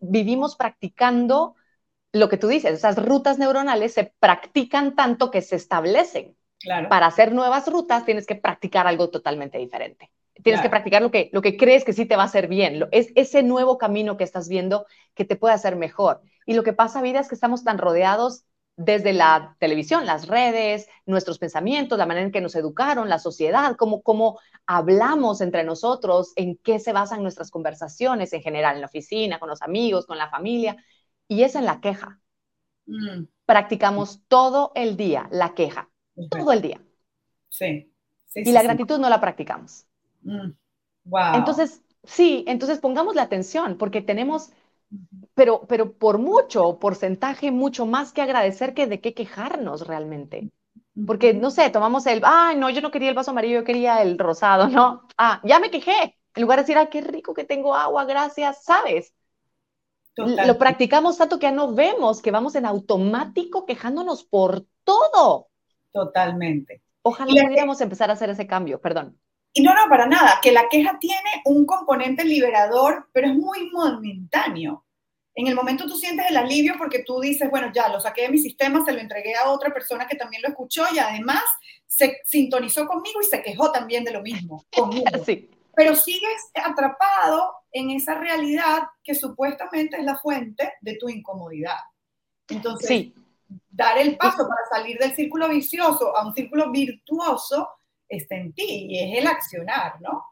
vivimos 0.01 0.55
practicando 0.55 1.55
lo 2.13 2.29
que 2.29 2.37
tú 2.37 2.47
dices, 2.47 2.73
esas 2.73 3.03
rutas 3.03 3.37
neuronales 3.37 3.93
se 3.93 4.13
practican 4.19 4.95
tanto 4.95 5.31
que 5.31 5.41
se 5.41 5.55
establecen. 5.55 6.35
Para 6.89 7.05
hacer 7.05 7.33
nuevas 7.33 7.67
rutas 7.67 8.03
tienes 8.05 8.25
que 8.25 8.35
practicar 8.35 8.87
algo 8.87 9.09
totalmente 9.09 9.57
diferente. 9.57 10.11
Tienes 10.43 10.61
que 10.61 10.69
practicar 10.69 11.01
lo 11.01 11.11
que, 11.11 11.29
lo 11.33 11.41
que 11.41 11.57
crees 11.57 11.83
que 11.83 11.93
sí 11.93 12.05
te 12.05 12.15
va 12.15 12.23
a 12.23 12.25
hacer 12.27 12.47
bien. 12.47 12.87
Es 12.91 13.11
ese 13.15 13.41
nuevo 13.41 13.77
camino 13.77 14.17
que 14.17 14.23
estás 14.23 14.47
viendo 14.49 14.85
que 15.15 15.25
te 15.25 15.35
puede 15.35 15.55
hacer 15.55 15.75
mejor. 15.75 16.21
Y 16.45 16.53
lo 16.53 16.63
que 16.63 16.73
pasa, 16.73 17.01
vida, 17.01 17.19
es 17.19 17.27
que 17.27 17.35
estamos 17.35 17.63
tan 17.63 17.77
rodeados 17.77 18.45
desde 18.77 19.11
la 19.11 19.55
televisión, 19.59 20.05
las 20.05 20.27
redes, 20.27 20.87
nuestros 21.07 21.39
pensamientos, 21.39 21.97
la 21.97 22.05
manera 22.05 22.27
en 22.27 22.31
que 22.31 22.41
nos 22.41 22.55
educaron, 22.55 23.09
la 23.09 23.17
sociedad, 23.17 23.75
cómo, 23.75 24.03
cómo 24.03 24.39
hablamos 24.67 25.41
entre 25.41 25.63
nosotros, 25.63 26.31
en 26.35 26.57
qué 26.57 26.77
se 26.77 26.93
basan 26.93 27.23
nuestras 27.23 27.49
conversaciones 27.49 28.31
en 28.33 28.43
general, 28.43 28.75
en 28.75 28.81
la 28.81 28.87
oficina, 28.87 29.39
con 29.39 29.49
los 29.49 29.63
amigos, 29.63 30.05
con 30.05 30.19
la 30.19 30.29
familia, 30.29 30.77
y 31.27 31.41
es 31.41 31.55
en 31.55 31.65
la 31.65 31.81
queja. 31.81 32.19
Mm. 32.85 33.23
Practicamos 33.45 34.21
todo 34.27 34.71
el 34.75 34.95
día 34.95 35.27
la 35.31 35.55
queja, 35.55 35.89
todo 36.29 36.51
el 36.51 36.61
día. 36.61 36.79
Sí. 37.49 37.91
y 38.35 38.51
la 38.51 38.61
gratitud 38.61 38.99
no 38.99 39.09
la 39.09 39.19
practicamos. 39.19 39.87
Mm. 40.21 40.51
Wow. 41.05 41.33
Entonces, 41.33 41.81
sí, 42.03 42.43
entonces 42.47 42.77
pongamos 42.77 43.15
la 43.15 43.23
atención, 43.23 43.79
porque 43.79 44.03
tenemos 44.03 44.51
pero, 45.33 45.65
pero 45.67 45.93
por 45.93 46.17
mucho 46.17 46.79
porcentaje, 46.79 47.51
mucho 47.51 47.85
más 47.85 48.13
que 48.13 48.21
agradecer 48.21 48.73
que 48.73 48.87
de 48.87 49.01
qué 49.01 49.13
quejarnos 49.13 49.87
realmente. 49.87 50.51
Porque, 51.05 51.33
no 51.33 51.51
sé, 51.51 51.69
tomamos 51.69 52.07
el, 52.07 52.21
ay, 52.23 52.57
no, 52.57 52.69
yo 52.69 52.81
no 52.81 52.91
quería 52.91 53.09
el 53.09 53.15
vaso 53.15 53.31
amarillo, 53.31 53.59
yo 53.59 53.63
quería 53.63 54.01
el 54.01 54.17
rosado, 54.17 54.67
¿no? 54.67 55.07
Ah, 55.17 55.41
ya 55.43 55.59
me 55.59 55.69
quejé. 55.69 56.17
En 56.35 56.41
lugar 56.41 56.59
de 56.59 56.63
decir, 56.63 56.77
ay, 56.77 56.87
qué 56.91 57.01
rico 57.01 57.33
que 57.33 57.43
tengo 57.43 57.75
agua, 57.75 58.05
gracias, 58.05 58.63
¿sabes? 58.63 59.13
Lo 60.15 60.57
practicamos 60.57 61.17
tanto 61.17 61.37
que 61.37 61.45
ya 61.45 61.51
no 61.51 61.73
vemos 61.73 62.21
que 62.21 62.31
vamos 62.31 62.55
en 62.55 62.65
automático 62.65 63.65
quejándonos 63.65 64.23
por 64.23 64.65
todo. 64.83 65.49
Totalmente. 65.91 66.81
Ojalá 67.03 67.43
pudiéramos 67.43 67.79
empezar 67.81 68.09
a 68.09 68.13
hacer 68.13 68.31
ese 68.31 68.47
cambio, 68.47 68.81
perdón. 68.81 69.17
Y 69.57 69.61
no, 69.61 69.73
no, 69.73 69.89
para 69.89 70.05
nada, 70.05 70.37
que 70.39 70.51
la 70.51 70.69
queja 70.69 70.99
tiene 70.99 71.41
un 71.45 71.65
componente 71.65 72.23
liberador, 72.23 73.09
pero 73.11 73.25
es 73.25 73.33
muy 73.33 73.71
momentáneo. 73.71 74.85
En 75.33 75.47
el 75.47 75.55
momento 75.55 75.87
tú 75.87 75.95
sientes 75.95 76.27
el 76.29 76.37
alivio 76.37 76.75
porque 76.77 76.99
tú 76.99 77.19
dices, 77.19 77.49
bueno, 77.49 77.71
ya 77.73 77.89
lo 77.89 77.99
saqué 77.99 78.21
de 78.21 78.29
mi 78.29 78.37
sistema, 78.37 78.85
se 78.85 78.93
lo 78.93 78.99
entregué 78.99 79.33
a 79.33 79.49
otra 79.49 79.73
persona 79.73 80.07
que 80.07 80.15
también 80.15 80.43
lo 80.43 80.49
escuchó 80.49 80.83
y 80.93 80.99
además 80.99 81.41
se 81.87 82.19
sintonizó 82.23 82.85
conmigo 82.85 83.19
y 83.19 83.25
se 83.25 83.41
quejó 83.41 83.71
también 83.71 84.03
de 84.03 84.11
lo 84.11 84.21
mismo 84.21 84.63
conmigo. 84.71 85.05
Sí. 85.25 85.49
Pero 85.75 85.95
sigues 85.95 86.51
atrapado 86.53 87.55
en 87.71 87.89
esa 87.89 88.13
realidad 88.13 88.83
que 89.03 89.15
supuestamente 89.15 89.97
es 89.97 90.03
la 90.03 90.19
fuente 90.19 90.73
de 90.81 90.97
tu 90.97 91.09
incomodidad. 91.09 91.79
Entonces, 92.47 92.87
sí. 92.87 93.15
dar 93.71 93.97
el 93.97 94.17
paso 94.17 94.47
para 94.47 94.69
salir 94.69 94.99
del 94.99 95.15
círculo 95.15 95.49
vicioso 95.49 96.15
a 96.15 96.27
un 96.27 96.35
círculo 96.35 96.69
virtuoso 96.69 97.69
está 98.09 98.35
en 98.35 98.53
ti 98.53 98.87
y 98.89 98.99
es 98.99 99.19
el 99.19 99.27
accionar, 99.27 99.99
¿no? 100.01 100.23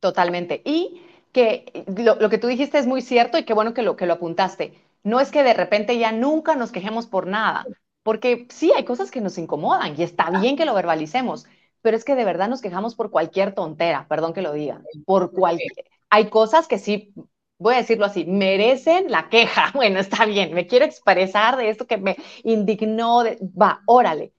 Totalmente. 0.00 0.62
Y 0.64 1.02
que 1.32 1.84
lo, 1.96 2.30
que 2.30 2.38
tú 2.38 2.46
dijiste 2.46 2.78
es 2.78 2.86
muy 2.86 3.02
cierto 3.02 3.38
y 3.38 3.44
qué 3.44 3.54
bueno 3.54 3.74
que 3.74 3.82
lo, 3.82 3.96
que 3.96 4.06
lo 4.06 4.14
apuntaste. 4.14 4.74
No 5.02 5.20
es 5.20 5.30
que 5.30 5.42
de 5.42 5.52
repente 5.52 5.98
ya 5.98 6.12
nunca 6.12 6.54
nos 6.54 6.72
quejemos 6.72 7.06
por 7.06 7.26
nada, 7.26 7.66
porque 8.02 8.46
sí, 8.50 8.72
hay 8.74 8.84
cosas 8.84 9.10
que 9.10 9.20
nos 9.20 9.36
incomodan 9.36 9.94
y 9.98 10.02
está 10.02 10.30
bien 10.30 10.56
que 10.56 10.64
lo 10.64 10.74
verbalicemos, 10.74 11.46
pero 11.82 11.96
es 11.96 12.04
que 12.04 12.14
de 12.14 12.24
verdad 12.24 12.48
nos 12.48 12.62
quejamos 12.62 12.94
por 12.94 13.10
cualquier 13.10 13.54
tontera, 13.54 14.06
perdón 14.08 14.32
que 14.32 14.42
lo 14.42 14.52
diga, 14.52 14.80
por 15.04 15.32
cualquier... 15.32 15.72
Hay 16.08 16.30
cosas 16.30 16.68
que 16.68 16.78
sí, 16.78 17.12
voy 17.58 17.74
a 17.74 17.78
decirlo 17.78 18.06
así, 18.06 18.24
merecen 18.24 19.10
la 19.10 19.28
queja. 19.28 19.70
Bueno, 19.74 19.98
está 19.98 20.24
bien, 20.26 20.54
me 20.54 20.66
quiero 20.66 20.84
expresar 20.84 21.56
de 21.56 21.68
esto 21.68 21.86
que 21.86 21.98
me 21.98 22.16
indignó, 22.44 23.22
de... 23.24 23.38
va, 23.40 23.82
órale, 23.86 24.32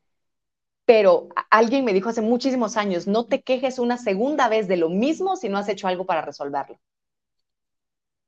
pero 0.85 1.29
alguien 1.49 1.83
me 1.83 1.93
dijo 1.93 2.09
hace 2.09 2.21
muchísimos 2.21 2.77
años, 2.77 3.07
no 3.07 3.25
te 3.25 3.41
quejes 3.41 3.79
una 3.79 3.97
segunda 3.97 4.47
vez 4.47 4.67
de 4.67 4.77
lo 4.77 4.89
mismo 4.89 5.35
si 5.35 5.49
no 5.49 5.57
has 5.57 5.67
hecho 5.67 5.87
algo 5.87 6.05
para 6.05 6.21
resolverlo. 6.21 6.79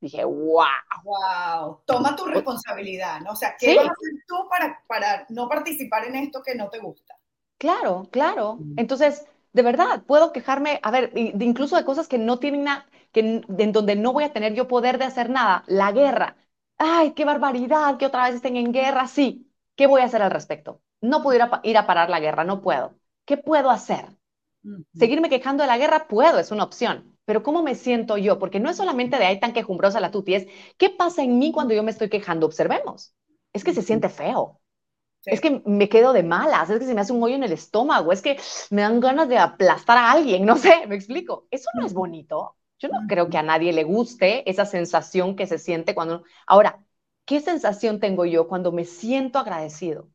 Dije, 0.00 0.24
wow. 0.24 0.64
Wow, 1.02 1.80
toma 1.84 2.14
tu 2.14 2.24
responsabilidad, 2.24 3.20
¿no? 3.20 3.32
O 3.32 3.36
sea, 3.36 3.56
¿qué 3.58 3.76
vas 3.76 3.88
a 3.88 3.90
hacer 3.90 4.24
tú 4.26 4.36
para, 4.48 4.82
para 4.86 5.26
no 5.28 5.48
participar 5.48 6.04
en 6.04 6.16
esto 6.16 6.42
que 6.42 6.54
no 6.54 6.68
te 6.68 6.78
gusta? 6.78 7.18
Claro, 7.58 8.08
claro. 8.10 8.56
Mm. 8.60 8.74
Entonces, 8.76 9.26
de 9.52 9.62
verdad, 9.62 10.02
puedo 10.04 10.32
quejarme, 10.32 10.78
a 10.82 10.90
ver, 10.90 11.12
incluso 11.14 11.76
de 11.76 11.84
cosas 11.84 12.06
que 12.06 12.18
no 12.18 12.38
tienen 12.38 12.64
nada, 12.64 12.86
que 13.12 13.20
en 13.58 13.72
donde 13.72 13.96
no 13.96 14.12
voy 14.12 14.24
a 14.24 14.32
tener 14.32 14.54
yo 14.54 14.68
poder 14.68 14.98
de 14.98 15.06
hacer 15.06 15.30
nada. 15.30 15.64
La 15.66 15.90
guerra. 15.90 16.36
Ay, 16.76 17.12
qué 17.12 17.24
barbaridad 17.24 17.96
que 17.98 18.06
otra 18.06 18.24
vez 18.26 18.36
estén 18.36 18.56
en 18.56 18.72
guerra. 18.72 19.08
Sí, 19.08 19.50
¿qué 19.74 19.88
voy 19.88 20.00
a 20.00 20.04
hacer 20.04 20.22
al 20.22 20.30
respecto? 20.30 20.80
No 21.00 21.22
puedo 21.22 21.36
ir 21.62 21.76
a, 21.76 21.86
parar 21.86 22.10
la 22.10 22.20
guerra, 22.20 22.44
no 22.44 22.60
puedo. 22.60 22.94
¿Qué 23.24 23.36
puedo 23.36 23.70
hacer? 23.70 24.06
Seguirme 24.94 25.28
quejando 25.28 25.62
de 25.62 25.68
la 25.68 25.78
guerra, 25.78 26.08
puedo, 26.08 26.38
es 26.38 26.50
una 26.50 26.64
opción. 26.64 27.16
Pero 27.24 27.42
¿cómo 27.42 27.62
me 27.62 27.74
siento 27.74 28.16
yo? 28.16 28.38
Porque 28.38 28.60
no 28.60 28.70
es 28.70 28.76
solamente 28.76 29.18
de 29.18 29.26
ahí 29.26 29.38
tan 29.38 29.52
quejumbrosa 29.52 30.00
la 30.00 30.10
tuti, 30.10 30.34
es 30.34 30.46
¿qué 30.76 30.90
pasa 30.90 31.22
en 31.22 31.38
mí 31.38 31.52
cuando 31.52 31.74
yo 31.74 31.82
me 31.82 31.90
estoy 31.90 32.08
quejando? 32.08 32.46
Observemos. 32.46 33.14
Es 33.52 33.64
que 33.64 33.74
se 33.74 33.82
siente 33.82 34.08
feo. 34.08 34.60
Es 35.24 35.40
que 35.40 35.62
me 35.66 35.88
quedo 35.88 36.12
de 36.12 36.22
malas, 36.22 36.70
es 36.70 36.78
que 36.78 36.86
se 36.86 36.94
me 36.94 37.00
hace 37.00 37.12
un 37.12 37.22
hoyo 37.22 37.34
en 37.34 37.42
el 37.42 37.52
estómago, 37.52 38.12
es 38.12 38.22
que 38.22 38.38
me 38.70 38.82
dan 38.82 39.00
ganas 39.00 39.28
de 39.28 39.36
aplastar 39.36 39.98
a 39.98 40.10
alguien, 40.10 40.46
no 40.46 40.56
sé, 40.56 40.86
me 40.86 40.94
explico. 40.94 41.46
Eso 41.50 41.68
no 41.74 41.84
es 41.84 41.92
bonito. 41.92 42.56
Yo 42.78 42.88
no 42.88 43.00
creo 43.08 43.28
que 43.28 43.36
a 43.36 43.42
nadie 43.42 43.72
le 43.72 43.84
guste 43.84 44.48
esa 44.48 44.64
sensación 44.64 45.36
que 45.36 45.46
se 45.46 45.58
siente 45.58 45.94
cuando... 45.94 46.22
Ahora, 46.46 46.84
¿qué 47.24 47.40
sensación 47.40 47.98
tengo 48.00 48.24
yo 48.24 48.46
cuando 48.48 48.72
me 48.72 48.84
siento 48.84 49.38
agradecido? 49.38 50.08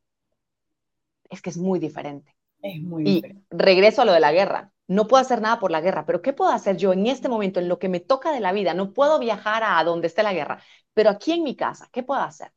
Es 1.30 1.42
que 1.42 1.50
es 1.50 1.58
muy 1.58 1.80
diferente. 1.80 2.36
Es 2.62 2.82
muy 2.82 3.04
y 3.08 3.24
regreso 3.50 4.02
a 4.02 4.06
lo 4.06 4.14
de 4.14 4.20
la 4.20 4.32
guerra. 4.32 4.72
No 4.88 5.08
puedo 5.08 5.22
hacer 5.22 5.42
nada 5.42 5.60
por 5.60 5.72
la 5.72 5.82
guerra, 5.82 6.06
pero 6.06 6.22
¿qué 6.22 6.34
puedo 6.34 6.52
hacer 6.52 6.78
yo 6.78 6.94
en 6.94 7.08
este 7.08 7.30
momento, 7.30 7.60
en 7.60 7.68
lo 7.68 7.80
que 7.80 7.90
me 7.90 8.00
toca 8.00 8.32
de 8.32 8.40
la 8.40 8.52
vida? 8.52 8.74
No 8.74 8.94
puedo 8.94 9.20
viajar 9.20 9.64
a 9.66 9.84
donde 9.84 10.08
esté 10.08 10.24
la 10.24 10.34
guerra, 10.34 10.62
pero 10.94 11.10
aquí 11.10 11.32
en 11.32 11.44
mi 11.44 11.56
casa, 11.56 11.90
¿qué 11.92 12.04
puedo 12.04 12.22
hacer? 12.22 12.52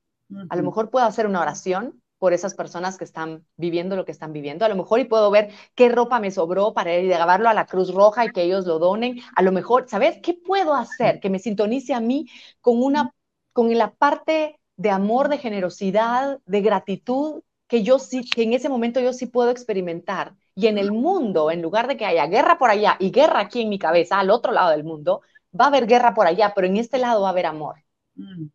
A 0.48 0.56
lo 0.56 0.62
mejor 0.64 0.90
puedo 0.90 1.06
hacer 1.06 1.26
una 1.26 1.40
oración 1.40 2.02
por 2.18 2.32
esas 2.32 2.54
personas 2.54 2.96
que 2.96 3.04
están 3.04 3.46
viviendo 3.56 3.94
lo 3.94 4.04
que 4.04 4.12
están 4.12 4.32
viviendo. 4.32 4.64
A 4.64 4.68
lo 4.68 4.76
mejor 4.76 5.00
y 5.00 5.04
puedo 5.04 5.30
ver 5.30 5.52
qué 5.74 5.88
ropa 5.88 6.18
me 6.18 6.30
sobró 6.30 6.72
para 6.72 6.94
ir 6.96 7.12
a 7.12 7.18
llevarlo 7.18 7.48
a 7.48 7.54
la 7.54 7.66
Cruz 7.66 7.92
Roja 7.92 8.24
y 8.24 8.32
que 8.32 8.42
ellos 8.42 8.66
lo 8.66 8.78
donen. 8.78 9.20
A 9.36 9.42
lo 9.42 9.52
mejor, 9.52 9.88
¿sabes? 9.88 10.18
¿Qué 10.22 10.34
puedo 10.34 10.74
hacer 10.74 11.20
que 11.20 11.30
me 11.30 11.38
sintonice 11.38 11.94
a 11.94 12.00
mí 12.00 12.26
con 12.60 12.82
una 12.82 13.12
con 13.52 13.72
la 13.76 13.94
parte 13.94 14.58
de 14.76 14.90
amor, 14.90 15.28
de 15.28 15.38
generosidad, 15.38 16.40
de 16.44 16.60
gratitud 16.60 17.42
que 17.68 17.82
yo 17.82 17.98
sí, 17.98 18.28
que 18.28 18.42
en 18.42 18.52
ese 18.52 18.68
momento 18.68 19.00
yo 19.00 19.12
sí 19.12 19.26
puedo 19.26 19.50
experimentar. 19.50 20.34
Y 20.54 20.68
en 20.68 20.78
el 20.78 20.92
mundo, 20.92 21.50
en 21.50 21.62
lugar 21.62 21.86
de 21.88 21.96
que 21.96 22.06
haya 22.06 22.26
guerra 22.26 22.58
por 22.58 22.70
allá 22.70 22.96
y 22.98 23.10
guerra 23.10 23.40
aquí 23.40 23.62
en 23.62 23.68
mi 23.68 23.78
cabeza, 23.78 24.18
al 24.18 24.30
otro 24.30 24.52
lado 24.52 24.70
del 24.70 24.84
mundo, 24.84 25.22
va 25.58 25.66
a 25.66 25.68
haber 25.68 25.86
guerra 25.86 26.14
por 26.14 26.26
allá, 26.26 26.52
pero 26.54 26.66
en 26.66 26.76
este 26.76 26.98
lado 26.98 27.22
va 27.22 27.28
a 27.28 27.30
haber 27.30 27.46
amor. 27.46 27.76
Mm. 28.14 28.46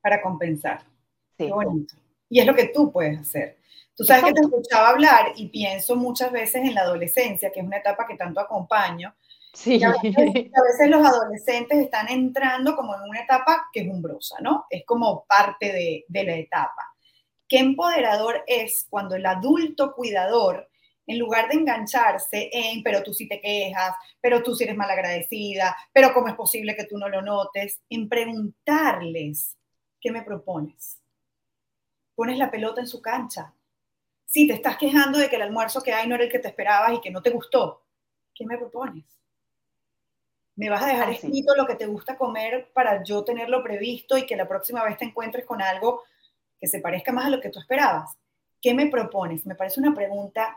Para 0.00 0.20
compensar. 0.22 0.80
Sí. 1.36 1.46
Qué 1.46 1.52
bonito. 1.52 1.94
Y 2.28 2.40
es 2.40 2.46
lo 2.46 2.54
que 2.54 2.68
tú 2.68 2.90
puedes 2.90 3.20
hacer. 3.20 3.58
Tú 3.96 4.02
sabes 4.04 4.24
que 4.24 4.32
te 4.32 4.40
escuchaba 4.40 4.88
hablar 4.88 5.32
y 5.36 5.48
pienso 5.48 5.94
muchas 5.94 6.32
veces 6.32 6.64
en 6.64 6.74
la 6.74 6.80
adolescencia, 6.80 7.52
que 7.52 7.60
es 7.60 7.66
una 7.66 7.76
etapa 7.76 8.06
que 8.06 8.16
tanto 8.16 8.40
acompaño. 8.40 9.14
Sí. 9.52 9.80
A 9.84 9.92
veces, 9.92 10.88
los 10.88 11.06
adolescentes 11.06 11.78
están 11.78 12.08
entrando 12.08 12.74
como 12.74 12.96
en 12.96 13.02
una 13.02 13.20
etapa 13.20 13.66
que 13.72 13.82
es 13.82 13.88
umbrosa, 13.88 14.36
¿no? 14.40 14.66
Es 14.68 14.84
como 14.84 15.24
parte 15.26 15.72
de, 15.72 16.04
de 16.08 16.24
la 16.24 16.34
etapa. 16.34 16.93
Qué 17.54 17.60
empoderador 17.60 18.42
es 18.48 18.84
cuando 18.90 19.14
el 19.14 19.24
adulto 19.24 19.94
cuidador 19.94 20.68
en 21.06 21.20
lugar 21.20 21.48
de 21.48 21.54
engancharse 21.54 22.50
en, 22.52 22.82
pero 22.82 23.00
tú 23.04 23.14
sí 23.14 23.28
te 23.28 23.40
quejas, 23.40 23.94
pero 24.20 24.42
tú 24.42 24.56
sí 24.56 24.64
eres 24.64 24.76
malagradecida, 24.76 25.76
pero 25.92 26.12
cómo 26.12 26.26
es 26.26 26.34
posible 26.34 26.74
que 26.74 26.86
tú 26.86 26.98
no 26.98 27.08
lo 27.08 27.22
notes, 27.22 27.80
en 27.88 28.08
preguntarles, 28.08 29.56
¿qué 30.00 30.10
me 30.10 30.22
propones? 30.22 30.98
Pones 32.16 32.38
la 32.38 32.50
pelota 32.50 32.80
en 32.80 32.88
su 32.88 33.00
cancha. 33.00 33.54
Si 34.26 34.48
te 34.48 34.54
estás 34.54 34.76
quejando 34.76 35.20
de 35.20 35.30
que 35.30 35.36
el 35.36 35.42
almuerzo 35.42 35.80
que 35.80 35.92
hay 35.92 36.08
no 36.08 36.16
era 36.16 36.24
el 36.24 36.32
que 36.32 36.40
te 36.40 36.48
esperabas 36.48 36.94
y 36.94 37.00
que 37.00 37.12
no 37.12 37.22
te 37.22 37.30
gustó, 37.30 37.84
¿qué 38.34 38.44
me 38.46 38.58
propones? 38.58 39.04
¿Me 40.56 40.70
vas 40.70 40.82
a 40.82 40.88
dejar 40.88 41.10
escrito 41.10 41.54
lo 41.54 41.66
que 41.66 41.76
te 41.76 41.86
gusta 41.86 42.18
comer 42.18 42.72
para 42.74 43.04
yo 43.04 43.22
tenerlo 43.22 43.62
previsto 43.62 44.18
y 44.18 44.26
que 44.26 44.34
la 44.34 44.48
próxima 44.48 44.82
vez 44.82 44.96
te 44.96 45.04
encuentres 45.04 45.44
con 45.44 45.62
algo 45.62 46.02
que 46.64 46.68
se 46.68 46.80
parezca 46.80 47.12
más 47.12 47.26
a 47.26 47.28
lo 47.28 47.42
que 47.42 47.50
tú 47.50 47.58
esperabas? 47.58 48.16
¿Qué 48.58 48.72
me 48.72 48.86
propones? 48.86 49.44
Me 49.44 49.54
parece 49.54 49.80
una 49.80 49.94
pregunta 49.94 50.56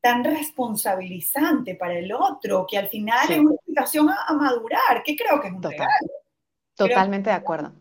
tan 0.00 0.24
responsabilizante 0.24 1.76
para 1.76 1.96
el 1.96 2.12
otro, 2.12 2.66
que 2.68 2.76
al 2.76 2.88
final 2.88 3.30
es 3.30 3.38
una 3.38 3.54
invitación 3.64 4.10
a, 4.10 4.32
madurar, 4.32 5.04
que 5.04 5.14
creo 5.14 5.40
que 5.40 5.46
es 5.46 5.54
un 5.54 5.62
regalo. 5.62 5.88
Totalmente 6.74 7.30
de 7.30 7.36
acuerdo. 7.36 7.72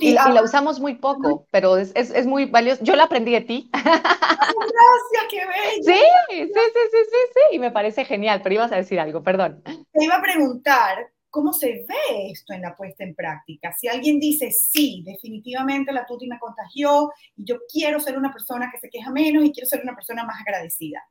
y, 0.00 0.12
la 0.12 0.42
usamos 0.42 0.78
muy 0.78 0.96
poco, 0.96 1.46
pero 1.50 1.78
es, 1.78 1.92
es, 1.94 2.26
muy 2.26 2.44
valioso. 2.44 2.84
Yo 2.84 2.96
la 2.96 3.04
aprendí 3.04 3.32
de 3.32 3.40
ti. 3.40 3.70
gracias, 3.72 5.24
qué 5.30 5.46
bello. 5.46 5.84
Sí, 5.84 6.02
sí, 6.28 6.52
sí, 6.52 6.60
sí, 6.74 6.98
sí, 7.10 7.18
sí, 7.32 7.56
y 7.56 7.58
me 7.58 7.70
parece 7.70 8.04
genial, 8.04 8.42
pero 8.42 8.56
ibas 8.56 8.72
a 8.72 8.76
decir 8.76 9.00
algo, 9.00 9.22
perdón. 9.22 9.62
Te 9.64 10.04
iba 10.04 10.16
a 10.16 10.22
preguntar 10.22 11.11
cómo 11.32 11.54
se 11.54 11.86
ve 11.88 12.30
esto 12.30 12.52
en 12.52 12.60
la 12.60 12.76
puesta 12.76 13.02
en 13.02 13.14
práctica. 13.14 13.72
Si 13.72 13.88
alguien 13.88 14.20
dice, 14.20 14.50
sí, 14.52 15.02
definitivamente 15.04 15.90
la 15.90 16.04
tuti 16.04 16.28
me 16.28 16.38
contagió 16.38 17.10
y 17.34 17.44
yo 17.44 17.56
quiero 17.72 17.98
ser 18.00 18.18
una 18.18 18.30
persona 18.30 18.70
que 18.70 18.78
se 18.78 18.90
queja 18.90 19.10
menos 19.10 19.42
y 19.42 19.50
quiero 19.50 19.66
ser 19.66 19.80
una 19.82 19.94
persona 19.94 20.24
más 20.24 20.40
agradecida. 20.42 21.02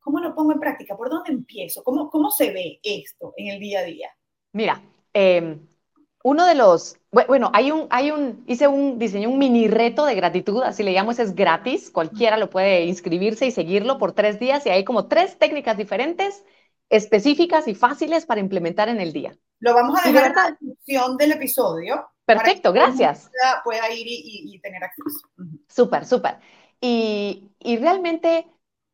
¿Cómo 0.00 0.18
lo 0.18 0.34
pongo 0.34 0.52
en 0.52 0.58
práctica? 0.58 0.96
¿Por 0.96 1.08
dónde 1.08 1.30
empiezo? 1.30 1.84
¿Cómo, 1.84 2.10
cómo 2.10 2.32
se 2.32 2.50
ve 2.50 2.80
esto 2.82 3.32
en 3.36 3.46
el 3.46 3.60
día 3.60 3.78
a 3.78 3.84
día? 3.84 4.08
Mira, 4.52 4.82
em, 5.12 5.60
uno 6.24 6.46
de 6.46 6.56
los, 6.56 6.98
bueno, 7.12 7.52
hay 7.54 7.70
un, 7.70 7.86
hay 7.90 8.10
un, 8.10 8.42
hice 8.48 8.66
un, 8.66 8.98
diseño 8.98 9.30
un 9.30 9.38
mini 9.38 9.68
reto 9.68 10.04
de 10.04 10.16
gratitud, 10.16 10.62
así 10.64 10.82
le 10.82 10.92
llamo, 10.92 11.12
ese 11.12 11.22
es 11.22 11.36
gratis, 11.36 11.92
cualquiera 11.92 12.38
lo 12.38 12.50
puede 12.50 12.86
inscribirse 12.86 13.46
y 13.46 13.52
seguirlo 13.52 13.98
por 13.98 14.14
tres 14.14 14.40
días 14.40 14.66
y 14.66 14.70
hay 14.70 14.82
como 14.82 15.06
tres 15.06 15.38
técnicas 15.38 15.76
diferentes, 15.76 16.44
específicas 16.88 17.68
y 17.68 17.76
fáciles 17.76 18.26
para 18.26 18.40
implementar 18.40 18.88
en 18.88 19.00
el 19.00 19.12
día. 19.12 19.38
Lo 19.60 19.74
vamos 19.74 19.98
a 19.98 20.08
dejar 20.08 20.30
en 20.30 20.36
la 20.36 20.50
descripción 20.50 21.16
del 21.16 21.32
episodio. 21.32 22.10
Perfecto, 22.24 22.72
gracias. 22.72 23.30
Pueda, 23.64 23.90
ir 23.90 24.06
y, 24.08 24.60
tener 24.60 24.82
acceso. 24.84 25.28
Súper, 25.68 26.04
súper. 26.04 26.38
Y, 26.80 27.50
y 27.58 27.76
realmente 27.76 28.46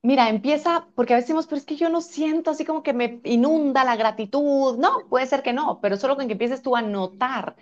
Mira, 0.07 0.29
empieza, 0.29 0.87
porque 0.95 1.15
a 1.15 1.17
veces 1.17 1.27
decimos, 1.29 1.47
pero 1.49 1.57
es 1.59 1.65
que 1.67 1.75
yo 1.75 1.89
no 1.89 2.01
siento 2.01 2.53
así 2.53 2.65
como 2.65 2.85
que 2.85 2.93
me 2.93 3.21
inunda 3.25 3.83
la 3.83 3.97
gratitud. 3.97 4.79
No, 4.79 5.09
puede 5.09 5.27
ser 5.27 5.43
que 5.43 5.53
no, 5.53 5.81
pero 5.81 5.97
solo 5.97 6.15
con 6.17 6.29
que 6.29 6.35
empieces 6.35 6.63
tú 6.63 6.77
a 6.77 6.83
notar 6.83 7.57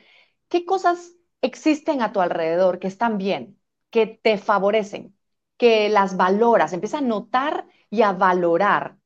qué 0.49 0.67
cosas 0.67 1.15
existen 1.41 2.03
a 2.03 2.13
tu 2.13 2.21
alrededor 2.21 2.81
que 2.81 2.89
están 2.89 3.17
bien, 3.17 3.59
que 3.91 4.07
te 4.07 4.37
favorecen, 4.39 5.17
que 5.57 5.89
las 5.89 6.19
valoras. 6.19 6.75
Empieza 6.75 6.99
a 6.99 7.01
notar 7.01 7.67
y 7.89 8.03
a 8.03 8.13
valorar. 8.13 8.99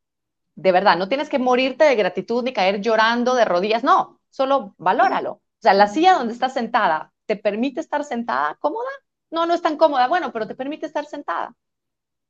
De 0.59 0.73
verdad, 0.73 0.97
no 0.99 1.09
tienes 1.09 1.29
que 1.29 1.39
morirte 1.39 1.85
de 1.85 1.95
gratitud 1.95 2.43
ni 2.43 2.53
caer 2.53 2.81
llorando 2.81 3.37
de 3.37 3.45
rodillas, 3.45 3.85
no, 3.85 4.21
solo 4.29 4.75
valóralo. 4.77 5.35
O 5.35 5.61
sea, 5.61 5.73
la 5.73 5.87
silla 5.87 6.15
donde 6.15 6.33
estás 6.33 6.53
sentada, 6.55 7.13
¿te 7.27 7.37
permite 7.37 7.79
estar 7.81 8.03
sentada 8.03 8.57
cómoda? 8.57 8.89
No, 9.31 9.47
no 9.47 9.55
es 9.55 9.63
tan 9.63 9.77
cómoda, 9.77 10.09
bueno, 10.09 10.33
pero 10.33 10.49
te 10.49 10.57
permite 10.57 10.87
estar 10.87 11.07
sentada. 11.07 11.55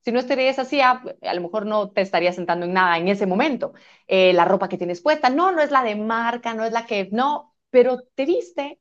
Si 0.04 0.12
no 0.12 0.20
estarías 0.20 0.58
así, 0.58 0.82
a, 0.82 1.02
lo 1.34 1.40
mejor 1.40 1.64
no 1.64 1.90
te 1.90 2.02
estarías 2.02 2.34
sentando 2.34 2.66
en 2.66 2.74
nada 2.74 2.98
en 2.98 3.08
ese 3.08 3.24
momento. 3.26 3.72
Eh, 4.06 4.34
la 4.34 4.44
ropa 4.44 4.68
que 4.68 4.76
tienes 4.76 5.00
puesta, 5.00 5.30
no, 5.30 5.50
no 5.50 5.62
es 5.62 5.70
la 5.70 5.82
de 5.82 5.96
marca, 5.96 6.52
no 6.52 6.64
es 6.64 6.72
la 6.72 6.84
que, 6.84 7.08
no, 7.10 7.54
pero 7.70 8.02
te 8.14 8.26
viste. 8.26 8.78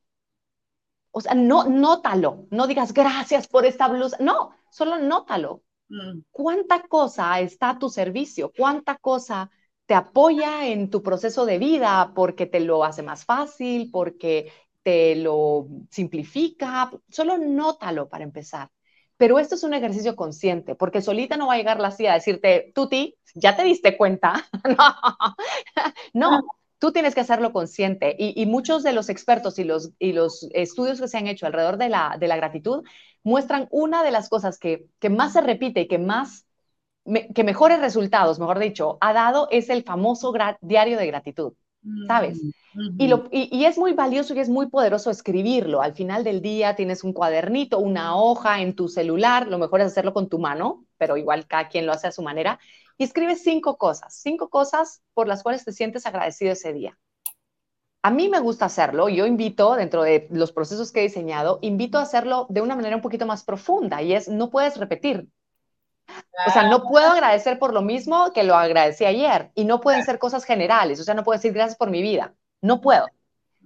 O 1.11 1.21
sea, 1.21 1.35
no, 1.35 1.63
nótalo, 1.65 2.47
no 2.51 2.67
digas 2.67 2.93
gracias 2.93 3.47
por 3.47 3.65
esta 3.65 3.87
blusa, 3.87 4.17
no, 4.19 4.51
solo 4.69 4.97
nótalo. 4.97 5.63
Mm. 5.89 6.21
¿Cuánta 6.31 6.83
cosa 6.83 7.39
está 7.39 7.71
a 7.71 7.79
tu 7.79 7.89
servicio? 7.89 8.51
¿Cuánta 8.55 8.97
cosa 8.97 9.49
te 9.85 9.93
apoya 9.93 10.67
en 10.67 10.89
tu 10.89 11.01
proceso 11.01 11.45
de 11.45 11.57
vida 11.57 12.11
porque 12.15 12.45
te 12.45 12.59
lo 12.59 12.83
hace 12.83 13.03
más 13.03 13.25
fácil, 13.25 13.89
porque 13.91 14.51
te 14.83 15.15
lo 15.15 15.67
simplifica? 15.89 16.91
Solo 17.09 17.37
nótalo 17.37 18.09
para 18.09 18.23
empezar. 18.23 18.69
Pero 19.17 19.39
esto 19.39 19.55
es 19.55 19.63
un 19.63 19.73
ejercicio 19.73 20.15
consciente, 20.15 20.75
porque 20.75 21.01
solita 21.01 21.37
no 21.37 21.47
va 21.47 21.55
a 21.55 21.57
llegar 21.57 21.79
la 21.79 21.91
CIA 21.91 22.11
a 22.11 22.15
decirte, 22.15 22.71
Tuti, 22.75 23.15
ya 23.33 23.55
te 23.55 23.63
diste 23.63 23.97
cuenta. 23.97 24.45
no, 26.13 26.41
tú 26.79 26.91
tienes 26.91 27.15
que 27.15 27.21
hacerlo 27.21 27.51
consciente. 27.51 28.15
Y, 28.17 28.45
muchos 28.45 28.83
de 28.83 28.93
los 28.93 29.09
expertos 29.09 29.57
y 29.59 29.63
los, 29.63 29.91
y 29.99 30.13
los 30.13 30.47
estudios 30.53 31.01
que 31.01 31.07
se 31.07 31.17
han 31.17 31.27
hecho 31.27 31.47
alrededor 31.47 31.77
de 31.77 31.89
la, 31.89 32.17
de 32.19 32.27
la 32.27 32.35
gratitud 32.35 32.83
muestran 33.23 33.67
una 33.71 34.03
de 34.03 34.11
las 34.11 34.29
cosas 34.29 34.59
que, 34.59 34.87
que 34.99 35.09
más 35.09 35.33
se 35.33 35.41
repite 35.41 35.81
y 35.81 35.87
que 35.87 35.97
más, 35.97 36.45
que 37.33 37.43
mejores 37.43 37.79
resultados, 37.79 38.39
mejor 38.39 38.59
dicho, 38.59 38.97
ha 39.01 39.13
dado 39.13 39.47
es 39.51 39.69
el 39.69 39.83
famoso 39.83 40.33
diario 40.61 40.97
de 40.97 41.07
gratitud. 41.07 41.53
¿sabes? 42.07 42.41
Mm, 42.73 43.01
y, 43.01 43.07
lo, 43.07 43.27
y, 43.31 43.65
es 43.65 43.77
muy 43.77 43.93
valioso 43.93 44.33
y 44.33 44.39
es 44.39 44.49
muy 44.49 44.67
poderoso 44.67 45.09
escribirlo. 45.09 45.81
Al 45.81 45.93
final 45.93 46.23
del 46.23 46.41
día 46.41 46.75
tienes 46.75 47.03
un 47.03 47.13
cuadernito, 47.13 47.79
una 47.79 48.15
hoja 48.15 48.61
en 48.61 48.75
tu 48.75 48.87
celular, 48.87 49.47
lo 49.47 49.57
mejor 49.57 49.81
es 49.81 49.87
hacerlo 49.87 50.13
con 50.13 50.29
tu 50.29 50.39
mano, 50.39 50.85
pero 50.97 51.17
igual 51.17 51.47
cada 51.47 51.69
quien 51.69 51.85
lo 51.85 51.93
hace 51.93 52.07
a 52.07 52.11
su 52.11 52.21
manera, 52.21 52.59
y 52.97 53.03
escribes 53.03 53.43
cinco 53.43 53.77
cosas, 53.77 54.19
cinco 54.21 54.49
cosas 54.49 55.01
por 55.13 55.27
las 55.27 55.43
cuales 55.43 55.63
te 55.63 55.71
sientes 55.71 56.05
agradecido 56.05 56.51
ese 56.51 56.73
día. 56.73 56.97
A 58.01 58.11
mí 58.11 58.29
me 58.29 58.39
gusta 58.39 58.65
hacerlo, 58.65 59.09
yo 59.09 59.25
invito, 59.25 59.75
dentro 59.75 60.03
de 60.03 60.27
los 60.31 60.51
procesos 60.51 60.91
que 60.91 61.01
he 61.01 61.03
diseñado, 61.03 61.59
invito 61.61 61.97
a 61.97 62.03
hacerlo 62.03 62.45
de 62.49 62.61
una 62.61 62.75
manera 62.75 62.95
un 62.95 63.01
poquito 63.01 63.25
más 63.25 63.43
profunda 63.43 64.01
y 64.01 64.13
es, 64.13 64.29
no 64.29 64.49
puedes 64.49 64.77
repetir, 64.77 65.27
o 66.47 66.51
sea, 66.51 66.69
no 66.69 66.83
puedo 66.83 67.09
agradecer 67.09 67.59
por 67.59 67.73
lo 67.73 67.81
mismo 67.81 68.31
que 68.33 68.43
lo 68.43 68.55
agradecí 68.55 69.05
ayer 69.05 69.51
y 69.55 69.65
no 69.65 69.81
pueden 69.81 70.03
ser 70.03 70.19
cosas 70.19 70.45
generales, 70.45 70.99
o 70.99 71.03
sea, 71.03 71.13
no 71.13 71.23
puedo 71.23 71.37
decir 71.37 71.53
gracias 71.53 71.77
por 71.77 71.89
mi 71.89 72.01
vida, 72.01 72.33
no 72.61 72.81
puedo. 72.81 73.07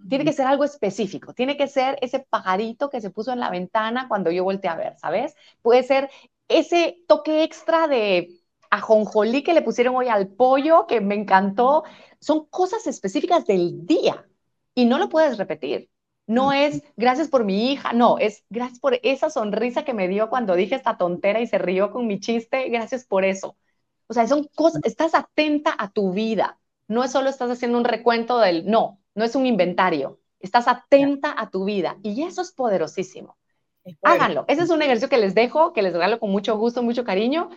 Tiene 0.10 0.26
que 0.26 0.34
ser 0.34 0.48
algo 0.48 0.64
específico, 0.64 1.34
tiene 1.34 1.58
que 1.58 1.68
ser 1.68 2.00
ese 2.02 2.20
pajarito 2.20 2.90
que 2.90 3.02
se 3.02 3.12
puso 3.12 3.32
en 3.32 3.40
la 3.40 3.52
ventana 3.52 4.08
cuando 4.08 4.32
yo 4.32 4.44
volteé 4.44 4.70
a 4.72 4.76
ver, 4.76 4.98
¿sabes? 4.98 5.36
Puede 5.62 5.84
ser 5.84 6.10
ese 6.48 7.04
toque 7.08 7.44
extra 7.44 7.88
de 7.88 8.41
ajonjolí 8.72 9.44
que 9.44 9.54
le 9.54 9.62
pusieron 9.62 9.96
hoy 9.96 10.08
al 10.08 10.30
pollo, 10.30 10.88
que 10.88 11.02
me 11.02 11.14
encantó. 11.14 11.84
Son 12.20 12.46
cosas 12.46 12.88
específicas 12.88 13.46
del 13.46 13.86
día 13.86 14.26
y 14.74 14.86
no 14.86 14.98
lo 14.98 15.10
puedes 15.10 15.38
repetir. 15.38 15.90
No 16.26 16.54
es 16.54 16.82
gracias 16.96 17.28
por 17.28 17.44
mi 17.44 17.72
hija, 17.72 17.92
no, 17.94 18.18
es 18.18 18.46
gracias 18.50 18.80
por 18.80 18.98
esa 19.04 19.30
sonrisa 19.30 19.84
que 19.84 19.94
me 19.94 20.08
dio 20.08 20.30
cuando 20.30 20.56
dije 20.56 20.76
esta 20.76 20.98
tontera 20.98 21.42
y 21.42 21.48
se 21.48 21.58
rió 21.58 21.92
con 21.92 22.08
mi 22.08 22.20
chiste, 22.20 22.70
gracias 22.70 23.06
por 23.06 23.26
eso. 23.26 23.58
O 24.08 24.14
sea, 24.14 24.26
son 24.28 24.48
cosas, 24.56 24.82
estás 24.86 25.14
atenta 25.14 25.76
a 25.78 25.92
tu 25.92 26.14
vida, 26.14 26.58
no 26.88 27.04
es 27.04 27.12
solo 27.12 27.30
estás 27.30 27.50
haciendo 27.50 27.78
un 27.78 27.84
recuento 27.84 28.40
del, 28.40 28.66
no, 28.66 29.02
no 29.14 29.26
es 29.26 29.36
un 29.36 29.46
inventario, 29.46 30.20
estás 30.40 30.70
atenta 30.70 31.36
a 31.38 31.50
tu 31.50 31.66
vida 31.66 31.98
y 32.02 32.24
eso 32.24 32.42
es 32.42 32.54
poderosísimo. 32.54 33.38
Háganlo, 34.04 34.46
ese 34.48 34.62
es 34.62 34.70
un 34.70 34.82
ejercicio 34.82 35.10
que 35.10 35.18
les 35.18 35.36
dejo, 35.36 35.74
que 35.74 35.82
les 35.82 35.92
regalo 35.92 36.20
con 36.20 36.30
mucho 36.30 36.56
gusto, 36.56 36.84
mucho 36.84 37.04
cariño 37.04 37.50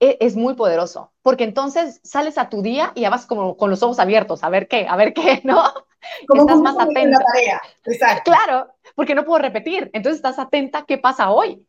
es 0.00 0.36
muy 0.36 0.54
poderoso, 0.54 1.12
porque 1.22 1.44
entonces 1.44 2.00
sales 2.02 2.38
a 2.38 2.48
tu 2.48 2.62
día 2.62 2.92
y 2.94 3.02
ya 3.02 3.10
vas 3.10 3.26
como 3.26 3.56
con 3.56 3.70
los 3.70 3.82
ojos 3.82 3.98
abiertos, 3.98 4.44
a 4.44 4.50
ver 4.50 4.68
qué, 4.68 4.86
a 4.88 4.96
ver 4.96 5.14
qué, 5.14 5.40
¿no? 5.44 5.62
Como 6.28 6.42
estás 6.42 6.60
más 6.60 6.76
atenta. 6.78 7.18
La 7.18 7.24
tarea. 7.24 7.62
Exacto. 7.86 8.30
Claro, 8.30 8.74
porque 8.94 9.14
no 9.14 9.24
puedo 9.24 9.38
repetir, 9.38 9.90
entonces 9.94 10.16
estás 10.16 10.38
atenta 10.38 10.84
qué 10.84 10.98
pasa 10.98 11.30
hoy, 11.30 11.66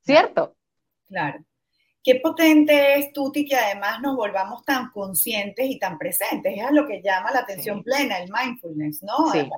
¿cierto? 0.00 0.56
Claro. 1.08 1.44
Qué 2.02 2.16
potente 2.16 2.98
es, 2.98 3.12
Tuti, 3.12 3.46
que 3.46 3.54
además 3.54 4.00
nos 4.00 4.16
volvamos 4.16 4.64
tan 4.64 4.90
conscientes 4.90 5.64
y 5.70 5.78
tan 5.78 5.96
presentes. 5.96 6.54
Es 6.56 6.72
lo 6.72 6.88
que 6.88 7.00
llama 7.00 7.30
la 7.30 7.40
atención 7.40 7.84
plena, 7.84 8.18
el 8.18 8.28
mindfulness, 8.32 9.04
¿no? 9.04 9.30
Sí. 9.30 9.48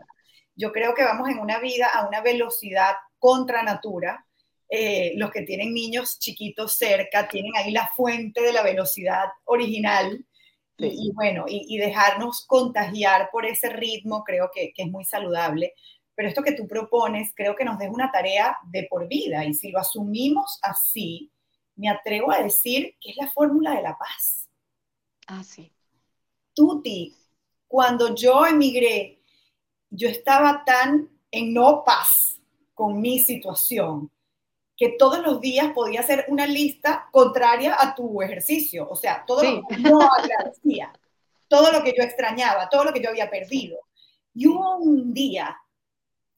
Yo 0.54 0.70
creo 0.70 0.94
que 0.94 1.04
vamos 1.04 1.30
en 1.30 1.38
una 1.38 1.58
vida 1.58 1.88
a 1.88 2.06
una 2.06 2.20
velocidad 2.20 2.96
contra 3.18 3.62
natura, 3.62 4.26
eh, 4.76 5.12
los 5.14 5.30
que 5.30 5.42
tienen 5.42 5.72
niños 5.72 6.18
chiquitos 6.18 6.76
cerca, 6.76 7.28
tienen 7.28 7.52
ahí 7.54 7.70
la 7.70 7.92
fuente 7.94 8.42
de 8.42 8.52
la 8.52 8.64
velocidad 8.64 9.26
original. 9.44 10.26
Y, 10.76 11.12
bueno, 11.14 11.44
y, 11.46 11.78
dejarnos 11.78 12.44
contagiar 12.44 13.28
por 13.30 13.46
ese 13.46 13.70
ritmo 13.70 14.24
creo 14.24 14.50
que, 14.52 14.72
que 14.74 14.82
es 14.82 14.90
muy 14.90 15.04
saludable. 15.04 15.74
Pero 16.16 16.28
esto 16.28 16.42
que 16.42 16.54
tú 16.56 16.66
propones 16.66 17.32
creo 17.36 17.54
que 17.54 17.64
nos 17.64 17.78
deja 17.78 17.92
una 17.92 18.10
tarea 18.10 18.58
de 18.64 18.88
por 18.90 19.06
vida 19.06 19.44
y 19.44 19.54
si 19.54 19.70
lo 19.70 19.78
asumimos 19.78 20.58
así, 20.60 21.30
me 21.76 21.88
atrevo 21.88 22.32
a 22.32 22.42
decir 22.42 22.96
que 23.00 23.12
es 23.12 23.16
la 23.16 23.30
fórmula 23.30 23.76
de 23.76 23.82
la 23.82 23.96
paz. 23.96 24.48
Ah, 25.28 25.44
sí. 25.44 25.70
Tuti, 26.52 27.14
cuando 27.68 28.12
yo 28.16 28.44
emigré, 28.44 29.20
yo 29.88 30.08
estaba 30.08 30.64
tan 30.64 31.08
en 31.30 31.54
no 31.54 31.84
paz 31.84 32.40
con 32.74 33.00
mi 33.00 33.20
situación 33.20 34.10
que 34.76 34.96
todos 34.98 35.20
los 35.20 35.40
días 35.40 35.72
podía 35.72 36.00
hacer 36.00 36.24
una 36.28 36.46
lista 36.46 37.08
contraria 37.12 37.76
a 37.78 37.94
tu 37.94 38.22
ejercicio. 38.22 38.88
O 38.88 38.96
sea, 38.96 39.24
todo 39.26 39.42
lo 39.42 39.62
que 39.66 39.80
yo 39.80 39.98
agradecía, 40.00 40.92
todo 41.48 41.70
lo 41.70 41.82
que 41.82 41.94
yo 41.96 42.02
extrañaba, 42.02 42.68
todo 42.68 42.84
lo 42.84 42.92
que 42.92 43.00
yo 43.00 43.10
había 43.10 43.30
perdido. 43.30 43.78
Y 44.34 44.48
hubo 44.48 44.76
un 44.78 45.14
día 45.14 45.56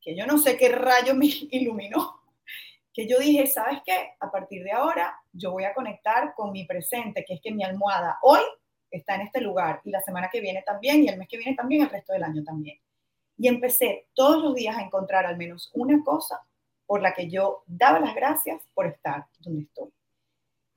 que 0.00 0.14
yo 0.14 0.26
no 0.26 0.38
sé 0.38 0.56
qué 0.56 0.68
rayo 0.68 1.14
me 1.14 1.26
iluminó, 1.50 2.20
que 2.92 3.06
yo 3.06 3.18
dije, 3.18 3.46
¿sabes 3.46 3.80
qué? 3.84 4.14
A 4.20 4.30
partir 4.30 4.62
de 4.62 4.72
ahora 4.72 5.18
yo 5.32 5.52
voy 5.52 5.64
a 5.64 5.74
conectar 5.74 6.34
con 6.34 6.52
mi 6.52 6.64
presente, 6.64 7.24
que 7.26 7.34
es 7.34 7.40
que 7.40 7.52
mi 7.52 7.64
almohada 7.64 8.18
hoy 8.22 8.40
está 8.90 9.16
en 9.16 9.22
este 9.22 9.40
lugar 9.40 9.80
y 9.84 9.90
la 9.90 10.00
semana 10.00 10.30
que 10.30 10.40
viene 10.40 10.62
también 10.62 11.02
y 11.02 11.08
el 11.08 11.18
mes 11.18 11.28
que 11.28 11.36
viene 11.36 11.54
también, 11.54 11.82
el 11.82 11.90
resto 11.90 12.12
del 12.12 12.22
año 12.22 12.42
también. 12.44 12.78
Y 13.38 13.48
empecé 13.48 14.06
todos 14.14 14.42
los 14.42 14.54
días 14.54 14.76
a 14.76 14.82
encontrar 14.82 15.26
al 15.26 15.36
menos 15.36 15.70
una 15.74 16.02
cosa 16.02 16.40
por 16.86 17.02
la 17.02 17.14
que 17.14 17.28
yo 17.28 17.64
daba 17.66 18.00
las 18.00 18.14
gracias 18.14 18.62
por 18.74 18.86
estar 18.86 19.26
donde 19.40 19.64
estoy. 19.64 19.90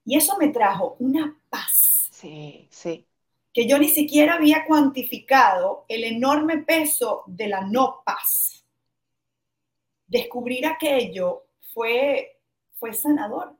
Y 0.06 0.18
eso 0.18 0.38
me 0.38 0.50
trajo 0.50 0.96
una 1.00 1.40
paz. 1.50 2.10
Sí, 2.12 2.68
sí. 2.72 3.06
Que 3.54 3.68
yo 3.68 3.78
ni 3.78 3.90
siquiera 3.90 4.36
había 4.36 4.66
cuantificado 4.66 5.86
el 5.88 6.04
enorme 6.04 6.60
peso 6.60 7.24
de 7.28 7.48
la 7.48 7.62
no 7.62 8.02
paz. 8.04 8.66
Descubrir 10.08 10.66
aquello 10.66 11.44
fue, 11.74 12.40
fue 12.74 12.94
sanador. 12.94 13.56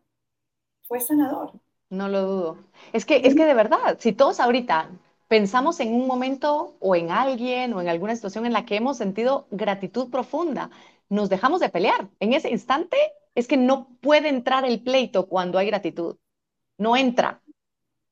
Fue 0.88 1.00
sanador. 1.00 1.54
No 1.90 2.08
lo 2.08 2.22
dudo. 2.24 2.58
Es 2.94 3.06
que, 3.06 3.22
es 3.24 3.36
que 3.36 3.46
de 3.46 3.54
verdad, 3.54 3.98
si 4.00 4.14
todos 4.14 4.40
ahorita 4.40 4.90
pensamos 5.28 5.80
en 5.80 5.94
un 5.94 6.08
momento 6.08 6.76
o 6.80 6.96
en 6.96 7.12
alguien 7.12 7.74
o 7.74 7.82
en 7.82 7.90
alguna 7.90 8.16
situación 8.16 8.46
en 8.46 8.54
la 8.54 8.66
que 8.66 8.76
hemos 8.76 8.98
sentido 8.98 9.48
gratitud 9.52 10.10
profunda, 10.10 10.72
nos 11.10 11.30
dejamos 11.30 11.60
de 11.60 11.70
pelear. 11.70 12.10
En 12.20 12.34
ese 12.34 12.50
instante 12.50 12.98
es 13.36 13.48
que 13.48 13.58
no 13.58 13.98
puede 14.02 14.30
entrar 14.30 14.66
el 14.66 14.82
pleito 14.82 15.28
cuando 15.28 15.58
hay 15.58 15.68
gratitud. 15.68 16.18
No 16.78 16.96
entra. 16.96 17.42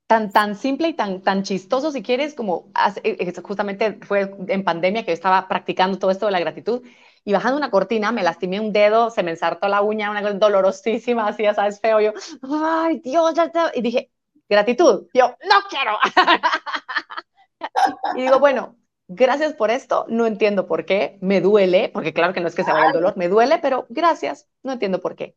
Tan, 0.08 0.32
tan 0.32 0.56
simple 0.56 0.90
y 0.90 0.94
tan, 0.94 1.22
tan 1.22 1.44
chistoso 1.44 1.92
si 1.92 2.02
quieres 2.02 2.34
como 2.34 2.72
eh, 3.04 3.18
eh, 3.20 3.34
justamente 3.44 4.00
fue 4.04 4.34
en 4.48 4.64
pandemia 4.64 5.04
que 5.04 5.12
yo 5.12 5.14
estaba 5.14 5.50
practicando 5.50 6.00
todo 6.00 6.12
esto 6.12 6.28
de 6.28 6.32
la 6.32 6.40
gratitud 6.40 6.82
y 7.26 7.34
bajando 7.34 7.58
una 7.58 7.70
cortina 7.70 8.14
me 8.14 8.24
lastimé 8.24 8.62
un 8.62 8.72
dedo, 8.72 9.10
se 9.10 9.22
me 9.22 9.32
ensartó 9.32 9.68
la 9.68 9.82
uña, 9.82 10.10
una 10.10 10.22
cosa 10.22 10.36
dolorosísima, 10.36 11.28
así 11.28 11.44
ya 11.44 11.54
sabes, 11.54 11.82
feo. 11.82 12.00
Yo, 12.00 12.14
ay 12.42 13.00
Dios, 13.00 13.34
ya, 13.34 13.52
ya. 13.52 13.70
Y 13.76 13.82
dije, 13.82 14.10
gratitud. 14.48 15.08
Yo, 15.14 15.28
no 15.28 15.56
quiero. 15.70 15.98
y 18.16 18.22
digo, 18.22 18.40
bueno, 18.40 18.76
gracias 19.08 19.54
por 19.54 19.72
esto, 19.72 20.06
no 20.10 20.26
entiendo 20.26 20.68
por 20.68 20.86
qué, 20.86 21.18
me 21.22 21.42
duele, 21.42 21.90
porque 21.94 22.14
claro 22.14 22.34
que 22.34 22.42
no 22.42 22.48
es 22.48 22.56
que 22.56 22.64
se 22.64 22.72
vaya 22.72 22.88
el 22.88 22.94
dolor, 22.94 23.18
me 23.18 23.30
duele, 23.30 23.60
pero 23.60 23.86
gracias, 23.90 24.48
no 24.64 24.74
entiendo 24.74 25.02
por 25.02 25.16
qué. 25.16 25.36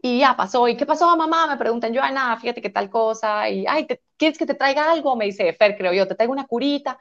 Y 0.00 0.20
ya 0.20 0.36
pasó, 0.36 0.68
¿y 0.68 0.76
qué 0.76 0.86
pasó, 0.86 1.16
mamá? 1.16 1.46
Me 1.48 1.56
preguntan, 1.56 1.92
yo, 1.92 2.00
nada, 2.02 2.36
fíjate 2.38 2.62
qué 2.62 2.70
tal 2.70 2.88
cosa, 2.90 3.48
y, 3.50 3.66
ay, 3.66 3.86
¿quieres 4.16 4.38
que 4.38 4.46
te 4.46 4.54
traiga 4.54 4.92
algo? 4.92 5.16
Me 5.16 5.24
dice, 5.24 5.52
Fer, 5.54 5.76
creo 5.76 5.92
yo, 5.92 6.06
te 6.06 6.14
traigo 6.14 6.32
una 6.32 6.46
curita. 6.46 6.98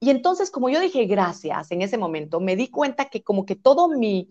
Y 0.00 0.10
entonces, 0.10 0.50
como 0.50 0.70
yo 0.70 0.80
dije 0.80 1.04
gracias 1.06 1.70
en 1.72 1.82
ese 1.82 1.98
momento, 1.98 2.40
me 2.40 2.56
di 2.56 2.68
cuenta 2.70 3.06
que 3.06 3.22
como 3.22 3.44
que 3.44 3.56
todo 3.56 3.88
mi 3.88 4.28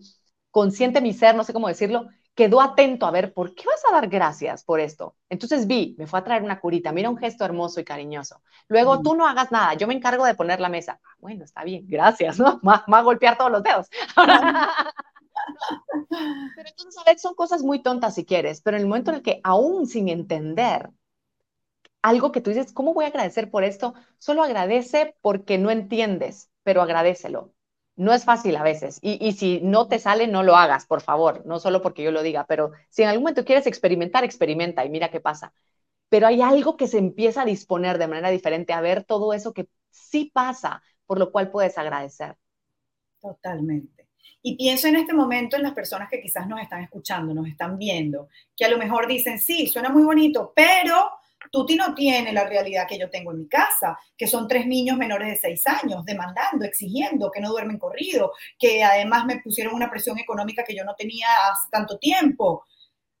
consciente, 0.50 1.00
mi 1.00 1.12
ser, 1.12 1.34
no 1.34 1.44
sé 1.44 1.52
cómo 1.52 1.68
decirlo, 1.68 2.08
quedó 2.38 2.60
atento 2.60 3.04
a 3.04 3.10
ver, 3.10 3.34
¿por 3.34 3.52
qué 3.52 3.64
vas 3.66 3.82
a 3.90 3.92
dar 3.92 4.06
gracias 4.06 4.62
por 4.62 4.78
esto? 4.78 5.16
Entonces 5.28 5.66
vi, 5.66 5.96
me 5.98 6.06
fue 6.06 6.20
a 6.20 6.22
traer 6.22 6.44
una 6.44 6.60
curita, 6.60 6.92
mira 6.92 7.10
un 7.10 7.18
gesto 7.18 7.44
hermoso 7.44 7.80
y 7.80 7.84
cariñoso. 7.84 8.40
Luego, 8.68 9.02
tú 9.02 9.16
no 9.16 9.26
hagas 9.26 9.50
nada, 9.50 9.74
yo 9.74 9.88
me 9.88 9.94
encargo 9.94 10.24
de 10.24 10.36
poner 10.36 10.60
la 10.60 10.68
mesa. 10.68 11.00
Ah, 11.02 11.16
bueno, 11.18 11.44
está 11.44 11.64
bien, 11.64 11.84
gracias, 11.88 12.38
¿no? 12.38 12.60
Más, 12.62 12.86
más 12.86 13.02
golpear 13.02 13.36
todos 13.36 13.50
los 13.50 13.64
dedos. 13.64 13.88
pero 16.54 16.68
entonces, 16.68 16.96
a 17.00 17.10
ver, 17.10 17.18
son 17.18 17.34
cosas 17.34 17.62
muy 17.62 17.82
tontas 17.82 18.14
si 18.14 18.24
quieres, 18.24 18.60
pero 18.60 18.76
en 18.76 18.84
el 18.84 18.88
momento 18.88 19.10
en 19.10 19.16
el 19.16 19.22
que 19.24 19.40
aún 19.42 19.88
sin 19.88 20.08
entender 20.08 20.90
algo 22.02 22.30
que 22.30 22.40
tú 22.40 22.50
dices, 22.50 22.72
¿cómo 22.72 22.94
voy 22.94 23.06
a 23.06 23.08
agradecer 23.08 23.50
por 23.50 23.64
esto? 23.64 23.94
Solo 24.18 24.44
agradece 24.44 25.16
porque 25.22 25.58
no 25.58 25.72
entiendes, 25.72 26.52
pero 26.62 26.82
agradecelo 26.82 27.52
no 27.98 28.14
es 28.14 28.24
fácil 28.24 28.56
a 28.56 28.62
veces. 28.62 29.00
Y, 29.02 29.32
si 29.32 29.60
no 29.60 29.88
te 29.88 29.98
sale, 29.98 30.28
no 30.28 30.44
lo 30.44 30.56
hagas, 30.56 30.86
por 30.86 31.00
favor. 31.02 31.44
No 31.44 31.58
solo 31.58 31.82
porque 31.82 32.04
yo 32.04 32.12
lo 32.12 32.22
diga, 32.22 32.46
pero 32.46 32.70
si 32.88 33.02
en 33.02 33.08
algún 33.08 33.24
momento 33.24 33.44
quieres 33.44 33.66
experimentar, 33.66 34.24
experimenta 34.24 34.84
y 34.84 34.88
mira 34.88 35.10
qué 35.10 35.20
pasa. 35.20 35.52
Pero 36.08 36.28
hay 36.28 36.40
algo 36.40 36.76
que 36.76 36.86
se 36.86 36.98
empieza 36.98 37.42
a 37.42 37.44
disponer 37.44 37.98
de 37.98 38.06
manera 38.06 38.30
diferente, 38.30 38.72
a 38.72 38.80
ver 38.80 39.04
todo 39.04 39.34
eso 39.34 39.52
que 39.52 39.68
sí 39.90 40.30
pasa, 40.32 40.80
por 41.06 41.18
lo 41.18 41.32
cual 41.32 41.50
puedes 41.50 41.76
agradecer. 41.76 42.36
Totalmente. 43.20 44.08
Y 44.42 44.56
pienso 44.56 44.86
en 44.86 44.96
este 44.96 45.12
momento 45.12 45.56
en 45.56 45.64
las 45.64 45.72
personas 45.74 46.08
que 46.08 46.20
quizás 46.20 46.46
nos 46.46 46.60
están 46.60 46.82
escuchando, 46.82 47.34
nos 47.34 47.48
están 47.48 47.76
viendo, 47.76 48.28
que 48.56 48.64
a 48.64 48.68
lo 48.68 48.78
mejor 48.78 49.08
dicen, 49.08 49.40
sí, 49.40 49.66
suena 49.66 49.88
muy 49.88 50.04
bonito, 50.04 50.52
pero 50.54 51.10
Tuti 51.50 51.76
no 51.76 51.94
tiene 51.94 52.32
la 52.32 52.44
realidad 52.44 52.86
que 52.88 52.98
yo 52.98 53.08
tengo 53.10 53.32
en 53.32 53.38
mi 53.38 53.48
casa, 53.48 53.98
que 54.16 54.26
son 54.26 54.48
tres 54.48 54.66
niños 54.66 54.96
menores 54.96 55.28
de 55.28 55.36
seis 55.36 55.66
años, 55.66 56.04
demandando, 56.04 56.64
exigiendo, 56.64 57.30
que 57.30 57.40
no 57.40 57.50
duermen 57.50 57.78
corrido, 57.78 58.32
que 58.58 58.82
además 58.82 59.24
me 59.24 59.40
pusieron 59.40 59.74
una 59.74 59.90
presión 59.90 60.18
económica 60.18 60.64
que 60.64 60.76
yo 60.76 60.84
no 60.84 60.94
tenía 60.94 61.28
hace 61.50 61.68
tanto 61.70 61.98
tiempo. 61.98 62.64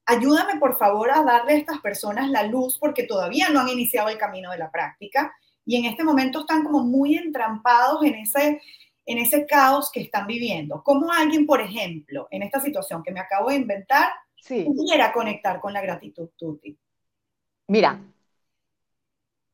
Ayúdame, 0.06 0.58
por 0.58 0.78
favor, 0.78 1.10
a 1.10 1.22
darle 1.22 1.52
a 1.52 1.56
estas 1.56 1.80
personas 1.80 2.30
la 2.30 2.42
luz 2.42 2.78
porque 2.78 3.04
todavía 3.04 3.48
no 3.50 3.60
han 3.60 3.68
iniciado 3.68 4.08
el 4.08 4.18
camino 4.18 4.50
de 4.50 4.58
la 4.58 4.70
práctica 4.70 5.32
y 5.64 5.76
en 5.76 5.84
este 5.84 6.02
momento 6.02 6.40
están 6.40 6.64
como 6.64 6.80
muy 6.80 7.16
entrampados 7.16 8.02
en 8.02 8.14
ese, 8.14 8.60
en 9.04 9.18
ese 9.18 9.46
caos 9.46 9.90
que 9.92 10.00
están 10.00 10.26
viviendo. 10.26 10.82
¿Cómo 10.82 11.12
alguien, 11.12 11.46
por 11.46 11.60
ejemplo, 11.60 12.26
en 12.30 12.42
esta 12.42 12.58
situación 12.60 13.02
que 13.02 13.12
me 13.12 13.20
acabo 13.20 13.50
de 13.50 13.56
inventar, 13.56 14.10
pudiera 14.48 15.12
conectar 15.12 15.60
con 15.60 15.74
la 15.74 15.82
gratitud, 15.82 16.30
Tuti? 16.38 16.78
Mira, 17.68 18.00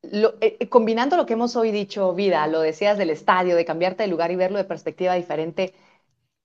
eh, 0.03 0.57
eh, 0.59 0.69
combinando 0.69 1.17
lo 1.17 1.25
que 1.25 1.33
hemos 1.33 1.55
hoy 1.55 1.71
dicho, 1.71 2.13
vida, 2.13 2.45
lo 2.47 2.61
decías 2.61 2.97
del 2.97 3.09
estadio, 3.09 3.55
de 3.55 3.65
cambiarte 3.65 4.03
de 4.03 4.09
lugar 4.09 4.31
y 4.31 4.35
verlo 4.35 4.57
de 4.57 4.63
perspectiva 4.65 5.15
diferente, 5.15 5.73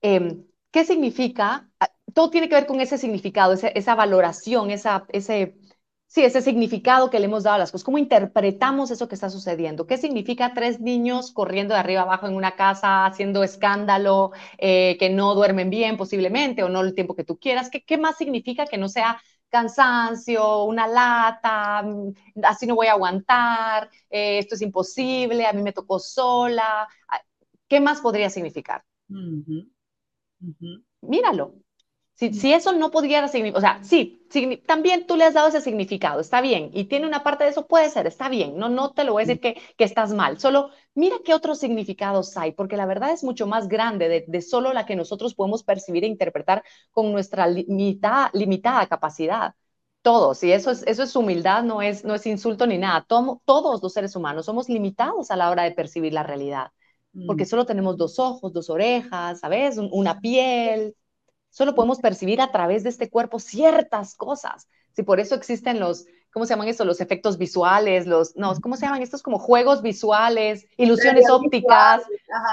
em, 0.02 0.44
¿qué 0.72 0.84
significa? 0.84 1.70
Ah, 1.80 1.90
todo 2.14 2.30
tiene 2.30 2.48
que 2.48 2.56
ver 2.56 2.66
con 2.66 2.80
ese 2.80 2.98
significado, 2.98 3.54
esa 3.54 3.94
valoración, 3.96 4.70
esa, 4.70 5.06
ese, 5.10 5.56
sí, 6.08 6.22
ese 6.24 6.42
significado 6.42 7.10
que 7.10 7.20
le 7.20 7.26
hemos 7.26 7.44
dado 7.44 7.56
a 7.56 7.58
las 7.60 7.72
cosas. 7.72 7.84
¿Cómo 7.84 7.98
interpretamos 7.98 8.90
eso 8.92 9.08
que 9.08 9.14
está 9.16 9.30
sucediendo? 9.30 9.86
¿Qué 9.86 9.98
significa 9.98 10.54
tres 10.54 10.80
niños 10.80 11.32
corriendo 11.32 11.74
de 11.74 11.80
arriba 11.80 12.02
abajo 12.02 12.26
en 12.28 12.36
una 12.36 12.56
casa, 12.56 13.06
haciendo 13.06 13.44
escándalo, 13.44 14.32
eh, 14.58 14.96
que 15.00 15.10
no 15.10 15.34
duermen 15.34 15.70
bien 15.70 15.96
posiblemente 15.98 16.62
o 16.64 16.68
no 16.70 16.80
el 16.82 16.94
tiempo 16.94 17.14
que 17.16 17.24
tú 17.24 17.38
quieras? 17.38 17.70
¿Qué, 17.70 17.84
qué 17.84 17.98
más 17.98 18.16
significa 18.18 18.66
que 18.66 18.78
no 18.78 18.88
sea 18.88 19.20
cansancio, 19.50 20.64
una 20.64 20.86
lata, 20.86 21.82
mm, 21.82 22.12
así 22.44 22.66
no 22.66 22.74
voy 22.76 22.86
a 22.88 22.92
aguantar, 22.92 23.90
eh, 24.10 24.38
esto 24.38 24.54
es 24.54 24.62
imposible, 24.62 25.46
a 25.46 25.52
mí 25.52 25.62
me 25.62 25.72
tocó 25.72 25.98
sola. 25.98 26.88
¿Qué 27.68 27.80
más 27.80 28.00
podría 28.00 28.30
significar? 28.30 28.84
Míralo. 31.02 31.46
Si, 32.20 32.52
eso 32.52 32.72
no 32.72 32.90
pudiera 32.90 33.28
significar, 33.28 33.58
o 33.58 33.60
sea, 33.62 33.82
sí, 33.82 34.26
también 34.66 35.06
tú 35.06 35.16
le 35.16 35.24
has 35.24 35.32
dado 35.32 35.48
ese 35.48 35.62
significado, 35.62 36.20
está 36.20 36.42
bien, 36.42 36.70
y 36.74 36.84
tiene 36.84 37.06
una 37.06 37.22
parte 37.22 37.44
de 37.44 37.50
eso, 37.50 37.66
puede 37.66 37.88
ser, 37.88 38.06
está 38.06 38.28
bien, 38.28 38.58
no, 38.58 38.68
no 38.68 38.92
te 38.92 39.04
lo 39.04 39.12
voy 39.12 39.22
a 39.22 39.26
decir 39.26 39.40
que, 39.40 39.58
que 39.78 39.84
estás 39.84 40.12
mal, 40.12 40.38
solo 40.38 40.68
mira 40.94 41.16
qué 41.24 41.32
otros 41.32 41.58
significados 41.58 42.36
hay, 42.36 42.52
porque 42.52 42.76
la 42.76 42.84
verdad 42.84 43.12
es 43.12 43.24
mucho 43.24 43.46
más 43.46 43.68
grande 43.68 44.10
de, 44.10 44.24
de 44.28 44.42
solo 44.42 44.74
la 44.74 44.84
que 44.84 44.96
nosotros 44.96 45.34
podemos 45.34 45.62
percibir 45.62 46.04
e 46.04 46.08
interpretar 46.08 46.62
con 46.90 47.10
nuestra 47.10 47.46
limitada, 47.46 48.30
limitada 48.34 48.86
capacidad. 48.86 49.54
Todos, 50.02 50.42
y 50.44 50.52
eso 50.52 50.70
es, 50.70 50.82
eso 50.86 51.02
es 51.02 51.16
humildad, 51.16 51.62
no 51.62 51.80
es, 51.82 52.04
no 52.04 52.14
es 52.14 52.26
insulto 52.26 52.66
ni 52.66 52.76
nada. 52.78 53.04
todos 53.06 53.82
los 53.82 53.92
seres 53.92 54.14
humanos 54.16 54.44
somos 54.46 54.68
limitados 54.68 55.30
a 55.30 55.36
la 55.36 55.50
hora 55.50 55.62
de 55.62 55.72
percibir 55.72 56.12
la 56.12 56.22
realidad, 56.22 56.72
porque 57.26 57.44
mm. 57.44 57.46
solo 57.46 57.66
tenemos 57.66 57.96
dos 57.96 58.18
ojos, 58.18 58.52
dos 58.52 58.68
orejas, 58.68 59.40
¿sabes? 59.40 59.78
Una 59.78 60.20
piel, 60.20 60.94
Solo 61.50 61.74
podemos 61.74 62.00
percibir 62.00 62.40
a 62.40 62.52
través 62.52 62.82
de 62.82 62.88
este 62.88 63.10
cuerpo 63.10 63.38
ciertas 63.38 64.14
cosas. 64.14 64.68
si 64.92 65.02
por 65.02 65.20
eso 65.20 65.34
existen 65.34 65.78
los, 65.78 66.06
¿cómo 66.32 66.46
se 66.46 66.50
llaman 66.50 66.68
estos? 66.68 66.86
Los 66.86 67.00
efectos 67.00 67.38
visuales, 67.38 68.06
los, 68.06 68.36
no, 68.36 68.54
¿cómo 68.60 68.76
se 68.76 68.86
llaman 68.86 69.02
estos? 69.02 69.22
Como 69.22 69.38
juegos 69.38 69.82
visuales, 69.82 70.66
ilusiones 70.76 71.28
ópticas. 71.28 72.02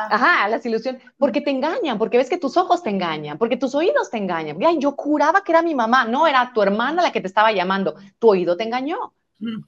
Ajá. 0.09 0.47
las 0.49 0.65
ilusiones, 0.65 1.01
porque 1.17 1.41
te 1.41 1.51
engañan, 1.51 1.97
porque 1.97 2.17
ves 2.17 2.29
que 2.29 2.37
tus 2.37 2.57
ojos 2.57 2.83
te 2.83 2.89
engañan, 2.89 3.37
porque 3.37 3.57
tus 3.57 3.75
oídos 3.75 4.09
te 4.09 4.17
engañan. 4.17 4.57
Ay, 4.63 4.77
yo 4.79 4.95
curaba 4.95 5.43
que 5.43 5.51
era 5.51 5.61
mi 5.61 5.75
mamá, 5.75 6.05
no, 6.05 6.27
era 6.27 6.51
tu 6.53 6.61
hermana 6.61 7.01
la 7.01 7.11
que 7.11 7.21
te 7.21 7.27
estaba 7.27 7.51
llamando, 7.51 7.95
tu 8.19 8.29
oído 8.29 8.57
te 8.57 8.63
engañó. 8.63 9.13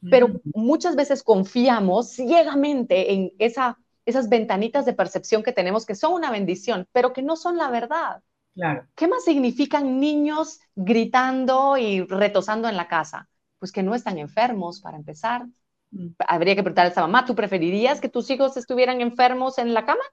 Pero 0.10 0.42
muchas 0.56 0.96
veces 0.96 1.22
confiamos 1.22 2.10
ciegamente 2.10 3.14
en 3.14 3.32
esa, 3.38 3.78
esas 4.06 4.28
ventanitas 4.28 4.86
de 4.86 4.94
percepción 4.94 5.44
que 5.44 5.52
tenemos 5.52 5.86
que 5.86 5.94
son 5.94 6.14
una 6.14 6.32
bendición, 6.32 6.88
pero 6.92 7.14
que 7.14 7.22
no 7.22 7.36
son 7.36 7.58
la 7.58 7.70
verdad. 7.70 8.24
Claro. 8.60 8.86
¿Qué 8.94 9.08
más 9.08 9.24
significan 9.24 10.02
niños 10.02 10.60
gritando 10.76 11.78
y 11.78 12.02
retosando 12.02 12.68
en 12.68 12.76
la 12.76 12.90
casa? 12.90 13.30
Pues 13.58 13.72
que 13.72 13.84
no 13.84 13.96
están 13.96 14.18
enfermos, 14.18 14.82
para 14.82 14.98
empezar. 14.98 15.46
Mm. 15.92 16.10
Habría 16.28 16.56
que 16.56 16.64
preguntarle 16.64 16.90
a 16.90 16.92
esa 16.92 17.02
mamá, 17.02 17.26
¿tú 17.26 17.36
preferirías 17.36 18.02
que 18.02 18.10
tus 18.10 18.30
hijos 18.30 18.58
estuvieran 18.58 19.00
enfermos 19.00 19.60
en 19.60 19.74
la 19.74 19.86
cama 19.86 20.04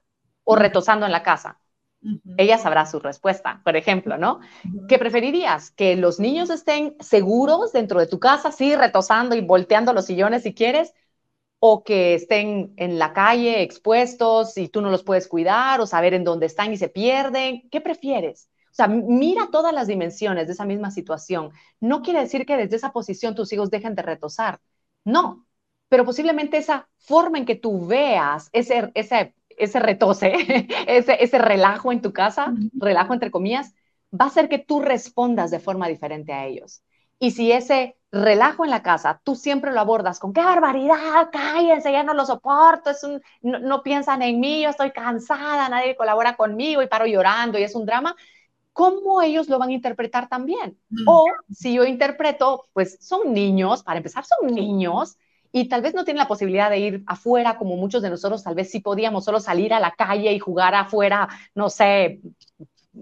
o 0.45 0.55
mm. 0.55 0.59
retosando 0.59 1.05
en 1.05 1.11
la 1.11 1.23
casa? 1.23 1.59
Ella 2.37 2.57
sabrá 2.57 2.85
su 2.85 2.99
respuesta, 2.99 3.59
por 3.65 3.75
ejemplo, 3.75 4.17
¿no? 4.17 4.39
¿Qué 4.87 4.97
preferirías? 4.97 5.71
¿Que 5.71 5.97
los 5.97 6.19
niños 6.19 6.49
estén 6.49 6.95
seguros 7.01 7.73
dentro 7.73 7.99
de 7.99 8.07
tu 8.07 8.19
casa, 8.19 8.53
sí, 8.53 8.75
retosando 8.75 9.35
y 9.35 9.41
volteando 9.41 9.91
los 9.91 10.05
sillones 10.05 10.43
si 10.43 10.53
quieres? 10.53 10.93
¿O 11.59 11.83
que 11.83 12.13
estén 12.13 12.73
en 12.77 12.99
la 12.99 13.13
calle 13.13 13.61
expuestos 13.63 14.57
y 14.57 14.69
tú 14.69 14.81
no 14.81 14.91
los 14.91 15.03
puedes 15.03 15.27
cuidar 15.27 15.81
o 15.81 15.87
saber 15.87 16.13
en 16.13 16.23
dónde 16.23 16.45
están 16.45 16.71
y 16.73 16.77
se 16.77 16.89
pierden? 16.89 17.67
¿Qué 17.71 17.81
prefieres? 17.81 18.49
O 18.71 18.75
sea, 18.77 18.87
mira 18.87 19.49
todas 19.51 19.73
las 19.73 19.87
dimensiones 19.87 20.47
de 20.47 20.53
esa 20.53 20.65
misma 20.65 20.91
situación. 20.91 21.51
No 21.79 22.03
quiere 22.03 22.19
decir 22.21 22.45
que 22.45 22.57
desde 22.57 22.75
esa 22.75 22.91
posición 22.91 23.33
tus 23.33 23.51
hijos 23.53 23.71
dejen 23.71 23.95
de 23.95 24.03
retosar. 24.03 24.59
No, 25.03 25.47
pero 25.89 26.05
posiblemente 26.05 26.57
esa 26.57 26.87
forma 26.99 27.39
en 27.39 27.45
que 27.45 27.55
tú 27.55 27.87
veas 27.87 28.49
ese, 28.53 28.91
ese 28.93 29.33
ese 29.57 29.79
retose, 29.79 30.33
ese, 30.87 31.17
ese 31.23 31.37
relajo 31.39 31.91
en 31.91 32.01
tu 32.01 32.13
casa, 32.13 32.53
relajo 32.73 33.13
entre 33.13 33.31
comillas, 33.31 33.73
va 34.13 34.25
a 34.25 34.27
hacer 34.29 34.49
que 34.49 34.59
tú 34.59 34.81
respondas 34.81 35.51
de 35.51 35.59
forma 35.59 35.87
diferente 35.87 36.31
a 36.33 36.45
ellos. 36.45 36.83
Y 37.19 37.31
si 37.31 37.51
ese 37.51 37.97
relajo 38.11 38.63
en 38.63 38.71
la 38.71 38.83
casa, 38.83 39.21
tú 39.23 39.35
siempre 39.35 39.71
lo 39.71 39.79
abordas 39.79 40.19
con 40.19 40.33
qué 40.33 40.41
barbaridad, 40.41 41.29
cállense, 41.31 41.91
ya 41.91 42.03
no 42.03 42.13
lo 42.13 42.25
soporto, 42.25 42.89
es 42.89 43.03
un, 43.03 43.21
no, 43.41 43.83
piensan 43.83 44.21
en 44.21 44.39
mí, 44.39 44.61
yo 44.63 44.69
estoy 44.69 44.91
cansada, 44.91 45.67
nadie 45.69 45.95
colabora 45.95 46.35
conmigo 46.35 46.81
y 46.81 46.87
paro 46.87 47.05
llorando 47.05 47.57
y 47.59 47.63
es 47.63 47.75
un 47.75 47.85
drama, 47.85 48.15
¿cómo 48.73 49.21
ellos 49.21 49.49
lo 49.49 49.59
van 49.59 49.69
a 49.69 49.73
interpretar 49.73 50.29
también? 50.29 50.79
O 51.05 51.25
si 51.51 51.73
yo 51.73 51.85
interpreto, 51.85 52.65
pues 52.73 52.97
son 53.01 53.33
niños, 53.33 53.83
para 53.83 53.97
empezar, 53.97 54.23
son 54.25 54.53
niños, 54.53 55.17
y 55.51 55.69
tal 55.69 55.81
vez 55.81 55.93
no 55.95 56.03
tienen 56.05 56.19
la 56.19 56.27
posibilidad 56.27 56.69
de 56.69 56.79
ir 56.79 57.03
afuera 57.07 57.57
como 57.57 57.75
muchos 57.77 58.01
de 58.01 58.09
nosotros, 58.09 58.43
tal 58.43 58.55
vez 58.55 58.69
sí 58.69 58.79
podíamos 58.79 59.25
solo 59.25 59.39
salir 59.39 59.73
a 59.73 59.79
la 59.79 59.91
calle 59.91 60.31
y 60.33 60.39
jugar 60.39 60.75
afuera, 60.75 61.27
no 61.55 61.69
sé, 61.69 62.21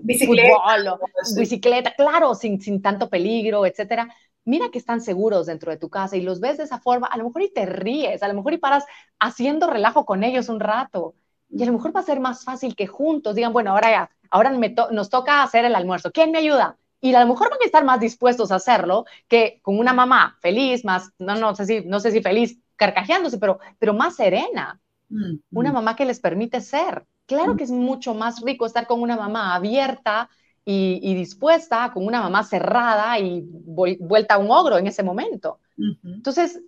bicicleta, 0.04 0.98
bicicleta, 1.38 1.94
claro, 1.96 2.36
sin, 2.36 2.62
sin 2.62 2.82
tanto 2.82 3.10
peligro, 3.10 3.66
etcétera. 3.66 4.14
Mira 4.44 4.70
que 4.72 4.78
están 4.78 5.02
seguros 5.02 5.48
dentro 5.48 5.72
de 5.72 5.78
tu 5.78 5.90
casa 5.90 6.18
y 6.18 6.22
los 6.22 6.40
ves 6.40 6.58
de 6.58 6.64
esa 6.64 6.80
forma, 6.80 7.08
a 7.08 7.18
lo 7.18 7.26
mejor 7.26 7.42
y 7.42 7.52
te 7.52 7.66
ríes, 7.66 8.22
a 8.22 8.28
lo 8.28 8.36
mejor 8.36 8.54
y 8.54 8.58
paras 8.58 8.86
haciendo 9.20 9.68
relajo 9.68 10.06
con 10.06 10.24
ellos 10.24 10.50
un 10.50 10.60
rato. 10.60 11.16
Y 11.50 11.64
a 11.64 11.66
lo 11.66 11.74
mejor 11.74 11.96
va 11.96 12.02
a 12.02 12.04
ser 12.04 12.20
más 12.20 12.44
fácil 12.44 12.76
que 12.76 12.88
juntos 12.88 13.36
digan, 13.36 13.54
bueno, 13.54 13.72
ahora 13.72 13.90
ya, 13.92 14.10
ahora 14.30 14.52
nos 14.92 15.10
toca 15.10 15.44
hacer 15.44 15.66
el 15.66 15.76
almuerzo. 15.76 16.12
¿Quién 16.12 16.32
me 16.32 16.40
ayuda? 16.40 16.78
y 17.06 17.14
a 17.14 17.20
lo 17.20 17.28
mejor 17.28 17.52
van 17.52 17.60
a 17.62 17.66
estar 17.66 17.84
más 17.84 18.00
dispuestos 18.00 18.52
a 18.52 18.56
hacerlo 18.56 19.06
que 19.28 19.60
con 19.62 19.78
una 19.78 19.94
mamá 19.94 20.38
feliz, 20.42 20.84
más, 20.84 21.12
no, 21.20 21.36
no 21.36 21.56
sé 21.56 21.68
si, 21.68 21.82
no 21.86 22.00
sé 22.00 22.12
si 22.12 22.20
feliz, 22.20 22.60
carcajeándose, 22.76 23.38
pero, 23.38 23.60
pero 23.78 23.94
más 23.94 24.16
serena. 24.16 24.82
Mm, 25.10 25.36
una 25.52 25.70
mm. 25.70 25.74
mamá 25.74 25.96
que 25.96 26.06
les 26.06 26.20
permite 26.20 26.62
ser. 26.62 27.06
Claro 27.26 27.54
mm. 27.54 27.58
que 27.58 27.64
es 27.64 27.72
mucho 27.72 28.14
más 28.14 28.42
rico 28.42 28.66
estar 28.66 28.88
con 28.88 29.02
una 29.02 29.16
mamá 29.16 29.56
abierta 29.56 30.30
y, 30.68 31.14
dispuesta, 31.14 31.92
con 31.94 32.06
una 32.06 32.22
mamá 32.22 32.44
cerrada 32.44 33.20
y 33.20 33.44
vuelta 33.46 34.34
a 34.34 34.38
un 34.40 34.50
ogro 34.50 34.80
en 34.80 34.88
ese 34.88 35.04
momento. 35.04 35.60
Entonces, 36.04 36.60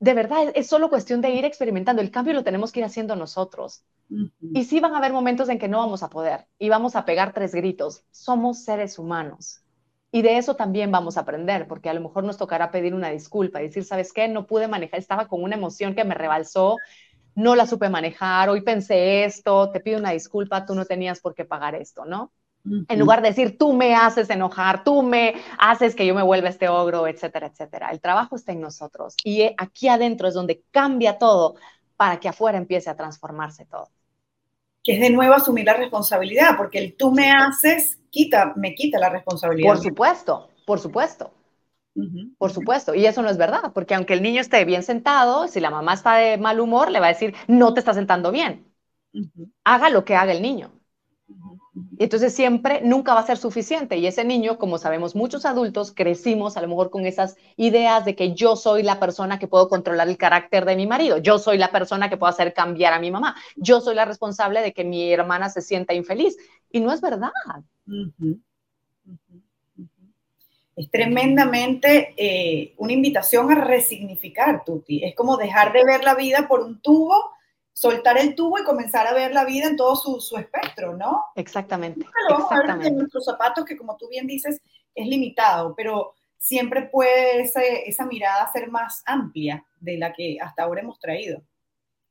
de 0.00 0.14
verdad, 0.14 0.52
es, 0.54 0.66
solo 0.66 0.90
cuestión 0.90 1.20
de 1.20 1.30
ir 1.30 1.44
experimentando. 1.44 2.02
El 2.02 2.10
cambio 2.10 2.34
lo 2.34 2.44
tenemos 2.44 2.72
que 2.72 2.80
ir 2.80 2.86
haciendo 2.86 3.16
nosotros. 3.16 3.84
Y 4.52 4.64
sí 4.64 4.80
van 4.80 4.94
a 4.94 4.98
haber 4.98 5.12
momentos 5.12 5.48
en 5.48 5.58
que 5.58 5.68
no 5.68 5.78
vamos 5.78 6.02
a 6.02 6.10
poder 6.10 6.46
y 6.58 6.68
vamos 6.68 6.94
a 6.94 7.04
pegar 7.04 7.32
tres 7.32 7.54
gritos. 7.54 8.04
Somos 8.10 8.64
seres 8.64 8.98
humanos. 8.98 9.62
Y 10.10 10.22
de 10.22 10.38
eso 10.38 10.56
también 10.56 10.90
vamos 10.90 11.18
a 11.18 11.20
aprender, 11.20 11.68
porque 11.68 11.90
a 11.90 11.94
lo 11.94 12.00
mejor 12.00 12.24
nos 12.24 12.38
tocará 12.38 12.70
pedir 12.70 12.94
una 12.94 13.10
disculpa 13.10 13.60
y 13.60 13.66
decir, 13.66 13.84
¿sabes 13.84 14.12
qué? 14.14 14.26
No 14.26 14.46
pude 14.46 14.66
manejar, 14.66 14.98
estaba 14.98 15.28
con 15.28 15.42
una 15.42 15.56
emoción 15.56 15.94
que 15.94 16.04
me 16.04 16.14
rebalsó, 16.14 16.76
no 17.34 17.54
la 17.54 17.66
supe 17.66 17.88
manejar, 17.88 18.48
hoy 18.48 18.62
pensé 18.62 19.24
esto, 19.24 19.70
te 19.70 19.80
pido 19.80 19.98
una 19.98 20.10
disculpa, 20.10 20.66
tú 20.66 20.74
no 20.74 20.84
tenías 20.84 21.20
por 21.20 21.34
qué 21.34 21.44
pagar 21.44 21.74
esto, 21.74 22.04
¿no? 22.04 22.32
En 22.88 22.98
lugar 22.98 23.22
de 23.22 23.28
decir, 23.28 23.56
tú 23.56 23.72
me 23.72 23.94
haces 23.94 24.28
enojar, 24.28 24.84
tú 24.84 25.02
me 25.02 25.34
haces 25.58 25.94
que 25.94 26.04
yo 26.04 26.14
me 26.14 26.22
vuelva 26.22 26.50
este 26.50 26.68
ogro, 26.68 27.06
etcétera, 27.06 27.46
etcétera. 27.46 27.90
El 27.90 28.00
trabajo 28.00 28.36
está 28.36 28.52
en 28.52 28.60
nosotros 28.60 29.14
y 29.24 29.42
aquí 29.56 29.88
adentro 29.88 30.28
es 30.28 30.34
donde 30.34 30.62
cambia 30.70 31.16
todo 31.16 31.54
para 31.96 32.20
que 32.20 32.28
afuera 32.28 32.58
empiece 32.58 32.90
a 32.90 32.96
transformarse 32.96 33.64
todo 33.64 33.88
que 34.88 34.94
es 34.94 35.00
de 35.00 35.10
nuevo 35.10 35.34
asumir 35.34 35.66
la 35.66 35.74
responsabilidad, 35.74 36.56
porque 36.56 36.78
el 36.78 36.96
tú 36.96 37.12
me 37.12 37.30
haces, 37.30 37.98
quita, 38.08 38.54
me 38.56 38.74
quita 38.74 38.98
la 38.98 39.10
responsabilidad. 39.10 39.74
Por 39.74 39.82
supuesto, 39.82 40.48
por 40.64 40.80
supuesto. 40.80 41.30
Por 42.38 42.52
supuesto, 42.52 42.94
y 42.94 43.06
eso 43.06 43.22
no 43.22 43.30
es 43.30 43.36
verdad, 43.36 43.72
porque 43.74 43.94
aunque 43.94 44.14
el 44.14 44.22
niño 44.22 44.40
esté 44.40 44.64
bien 44.64 44.82
sentado, 44.82 45.48
si 45.48 45.60
la 45.60 45.70
mamá 45.70 45.94
está 45.94 46.16
de 46.16 46.38
mal 46.38 46.60
humor, 46.60 46.90
le 46.90 47.00
va 47.00 47.06
a 47.06 47.12
decir, 47.12 47.34
no 47.48 47.74
te 47.74 47.80
está 47.80 47.94
sentando 47.94 48.30
bien. 48.30 48.72
Haga 49.64 49.90
lo 49.90 50.04
que 50.04 50.14
haga 50.14 50.32
el 50.32 50.42
niño. 50.42 50.72
Y 51.98 52.04
entonces 52.04 52.34
siempre, 52.34 52.80
nunca 52.82 53.14
va 53.14 53.20
a 53.20 53.26
ser 53.26 53.38
suficiente. 53.38 53.96
Y 53.98 54.06
ese 54.06 54.24
niño, 54.24 54.58
como 54.58 54.78
sabemos 54.78 55.16
muchos 55.16 55.44
adultos, 55.44 55.92
crecimos 55.92 56.56
a 56.56 56.62
lo 56.62 56.68
mejor 56.68 56.90
con 56.90 57.06
esas 57.06 57.36
ideas 57.56 58.04
de 58.04 58.14
que 58.14 58.34
yo 58.34 58.56
soy 58.56 58.82
la 58.82 59.00
persona 59.00 59.38
que 59.38 59.48
puedo 59.48 59.68
controlar 59.68 60.08
el 60.08 60.16
carácter 60.16 60.64
de 60.64 60.76
mi 60.76 60.86
marido, 60.86 61.18
yo 61.18 61.38
soy 61.38 61.58
la 61.58 61.70
persona 61.70 62.08
que 62.08 62.16
puedo 62.16 62.30
hacer 62.30 62.54
cambiar 62.54 62.92
a 62.92 63.00
mi 63.00 63.10
mamá, 63.10 63.36
yo 63.56 63.80
soy 63.80 63.94
la 63.94 64.04
responsable 64.04 64.60
de 64.62 64.72
que 64.72 64.84
mi 64.84 65.12
hermana 65.12 65.48
se 65.50 65.60
sienta 65.60 65.94
infeliz. 65.94 66.36
Y 66.70 66.80
no 66.80 66.92
es 66.92 67.00
verdad. 67.00 67.30
Es 70.78 70.90
tremendamente 70.90 72.14
eh, 72.16 72.74
una 72.76 72.92
invitación 72.92 73.50
a 73.50 73.56
resignificar, 73.56 74.64
Tuti. 74.64 75.04
Es 75.04 75.14
como 75.16 75.36
dejar 75.36 75.72
de 75.72 75.84
ver 75.84 76.04
la 76.04 76.14
vida 76.14 76.46
por 76.46 76.60
un 76.60 76.80
tubo 76.80 77.32
soltar 77.72 78.18
el 78.18 78.34
tubo 78.34 78.58
y 78.58 78.64
comenzar 78.64 79.06
a 79.06 79.14
ver 79.14 79.32
la 79.32 79.44
vida 79.44 79.66
en 79.68 79.76
todo 79.76 79.94
su, 79.94 80.20
su 80.20 80.36
espectro, 80.36 80.96
¿no? 80.96 81.24
Exactamente. 81.36 82.04
lo 82.28 82.38
vamos 82.38 82.50
a 82.50 82.76
ver 82.76 82.86
en 82.86 82.96
nuestros 82.96 83.24
zapatos, 83.24 83.64
que 83.64 83.76
como 83.76 83.96
tú 83.96 84.08
bien 84.08 84.26
dices, 84.26 84.60
es 84.96 85.06
limitado, 85.06 85.74
pero 85.76 86.14
siempre 86.38 86.82
puede 86.82 87.42
esa 87.42 88.04
mirada 88.06 88.50
ser 88.52 88.68
más 88.68 89.02
amplia 89.06 89.64
de 89.80 89.96
la 89.96 90.12
que 90.12 90.38
hasta 90.40 90.64
ahora 90.64 90.80
hemos 90.80 90.98
traído. 90.98 91.40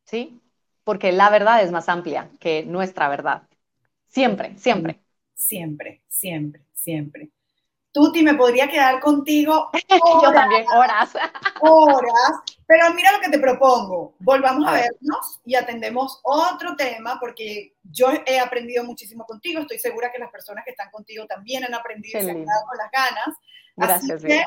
Sí, 0.06 0.42
porque 0.86 1.12
la 1.12 1.30
verdad 1.30 1.62
es 1.62 1.72
más 1.72 1.90
amplia 1.90 2.32
que 2.40 2.64
nuestra 2.66 3.10
verdad. 3.10 3.44
Siempre, 4.08 4.58
siempre. 4.58 5.02
Siempre, 5.36 6.02
siempre, 6.08 6.62
siempre. 6.74 7.30
Tuti, 7.98 8.22
me 8.22 8.36
podría 8.36 8.70
quedar 8.70 9.00
contigo. 9.00 9.72
Yo 10.24 10.32
también, 10.32 10.68
horas. 10.68 11.10
Horas. 11.62 12.12
Pero 12.68 12.94
mira 12.94 13.12
lo 13.12 13.20
que 13.20 13.30
te 13.30 13.40
propongo. 13.40 14.14
Volvamos 14.20 14.68
a, 14.68 14.74
vernos 14.74 15.40
y 15.44 15.56
atendemos 15.56 16.20
otro 16.22 16.76
tema 16.76 17.18
porque 17.20 17.74
yo 17.86 18.10
he 18.26 18.40
aprendido 18.40 18.84
muchísimo 18.84 19.26
contigo. 19.26 19.62
Estoy 19.62 19.80
segura 19.80 20.12
que 20.12 20.20
las 20.20 20.30
personas 20.30 20.64
que 20.64 20.72
están 20.72 20.92
contigo 20.92 21.26
también 21.26 21.64
han 21.64 21.74
aprendido 21.74 22.20
y 22.20 22.24
se 22.24 22.30
han 22.30 22.46
dado 22.46 22.66
con 22.68 22.78
las 22.78 22.92
ganas. 22.92 23.36
Gracias. 23.76 24.24
Así 24.24 24.44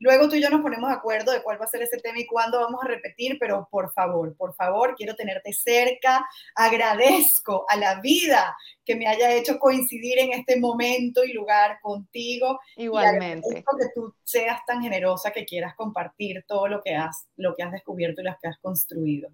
Luego 0.00 0.28
tú 0.28 0.36
y 0.36 0.42
yo 0.42 0.48
nos 0.50 0.60
ponemos 0.60 0.88
de 0.88 0.96
acuerdo 0.96 1.32
de 1.32 1.42
cuál 1.42 1.60
va 1.60 1.64
a 1.64 1.68
ser 1.68 1.82
ese 1.82 1.98
tema 1.98 2.18
y 2.18 2.26
cuándo 2.26 2.60
vamos 2.60 2.80
a 2.82 2.88
repetir, 2.88 3.36
pero 3.40 3.68
por 3.70 3.92
favor, 3.92 4.36
por 4.36 4.54
favor, 4.54 4.94
quiero 4.96 5.16
tenerte 5.16 5.52
cerca. 5.52 6.24
Agradezco 6.54 7.66
a 7.68 7.76
la 7.76 8.00
vida 8.00 8.56
que 8.84 8.94
me 8.94 9.06
haya 9.06 9.32
hecho 9.32 9.58
coincidir 9.58 10.18
en 10.20 10.32
este 10.32 10.58
momento 10.58 11.24
y 11.24 11.32
lugar 11.32 11.78
contigo. 11.82 12.60
Igualmente. 12.76 13.48
Y 13.50 13.54
que 13.54 13.90
tú 13.94 14.14
seas 14.22 14.60
tan 14.66 14.82
generosa 14.82 15.32
que 15.32 15.44
quieras 15.44 15.74
compartir 15.74 16.44
todo 16.46 16.68
lo 16.68 16.80
que 16.82 16.94
has, 16.94 17.26
lo 17.36 17.54
que 17.56 17.64
has 17.64 17.72
descubierto 17.72 18.20
y 18.20 18.24
lo 18.24 18.36
que 18.40 18.48
has 18.48 18.58
construido. 18.58 19.30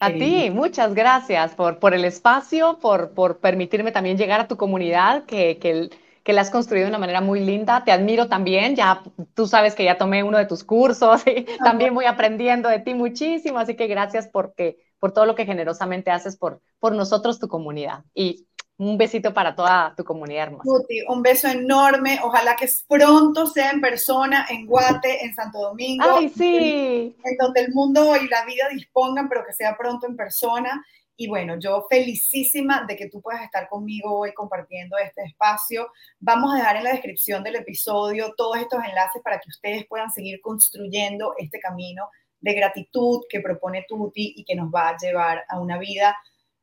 a 0.00 0.12
ti, 0.12 0.50
muchas 0.50 0.94
gracias 0.94 1.54
por, 1.54 1.80
por 1.80 1.92
el 1.92 2.04
espacio, 2.04 2.78
por, 2.80 3.12
por 3.14 3.40
permitirme 3.40 3.90
también 3.90 4.16
llegar 4.16 4.40
a 4.40 4.48
tu 4.48 4.56
comunidad, 4.56 5.24
que, 5.24 5.58
que 5.58 5.70
el 5.70 5.90
que 6.28 6.34
la 6.34 6.42
has 6.42 6.50
construido 6.50 6.84
de 6.84 6.90
una 6.90 6.98
manera 6.98 7.22
muy 7.22 7.40
linda. 7.40 7.84
Te 7.86 7.90
admiro 7.90 8.28
también, 8.28 8.76
ya 8.76 9.02
tú 9.32 9.46
sabes 9.46 9.74
que 9.74 9.84
ya 9.84 9.96
tomé 9.96 10.22
uno 10.22 10.36
de 10.36 10.44
tus 10.44 10.62
cursos 10.62 11.22
y 11.26 11.46
también 11.64 11.94
voy 11.94 12.04
aprendiendo 12.04 12.68
de 12.68 12.80
ti 12.80 12.92
muchísimo, 12.92 13.58
así 13.58 13.76
que 13.76 13.86
gracias 13.86 14.28
porque, 14.30 14.76
por 14.98 15.12
todo 15.12 15.24
lo 15.24 15.34
que 15.34 15.46
generosamente 15.46 16.10
haces 16.10 16.36
por, 16.36 16.60
por 16.80 16.94
nosotros, 16.94 17.38
tu 17.38 17.48
comunidad. 17.48 18.04
Y 18.12 18.46
Un 18.76 18.98
besito 18.98 19.32
para 19.32 19.56
toda 19.56 19.94
tu 19.96 20.04
comunidad 20.04 20.48
hermosa. 20.48 20.70
un 21.08 21.22
beso 21.22 21.48
enorme. 21.48 22.20
Ojalá 22.22 22.56
que 22.56 22.68
pronto 22.86 23.46
sea 23.46 23.70
en 23.70 23.80
persona, 23.80 24.46
en 24.50 24.66
Guate, 24.66 25.24
en 25.24 25.34
Santo 25.34 25.60
Domingo. 25.60 26.04
Ay, 26.14 26.28
sí. 26.28 27.16
En, 27.24 27.36
donde 27.38 27.62
el 27.62 27.72
mundo 27.72 28.14
y 28.16 28.28
la 28.28 28.44
vida 28.44 28.68
dispongan, 28.70 29.30
pero 29.30 29.46
que 29.46 29.54
sea 29.54 29.78
pronto 29.78 30.06
en 30.06 30.14
persona. 30.14 30.84
Y 31.20 31.26
bueno, 31.26 31.58
yo 31.58 31.84
felicísima 31.90 32.84
de 32.86 32.94
que 32.94 33.08
tú 33.08 33.20
puedas 33.20 33.42
estar 33.42 33.68
conmigo 33.68 34.20
hoy 34.20 34.32
compartiendo 34.32 34.96
este 34.98 35.24
espacio. 35.24 35.90
Vamos 36.20 36.54
a 36.54 36.58
dejar 36.58 36.76
en 36.76 36.84
la 36.84 36.92
descripción 36.92 37.42
del 37.42 37.56
episodio 37.56 38.34
todos 38.36 38.56
estos 38.58 38.78
enlaces 38.84 39.20
para 39.20 39.40
que 39.40 39.48
ustedes 39.48 39.84
puedan 39.88 40.12
seguir 40.12 40.40
construyendo 40.40 41.34
este 41.36 41.58
camino 41.58 42.08
de 42.40 42.54
gratitud 42.54 43.22
que 43.28 43.40
propone 43.40 43.84
Tuti 43.88 44.34
y 44.36 44.44
que 44.44 44.54
nos 44.54 44.70
va 44.72 44.90
a 44.90 44.96
llevar 44.96 45.42
a 45.48 45.58
una 45.58 45.76
vida 45.76 46.16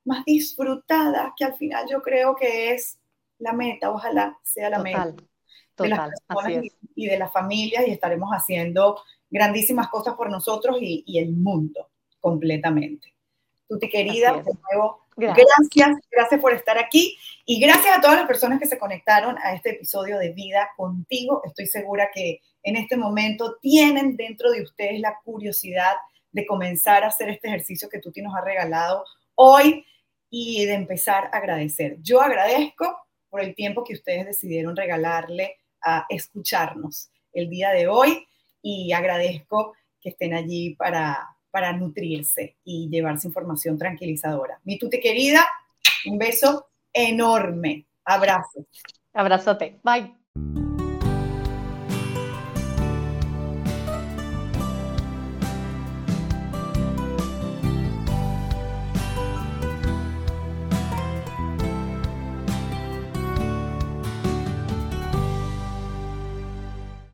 más 0.05 0.23
disfrutada, 0.23 1.33
que 1.35 1.43
al 1.43 1.55
final 1.55 1.85
yo 1.91 2.01
creo 2.01 2.33
que 2.33 2.71
es 2.71 2.97
la 3.39 3.51
meta, 3.51 3.91
ojalá 3.91 4.39
sea 4.41 4.69
la 4.69 4.79
meta 4.79 5.13
de 5.77 5.89
las 5.89 6.11
personas 6.27 6.63
y, 6.95 7.07
de 7.07 7.19
las 7.19 7.33
familias 7.33 7.85
y 7.85 7.91
estaremos 7.91 8.29
haciendo 8.31 9.01
grandísimas 9.29 9.89
cosas 9.89 10.13
por 10.13 10.31
nosotros 10.31 10.77
y, 10.79 11.19
el 11.19 11.33
mundo 11.33 11.89
completamente. 12.21 13.14
Tuti 13.67 13.89
querida, 13.89 14.33
de 14.33 14.51
nuevo, 14.71 15.05
gracias. 15.15 15.47
gracias, 15.73 15.97
gracias 16.11 16.41
por 16.41 16.53
estar 16.53 16.77
aquí 16.77 17.17
y 17.45 17.59
gracias 17.59 17.97
a 17.97 18.01
todas 18.01 18.17
las 18.17 18.27
personas 18.27 18.59
que 18.59 18.67
se 18.67 18.77
conectaron 18.77 19.37
a 19.43 19.53
este 19.53 19.71
episodio 19.71 20.19
de 20.19 20.33
Vida 20.33 20.69
contigo. 20.77 21.41
Estoy 21.45 21.65
segura 21.65 22.09
que 22.13 22.41
en 22.63 22.75
este 22.75 22.95
momento 22.95 23.57
tienen 23.61 24.15
dentro 24.15 24.51
de 24.51 24.61
ustedes 24.61 24.99
la 24.99 25.19
curiosidad 25.23 25.93
de 26.31 26.45
comenzar 26.45 27.03
a 27.03 27.07
hacer 27.07 27.29
este 27.29 27.47
ejercicio 27.47 27.89
que 27.89 27.99
Tuti 27.99 28.21
nos 28.21 28.35
ha 28.35 28.41
regalado 28.41 29.03
hoy 29.35 29.85
y 30.29 30.65
de 30.65 30.73
empezar 30.73 31.29
a 31.31 31.37
agradecer. 31.37 31.97
Yo 32.01 32.21
agradezco 32.21 32.97
por 33.29 33.41
el 33.41 33.55
tiempo 33.55 33.83
que 33.83 33.93
ustedes 33.93 34.25
decidieron 34.25 34.75
regalarle 34.75 35.57
a 35.81 36.05
escucharnos 36.09 37.09
el 37.33 37.49
día 37.49 37.71
de 37.71 37.87
hoy 37.87 38.27
y 38.61 38.91
agradezco 38.91 39.73
que 40.01 40.09
estén 40.09 40.33
allí 40.33 40.75
para, 40.75 41.34
para 41.55 41.71
nutrirse 41.71 42.57
y 42.65 42.89
llevarse 42.89 43.29
información 43.29 43.77
tranquilizadora. 43.77 44.59
Mi 44.65 44.77
tute 44.77 44.99
querida, 44.99 45.47
un 46.05 46.17
beso 46.17 46.67
enorme. 46.91 47.87
Abrazo. 48.03 48.67
Abrazote. 49.13 49.79
Bye. 49.81 50.74